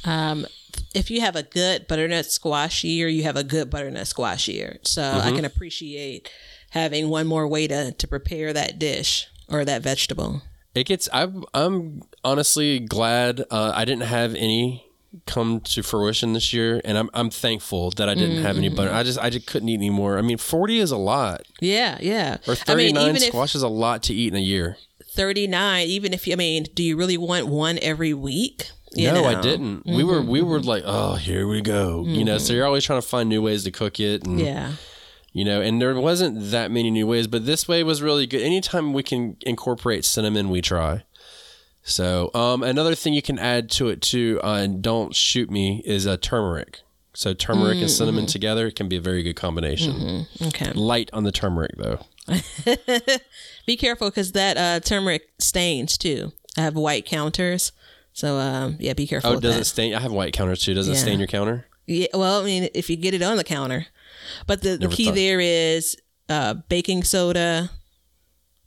Um, 0.06 0.46
if 0.94 1.10
you 1.10 1.20
have 1.20 1.36
a 1.36 1.42
good 1.42 1.86
butternut 1.88 2.26
squash 2.26 2.84
year, 2.84 3.08
you 3.08 3.24
have 3.24 3.36
a 3.36 3.44
good 3.44 3.70
butternut 3.70 4.06
squash 4.06 4.48
year. 4.48 4.78
So 4.82 5.02
I 5.02 5.32
can 5.32 5.44
appreciate 5.44 6.30
having 6.70 7.08
one 7.08 7.26
more 7.26 7.46
way 7.46 7.66
to, 7.66 7.92
to 7.92 8.08
prepare 8.08 8.52
that 8.52 8.78
dish 8.78 9.28
or 9.48 9.64
that 9.64 9.82
vegetable. 9.82 10.42
It 10.74 10.84
gets. 10.86 11.08
I'm. 11.12 11.44
I'm 11.54 12.02
honestly 12.22 12.78
glad 12.78 13.40
uh, 13.50 13.72
I 13.74 13.86
didn't 13.86 14.04
have 14.04 14.34
any 14.34 14.84
come 15.24 15.60
to 15.60 15.82
fruition 15.82 16.34
this 16.34 16.52
year, 16.52 16.82
and 16.84 16.98
I'm. 16.98 17.08
I'm 17.14 17.30
thankful 17.30 17.92
that 17.92 18.10
I 18.10 18.14
didn't 18.14 18.42
have 18.42 18.58
any 18.58 18.68
butter. 18.68 18.92
I 18.92 19.02
just. 19.02 19.18
I 19.18 19.30
just 19.30 19.46
couldn't 19.46 19.70
eat 19.70 19.76
anymore. 19.76 20.18
I 20.18 20.20
mean, 20.20 20.36
forty 20.36 20.78
is 20.78 20.90
a 20.90 20.98
lot, 20.98 21.46
Yeah, 21.60 21.96
yeah. 22.02 22.36
or 22.46 22.52
I 22.52 22.56
thirty 22.56 22.86
mean, 22.86 22.94
nine 22.96 23.08
even 23.10 23.16
if 23.22 23.28
squash 23.28 23.54
is 23.54 23.62
a 23.62 23.68
lot 23.68 24.02
to 24.04 24.14
eat 24.14 24.34
in 24.34 24.36
a 24.36 24.42
year. 24.42 24.76
39, 25.16 25.88
even 25.88 26.12
if 26.12 26.26
you, 26.26 26.34
I 26.34 26.36
mean, 26.36 26.66
do 26.74 26.82
you 26.82 26.96
really 26.96 27.16
want 27.16 27.46
one 27.46 27.78
every 27.80 28.14
week? 28.14 28.70
You 28.94 29.12
no, 29.12 29.24
I 29.24 29.40
didn't. 29.40 29.84
We 29.84 30.04
were. 30.04 30.22
We 30.22 30.40
were 30.40 30.58
mm-hmm. 30.58 30.68
like, 30.68 30.82
oh, 30.86 31.16
here 31.16 31.46
we 31.46 31.60
go. 31.60 32.04
You 32.06 32.24
know, 32.24 32.38
so 32.38 32.44
mm-hmm. 32.44 32.56
you're 32.56 32.66
always 32.66 32.84
trying 32.84 33.00
to 33.00 33.06
find 33.06 33.28
new 33.28 33.42
ways 33.42 33.64
to 33.64 33.70
cook 33.70 34.00
it, 34.00 34.24
and 34.24 34.40
Yeah. 34.40 34.72
you 35.32 35.44
know, 35.44 35.60
and 35.60 35.82
there 35.82 35.94
wasn't 36.00 36.50
that 36.50 36.70
many 36.70 36.90
new 36.90 37.06
ways, 37.06 37.26
but 37.26 37.44
this 37.44 37.68
way 37.68 37.82
was 37.82 38.00
really 38.00 38.26
good. 38.26 38.42
Anytime 38.42 38.92
we 38.92 39.02
can 39.02 39.36
incorporate 39.42 40.04
cinnamon, 40.04 40.48
we 40.48 40.62
try. 40.62 41.02
So, 41.82 42.30
um, 42.34 42.62
another 42.62 42.94
thing 42.94 43.12
you 43.12 43.22
can 43.22 43.38
add 43.38 43.70
to 43.72 43.88
it 43.88 44.02
too, 44.02 44.40
uh, 44.42 44.54
and 44.54 44.82
don't 44.82 45.14
shoot 45.14 45.50
me, 45.50 45.82
is 45.84 46.06
a 46.06 46.16
turmeric. 46.16 46.80
So 47.16 47.32
turmeric 47.32 47.78
and 47.78 47.86
mm, 47.86 47.90
cinnamon 47.90 48.24
mm-hmm. 48.24 48.32
together 48.32 48.70
can 48.70 48.88
be 48.88 48.96
a 48.96 49.00
very 49.00 49.22
good 49.22 49.36
combination. 49.36 50.26
Okay. 50.48 50.70
Light 50.72 51.08
on 51.14 51.24
the 51.24 51.32
turmeric 51.32 51.72
though. 51.78 52.00
Be 53.66 53.76
careful 53.76 54.08
because 54.10 54.32
that 54.32 54.56
uh, 54.56 54.80
turmeric 54.80 55.28
stains 55.38 55.96
too. 55.98 56.32
I 56.56 56.62
have 56.62 56.74
white 56.74 57.04
counters. 57.06 57.72
So, 58.12 58.38
um, 58.38 58.76
yeah, 58.80 58.94
be 58.94 59.06
careful 59.06 59.32
Oh, 59.32 59.40
does 59.40 59.54
that. 59.54 59.60
it 59.60 59.64
stain? 59.66 59.94
I 59.94 60.00
have 60.00 60.10
white 60.12 60.32
counters 60.32 60.62
too. 60.62 60.72
Does 60.72 60.88
it 60.88 60.96
stain 60.96 61.18
your 61.18 61.28
counter? 61.28 61.66
Yeah, 61.86 62.06
well, 62.14 62.40
I 62.40 62.44
mean, 62.46 62.68
if 62.74 62.88
you 62.88 62.96
get 62.96 63.12
it 63.12 63.20
on 63.22 63.36
the 63.36 63.44
counter, 63.44 63.86
but 64.46 64.62
the, 64.62 64.76
the 64.78 64.88
key 64.88 65.06
thought- 65.06 65.14
there 65.16 65.38
is 65.40 65.96
uh, 66.30 66.54
baking 66.70 67.04
soda, 67.04 67.70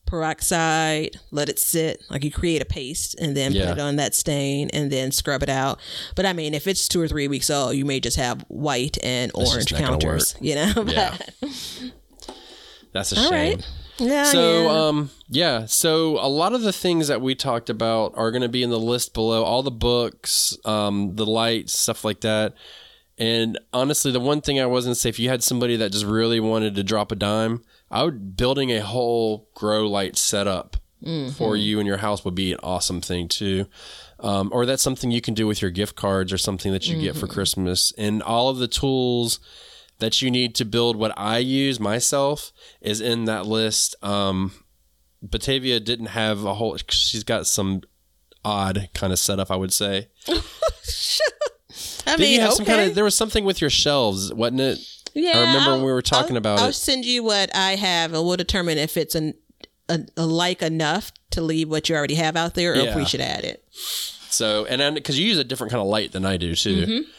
peroxide. 0.06 1.20
Let 1.32 1.50
it 1.50 1.58
sit, 1.60 2.04
like 2.10 2.24
you 2.24 2.32
create 2.32 2.62
a 2.62 2.66
paste, 2.66 3.16
and 3.20 3.36
then 3.36 3.52
Yeah. 3.52 3.70
put 3.70 3.78
it 3.80 3.82
on 3.82 3.96
that 3.96 4.14
stain, 4.16 4.70
and 4.72 4.92
then 4.92 5.12
scrub 5.12 5.42
it 5.44 5.50
out. 5.50 5.80
But 6.16 6.26
I 6.28 6.34
mean, 6.34 6.54
if 6.54 6.68
it's 6.68 6.88
two 6.88 7.02
or 7.02 7.08
three 7.08 7.28
weeks 7.28 7.50
old, 7.50 7.76
you 7.76 7.86
may 7.86 8.00
just 8.00 8.18
have 8.18 8.46
white 8.50 8.98
and 9.04 9.32
orange 9.34 9.74
counters. 9.74 10.36
You 10.40 10.56
know. 10.56 10.74
Yeah. 10.88 11.18
That's 12.92 13.12
a 13.12 13.18
All 13.20 13.30
shame. 13.30 13.58
right. 13.58 13.68
yeah. 13.98 14.24
So, 14.24 14.64
yeah. 14.64 14.88
um, 14.88 15.10
yeah. 15.30 15.66
So 15.66 16.18
a 16.20 16.28
lot 16.28 16.54
of 16.54 16.62
the 16.62 16.74
things 16.74 17.08
that 17.08 17.22
we 17.22 17.36
talked 17.36 17.70
about 17.70 18.14
are 18.16 18.32
going 18.32 18.42
to 18.42 18.50
be 18.50 18.64
in 18.64 18.70
the 18.70 18.80
list 18.80 19.14
below. 19.14 19.44
All 19.44 19.62
the 19.64 19.72
books, 19.72 20.58
um, 20.66 21.16
the 21.16 21.26
lights, 21.26 21.74
stuff 21.78 22.04
like 22.04 22.22
that. 22.22 22.54
And 23.18 23.60
honestly, 23.74 24.12
the 24.12 24.20
one 24.20 24.40
thing 24.42 24.60
I 24.60 24.66
wasn't 24.66 24.96
say, 24.98 25.10
if 25.10 25.20
you 25.20 25.28
had 25.30 25.44
somebody 25.44 25.76
that 25.76 25.92
just 25.92 26.06
really 26.06 26.40
wanted 26.40 26.76
to 26.76 26.84
drop 26.84 27.12
a 27.12 27.16
dime, 27.16 27.64
I 27.92 28.04
would 28.04 28.38
building 28.38 28.72
a 28.72 28.80
whole 28.82 29.50
grow 29.54 29.88
light 29.88 30.18
setup 30.18 30.78
for 31.38 31.56
you 31.56 31.80
and 31.80 31.88
your 31.88 31.98
house 31.98 32.26
would 32.26 32.36
be 32.36 32.52
an 32.54 32.60
awesome 32.62 33.00
thing 33.02 33.28
too. 33.30 33.68
Um, 34.20 34.50
or 34.52 34.66
that's 34.66 34.84
something 34.84 35.12
you 35.12 35.22
can 35.22 35.34
do 35.34 35.48
with 35.48 35.62
your 35.62 35.72
gift 35.72 35.96
cards 35.96 36.34
or 36.34 36.38
something 36.38 36.74
that 36.74 36.88
you 36.90 37.00
get 37.00 37.16
for 37.16 37.26
Christmas. 37.28 37.94
And 37.98 38.22
all 38.22 38.50
of 38.50 38.58
the 38.58 38.68
tools 38.68 39.40
that 40.00 40.22
you 40.22 40.32
need 40.32 40.56
to 40.56 40.66
build 40.66 40.96
what 40.96 41.14
I 41.18 41.38
use 41.40 41.80
myself 41.80 42.52
is 42.82 43.00
in 43.02 43.26
that 43.26 43.46
list. 43.46 43.96
Um, 44.04 44.52
Batavia 45.22 45.80
didn't 45.80 46.08
have 46.08 46.46
a 46.46 46.54
whole. 46.56 46.78
She's 46.90 47.24
got 47.24 47.46
some 47.48 47.82
odd 48.46 48.90
kind 48.94 49.12
of 49.14 49.20
setup, 49.20 49.52
I 49.52 49.56
would 49.58 49.74
say. 49.74 50.08
I 52.08 52.16
Did 52.16 52.20
mean, 52.20 52.34
you 52.34 52.42
have 52.42 52.54
some 52.54 52.66
kind 52.66 52.82
of? 52.90 52.96
There 52.96 53.04
was 53.04 53.16
something 53.16 53.46
with 53.46 53.62
your 53.62 53.70
shelves, 53.70 54.34
wasn't 54.34 54.62
it? 54.62 54.80
Yeah, 55.14 55.32
I 55.38 55.40
remember 55.42 55.72
when 55.72 55.80
I'll- 55.82 55.86
we 55.86 55.92
were 55.92 56.02
talking 56.02 56.32
I'll- 56.32 56.38
about 56.38 56.60
I'll 56.60 56.70
it. 56.70 56.74
send 56.74 57.06
you 57.06 57.24
what 57.24 57.54
I 57.56 57.76
have, 57.76 58.14
and 58.14 58.24
we'll 58.26 58.38
determine 58.38 58.78
if 58.78 58.98
it's 58.98 59.16
an, 59.16 59.34
a, 59.90 60.00
a 60.18 60.26
like 60.26 60.62
enough 60.62 61.12
to 61.32 61.42
leave 61.42 61.70
what 61.70 61.90
you 61.90 61.96
already 61.96 62.16
have 62.16 62.36
out 62.36 62.56
there, 62.56 62.74
or 62.74 62.76
if 62.78 62.96
we 62.96 63.06
should 63.06 63.22
add 63.22 63.44
it. 63.44 63.64
So, 64.32 64.66
and 64.66 64.96
because 64.96 65.20
you 65.20 65.28
use 65.28 65.38
a 65.38 65.44
different 65.44 65.72
kind 65.72 65.82
of 65.82 65.88
light 65.88 66.12
than 66.12 66.26
I 66.26 66.38
do 66.38 66.56
too. 66.56 66.86
Mm-hmm. 66.86 67.12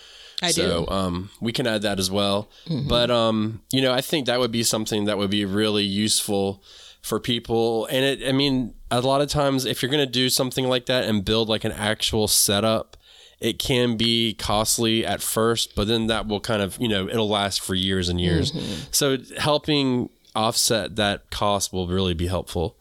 I 0.43 0.51
so, 0.53 0.63
do. 0.63 0.73
Mm-hmm. 0.87 0.93
um, 0.93 1.31
we 1.41 1.53
can 1.53 1.67
add 1.67 1.83
that 1.83 1.99
as 1.99 2.11
well. 2.11 2.49
But, 2.89 3.11
um, 3.11 3.63
you 3.71 3.83
know, 3.83 3.93
I 3.93 4.01
think 4.01 4.27
that 4.27 4.39
would 4.39 4.53
be 4.53 4.63
something 4.63 5.05
that 5.05 5.19
would 5.19 5.31
be 5.31 5.45
really 5.45 5.85
useful 5.85 6.63
for 7.03 7.21
people. 7.21 7.87
And 7.87 8.05
it, 8.05 8.29
I 8.29 8.33
mean, 8.33 8.75
a 8.91 9.01
lot 9.01 9.21
of 9.21 9.29
times 9.29 9.65
if 9.65 9.83
you're 9.83 9.91
going 9.91 10.05
to 10.05 10.11
do 10.11 10.29
something 10.31 10.67
like 10.67 10.87
that 10.87 11.05
and 11.05 11.25
build 11.25 11.49
like 11.49 11.65
an 11.65 11.73
actual 11.73 12.29
setup, 12.29 12.97
it 13.39 13.59
can 13.59 13.97
be 13.97 14.35
costly 14.35 15.05
at 15.07 15.23
first, 15.23 15.75
but 15.75 15.89
then 15.89 16.09
that 16.09 16.27
will 16.27 16.41
kind 16.41 16.61
of, 16.61 16.79
you 16.79 16.89
know, 16.89 17.09
it'll 17.09 17.29
last 17.29 17.61
for 17.61 17.75
years 17.75 18.09
and 18.09 18.21
years. 18.21 18.53
Mm-hmm. 18.53 18.89
So 18.91 19.17
helping 19.39 20.11
offset 20.35 20.97
that 20.97 21.31
cost 21.31 21.73
will 21.73 21.89
really 21.89 22.15
be 22.15 22.27
helpful. 22.27 22.77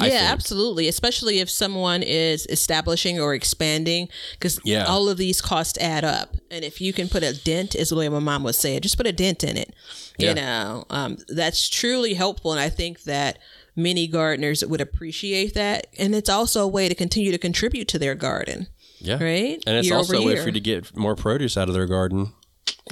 I 0.00 0.06
yeah, 0.08 0.18
think. 0.20 0.30
absolutely. 0.32 0.88
Especially 0.88 1.38
if 1.40 1.50
someone 1.50 2.02
is 2.02 2.46
establishing 2.46 3.20
or 3.20 3.34
expanding, 3.34 4.08
because 4.32 4.58
Yeah. 4.64 4.84
all 4.84 5.08
of 5.08 5.16
these 5.18 5.40
costs 5.40 5.78
add 5.78 6.04
up. 6.04 6.36
And 6.50 6.64
if 6.64 6.80
you 6.80 6.92
can 6.92 7.08
put 7.08 7.22
a 7.22 7.32
dent, 7.34 7.74
is 7.74 7.90
the 7.90 7.96
way 7.96 8.08
my 8.08 8.18
mom 8.18 8.42
would 8.44 8.54
say 8.54 8.76
it, 8.76 8.82
just 8.82 8.96
put 8.96 9.06
a 9.06 9.12
dent 9.12 9.44
in 9.44 9.56
it. 9.56 9.74
Yeah. 10.18 10.28
You 10.30 10.34
know, 10.36 10.84
um, 10.90 11.18
that's 11.28 11.68
truly 11.68 12.14
helpful. 12.14 12.52
And 12.52 12.60
I 12.60 12.68
think 12.68 13.02
that 13.04 13.38
many 13.76 14.06
gardeners 14.06 14.64
would 14.64 14.80
appreciate 14.80 15.54
that. 15.54 15.86
And 15.98 16.14
it's 16.14 16.28
also 16.28 16.62
a 16.64 16.68
way 16.68 16.88
to 16.88 16.94
continue 16.94 17.30
to 17.32 17.38
contribute 17.38 17.88
to 17.88 17.98
their 17.98 18.14
garden, 18.14 18.66
Yeah. 19.00 19.22
right? 19.22 19.62
And 19.66 19.76
it's 19.76 19.88
Year 19.88 19.96
also 19.96 20.20
a 20.20 20.24
way 20.26 20.36
for 20.36 20.46
you 20.46 20.52
to 20.52 20.60
get 20.60 20.96
more 20.96 21.14
produce 21.14 21.56
out 21.56 21.68
of 21.68 21.74
their 21.74 21.86
garden. 21.86 22.32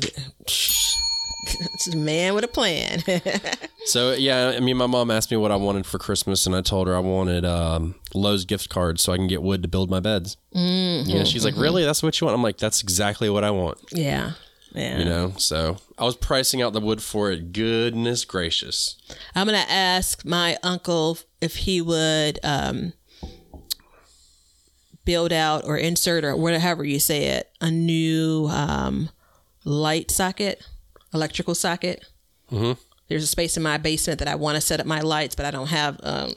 It's 1.75 1.87
a 1.89 1.97
man 1.97 2.35
with 2.35 2.45
a 2.45 2.49
plan. 2.49 3.03
So 3.85 4.13
yeah, 4.13 4.53
I 4.55 4.61
mean, 4.61 4.77
my 4.77 4.87
mom 4.87 5.11
asked 5.11 5.31
me 5.31 5.39
what 5.39 5.51
I 5.51 5.57
wanted 5.57 5.87
for 5.87 5.99
Christmas, 5.99 6.45
and 6.45 6.55
I 6.55 6.61
told 6.61 6.89
her 6.89 6.95
I 6.95 6.99
wanted 6.99 7.47
um, 7.47 7.95
Lowe's 8.13 8.45
gift 8.45 8.69
cards 8.69 9.03
so 9.03 9.15
I 9.15 9.17
can 9.17 9.29
get 9.29 9.41
wood 9.43 9.63
to 9.63 9.69
build 9.69 9.89
my 9.89 9.99
beds. 9.99 10.37
Mm-hmm. 10.55 11.09
You 11.09 11.19
know, 11.21 11.25
she's 11.25 11.43
like, 11.43 11.57
"Really? 11.57 11.85
That's 11.87 12.03
what 12.03 12.21
you 12.21 12.27
want?" 12.27 12.35
I'm 12.35 12.43
like, 12.43 12.59
"That's 12.59 12.83
exactly 12.83 13.31
what 13.31 13.45
I 13.45 13.51
want." 13.51 13.79
yeah. 13.93 14.33
Yeah. 14.75 14.99
You 14.99 15.05
know, 15.07 15.33
so 15.39 15.79
I 15.97 16.05
was 16.05 16.17
pricing 16.17 16.61
out 16.61 16.75
the 16.75 16.81
wood 16.81 17.03
for 17.03 17.31
it. 17.31 17.55
Goodness 17.55 18.27
gracious! 18.27 18.97
I'm 19.35 19.47
gonna 19.47 19.65
ask 19.67 20.23
my 20.27 20.59
uncle 20.63 21.17
if 21.41 21.57
he 21.57 21.81
would 21.81 22.39
um, 22.45 22.93
build 25.07 25.33
out 25.33 25.65
or 25.65 25.79
insert 25.79 26.25
or 26.25 26.37
whatever 26.37 26.85
you 26.85 27.01
say 27.01 27.29
it 27.29 27.51
a 27.63 27.71
new 27.71 28.49
um, 28.51 29.09
light 29.65 30.11
socket, 30.11 30.63
electrical 31.13 31.55
socket. 31.55 32.05
Mm-hmm. 32.51 32.81
There's 33.09 33.25
a 33.25 33.29
space 33.29 33.57
in 33.57 33.63
my 33.63 33.79
basement 33.79 34.19
that 34.19 34.29
I 34.29 34.35
want 34.35 34.57
to 34.57 34.61
set 34.61 34.81
up 34.81 34.87
my 34.87 35.01
lights, 35.01 35.35
but 35.35 35.47
I 35.47 35.51
don't 35.51 35.69
have 35.69 35.99
um, 36.03 36.35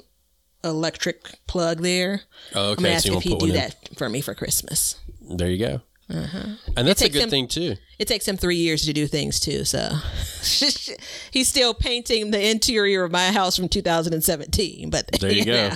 electric 0.63 1.39
plug 1.47 1.79
there. 1.81 2.21
Oh, 2.55 2.67
I'm 2.67 2.71
okay, 2.73 2.83
gonna 2.83 2.95
ask 2.95 3.05
so 3.05 3.11
you 3.13 3.17
if 3.17 3.23
he'd 3.23 3.39
do 3.39 3.51
that 3.53 3.75
for 3.97 4.07
me 4.09 4.21
for 4.21 4.33
Christmas. 4.33 4.95
There 5.21 5.49
you 5.49 5.57
go. 5.57 5.81
And 6.75 6.87
that's 6.87 7.01
a 7.01 7.09
good 7.09 7.23
him- 7.23 7.29
thing 7.29 7.47
too. 7.47 7.75
It 7.97 8.07
takes 8.07 8.27
him 8.27 8.35
three 8.35 8.57
years 8.57 8.85
to 8.85 8.91
do 8.93 9.07
things 9.07 9.39
too, 9.39 9.63
so 9.63 9.79
he's 11.31 11.47
still 11.47 11.73
painting 11.73 12.31
the 12.31 12.49
interior 12.49 13.03
of 13.03 13.11
my 13.11 13.31
house 13.31 13.55
from 13.55 13.69
2017. 13.69 14.89
But 14.89 15.09
There 15.21 15.31
you 15.31 15.45
go. 15.45 15.69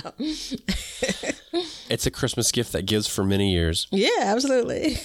It's 1.88 2.04
a 2.06 2.10
Christmas 2.10 2.52
gift 2.52 2.72
that 2.72 2.84
gives 2.84 3.06
for 3.06 3.24
many 3.24 3.52
years. 3.52 3.86
Yeah, 3.90 4.10
absolutely. 4.20 4.98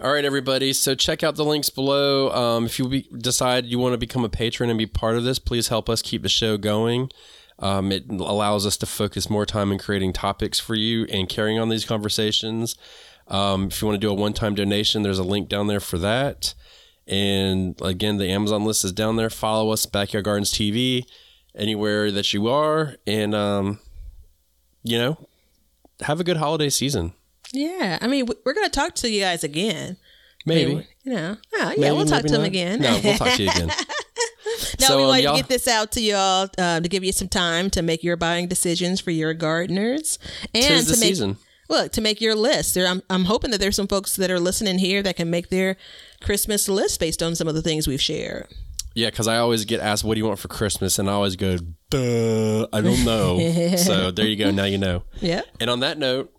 All 0.00 0.10
right, 0.10 0.24
everybody. 0.24 0.72
So 0.72 0.94
check 0.94 1.22
out 1.22 1.36
the 1.36 1.44
links 1.44 1.68
below. 1.68 2.30
Um, 2.32 2.64
if 2.64 2.78
you 2.78 2.88
be, 2.88 3.02
decide 3.16 3.66
you 3.66 3.78
want 3.78 3.92
to 3.92 3.98
become 3.98 4.24
a 4.24 4.28
patron 4.30 4.70
and 4.70 4.78
be 4.78 4.86
part 4.86 5.16
of 5.16 5.24
this, 5.24 5.38
please 5.38 5.68
help 5.68 5.90
us 5.90 6.00
keep 6.00 6.22
the 6.22 6.30
show 6.30 6.56
going. 6.56 7.10
Um, 7.58 7.92
it 7.92 8.08
allows 8.08 8.64
us 8.64 8.78
to 8.78 8.86
focus 8.86 9.28
more 9.28 9.44
time 9.44 9.70
in 9.70 9.78
creating 9.78 10.14
topics 10.14 10.58
for 10.58 10.74
you 10.74 11.04
and 11.12 11.28
carrying 11.28 11.58
on 11.58 11.68
these 11.68 11.84
conversations. 11.84 12.74
Um, 13.28 13.66
if 13.66 13.82
you 13.82 13.86
want 13.86 14.00
to 14.00 14.06
do 14.06 14.10
a 14.10 14.14
one 14.14 14.32
time 14.32 14.54
donation, 14.54 15.02
there's 15.02 15.18
a 15.18 15.24
link 15.24 15.50
down 15.50 15.66
there 15.66 15.78
for 15.78 15.98
that. 15.98 16.54
And 17.06 17.78
again, 17.82 18.16
the 18.16 18.30
Amazon 18.30 18.64
list 18.64 18.86
is 18.86 18.92
down 18.92 19.16
there. 19.16 19.28
Follow 19.28 19.72
us, 19.72 19.84
Backyard 19.84 20.24
Gardens 20.24 20.52
TV, 20.52 21.04
anywhere 21.54 22.10
that 22.10 22.32
you 22.32 22.48
are. 22.48 22.96
And, 23.06 23.34
um, 23.34 23.78
you 24.82 24.96
know, 24.96 25.28
have 26.00 26.18
a 26.18 26.24
good 26.24 26.38
holiday 26.38 26.70
season. 26.70 27.12
Yeah, 27.52 27.98
I 28.00 28.06
mean, 28.06 28.26
we're 28.44 28.54
gonna 28.54 28.68
talk 28.68 28.94
to 28.96 29.10
you 29.10 29.20
guys 29.20 29.44
again. 29.44 29.96
Maybe. 30.46 30.86
You 31.04 31.12
know, 31.12 31.36
oh, 31.54 31.58
yeah, 31.58 31.68
Maybe, 31.78 31.96
we'll 31.96 32.04
talk 32.06 32.22
to 32.22 32.28
them 32.32 32.40
not. 32.42 32.46
again. 32.48 32.80
No, 32.80 33.00
we'll 33.02 33.16
talk 33.16 33.36
to 33.36 33.42
you 33.42 33.50
again. 33.50 33.68
no, 33.68 33.74
So, 34.86 34.96
we 34.96 35.02
um, 35.04 35.08
wanted 35.08 35.22
y'all- 35.24 35.36
to 35.36 35.42
get 35.42 35.48
this 35.48 35.68
out 35.68 35.92
to 35.92 36.00
y'all 36.00 36.48
uh, 36.58 36.80
to 36.80 36.88
give 36.88 37.04
you 37.04 37.12
some 37.12 37.28
time 37.28 37.70
to 37.70 37.82
make 37.82 38.02
your 38.02 38.16
buying 38.16 38.48
decisions 38.48 39.00
for 39.00 39.10
your 39.12 39.34
gardeners 39.34 40.18
and 40.54 40.64
Tis 40.64 40.86
to 40.86 40.92
the 40.92 40.98
make 41.00 41.08
season. 41.10 41.36
look 41.68 41.92
to 41.92 42.00
make 42.00 42.20
your 42.20 42.34
list. 42.34 42.74
There, 42.74 42.86
I'm 42.86 43.02
I'm 43.08 43.24
hoping 43.26 43.50
that 43.52 43.60
there's 43.60 43.76
some 43.76 43.86
folks 43.88 44.16
that 44.16 44.30
are 44.30 44.40
listening 44.40 44.78
here 44.78 45.02
that 45.02 45.16
can 45.16 45.30
make 45.30 45.48
their 45.50 45.76
Christmas 46.22 46.68
list 46.68 46.98
based 47.00 47.22
on 47.22 47.34
some 47.36 47.46
of 47.48 47.54
the 47.54 47.62
things 47.62 47.86
we've 47.86 48.00
shared. 48.02 48.48
Yeah, 48.94 49.10
because 49.10 49.26
I 49.28 49.38
always 49.38 49.64
get 49.64 49.80
asked, 49.80 50.02
"What 50.04 50.14
do 50.14 50.18
you 50.20 50.26
want 50.26 50.38
for 50.38 50.48
Christmas?" 50.48 50.98
and 50.98 51.08
I 51.08 51.12
always 51.12 51.36
go, 51.36 51.56
"Duh, 51.90 52.66
I 52.72 52.80
don't 52.80 53.04
know." 53.04 53.38
so 53.76 54.10
there 54.10 54.26
you 54.26 54.36
go. 54.36 54.50
Now 54.50 54.64
you 54.64 54.78
know. 54.78 55.04
Yeah. 55.20 55.42
And 55.60 55.70
on 55.70 55.80
that 55.80 55.98
note, 55.98 56.32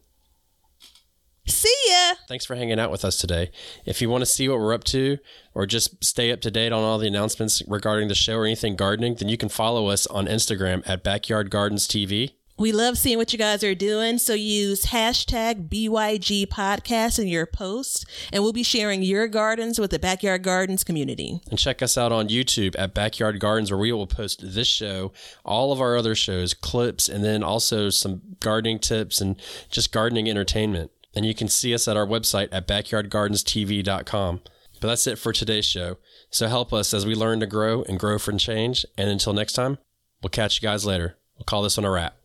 See 1.46 1.76
ya. 1.90 2.14
thanks 2.28 2.46
for 2.46 2.56
hanging 2.56 2.80
out 2.80 2.92
with 2.92 3.04
us 3.04 3.18
today. 3.18 3.52
If 3.86 4.02
you 4.02 4.10
want 4.10 4.22
to 4.22 4.26
see 4.26 4.48
what 4.48 4.60
we're 4.60 4.74
up 4.74 4.86
to, 4.86 5.18
or 5.54 5.66
just 5.66 6.04
stay 6.04 6.32
up 6.32 6.42
to 6.42 6.52
date 6.52 6.72
on 6.72 6.84
all 6.84 6.98
the 6.98 7.08
announcements 7.08 7.62
regarding 7.68 8.08
the 8.08 8.16
show 8.16 8.38
or 8.38 8.46
anything 8.46 8.76
gardening, 8.76 9.16
then 9.16 9.28
you 9.30 9.38
can 9.38 9.50
follow 9.50 9.88
us 9.88 10.08
on 10.08 10.28
Instagram 10.28 10.84
at 10.88 11.04
Backyard 11.04 11.50
Gardens 11.50 11.88
TV. 11.88 12.32
We 12.56 12.72
love 12.72 13.00
seeing 13.00 13.18
what 13.18 13.34
you 13.34 13.40
guys 13.40 13.64
are 13.64 13.74
doing. 13.74 14.20
So 14.20 14.36
use 14.36 14.86
hashtag 14.86 15.70
BYG 15.70 16.46
podcast 16.48 17.18
in 17.18 17.28
your 17.28 17.48
posts, 17.48 18.06
and 18.32 18.44
we'll 18.44 18.54
be 18.54 18.64
sharing 18.64 19.02
your 19.02 19.28
gardens 19.28 19.80
with 19.80 19.90
the 19.90 19.98
Backyard 20.00 20.44
Gardens 20.44 20.84
community. 20.84 21.42
And 21.50 21.58
check 21.58 21.82
us 21.82 21.98
out 21.98 22.12
on 22.12 22.30
YouTube 22.30 22.76
at 22.78 22.94
Backyard 22.94 23.40
Gardens, 23.40 23.72
where 23.72 23.80
we 23.80 23.92
will 23.92 24.08
post 24.08 24.42
this 24.44 24.68
show, 24.68 25.12
all 25.44 25.72
of 25.72 25.82
our 25.82 25.98
other 25.98 26.14
shows, 26.14 26.54
clips, 26.54 27.10
and 27.10 27.24
then 27.24 27.42
also 27.44 27.90
some 27.90 28.22
gardening 28.40 28.78
tips 28.78 29.20
and 29.20 29.36
just 29.72 29.92
gardening 29.92 30.30
entertainment. 30.30 30.92
And 31.16 31.26
you 31.26 31.36
can 31.36 31.48
see 31.48 31.74
us 31.74 31.88
at 31.88 31.98
our 31.98 32.08
website 32.08 32.50
at 32.52 32.68
backyardgardenstv.com. 32.68 34.42
But 34.82 34.88
that's 34.88 35.08
it 35.08 35.18
for 35.18 35.32
today's 35.32 35.66
show. 35.66 35.98
So 36.30 36.48
help 36.48 36.74
us 36.74 36.94
as 36.94 37.06
we 37.06 37.16
learn 37.16 37.40
to 37.40 37.48
grow 37.48 37.84
and 37.84 38.00
grow 38.00 38.18
for 38.20 38.34
change. 38.34 38.86
And 38.98 39.10
until 39.10 39.34
next 39.34 39.54
time, 39.54 39.78
we'll 40.22 40.30
catch 40.30 40.62
you 40.62 40.68
guys 40.68 40.86
later. 40.86 41.18
We'll 41.38 41.46
call 41.46 41.62
this 41.64 41.78
one 41.78 41.86
a 41.86 41.92
wrap. 41.92 42.18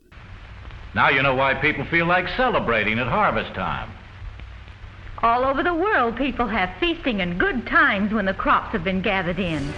Now 0.94 1.10
you 1.10 1.22
know 1.22 1.34
why 1.34 1.54
people 1.54 1.84
feel 1.84 2.06
like 2.06 2.26
celebrating 2.36 2.98
at 2.98 3.06
harvest 3.06 3.54
time. 3.54 3.92
All 5.22 5.44
over 5.44 5.62
the 5.62 5.74
world, 5.74 6.16
people 6.16 6.46
have 6.46 6.70
feasting 6.80 7.20
and 7.20 7.38
good 7.38 7.66
times 7.66 8.12
when 8.12 8.24
the 8.24 8.34
crops 8.34 8.72
have 8.72 8.84
been 8.84 9.02
gathered 9.02 9.38
in. 9.38 9.72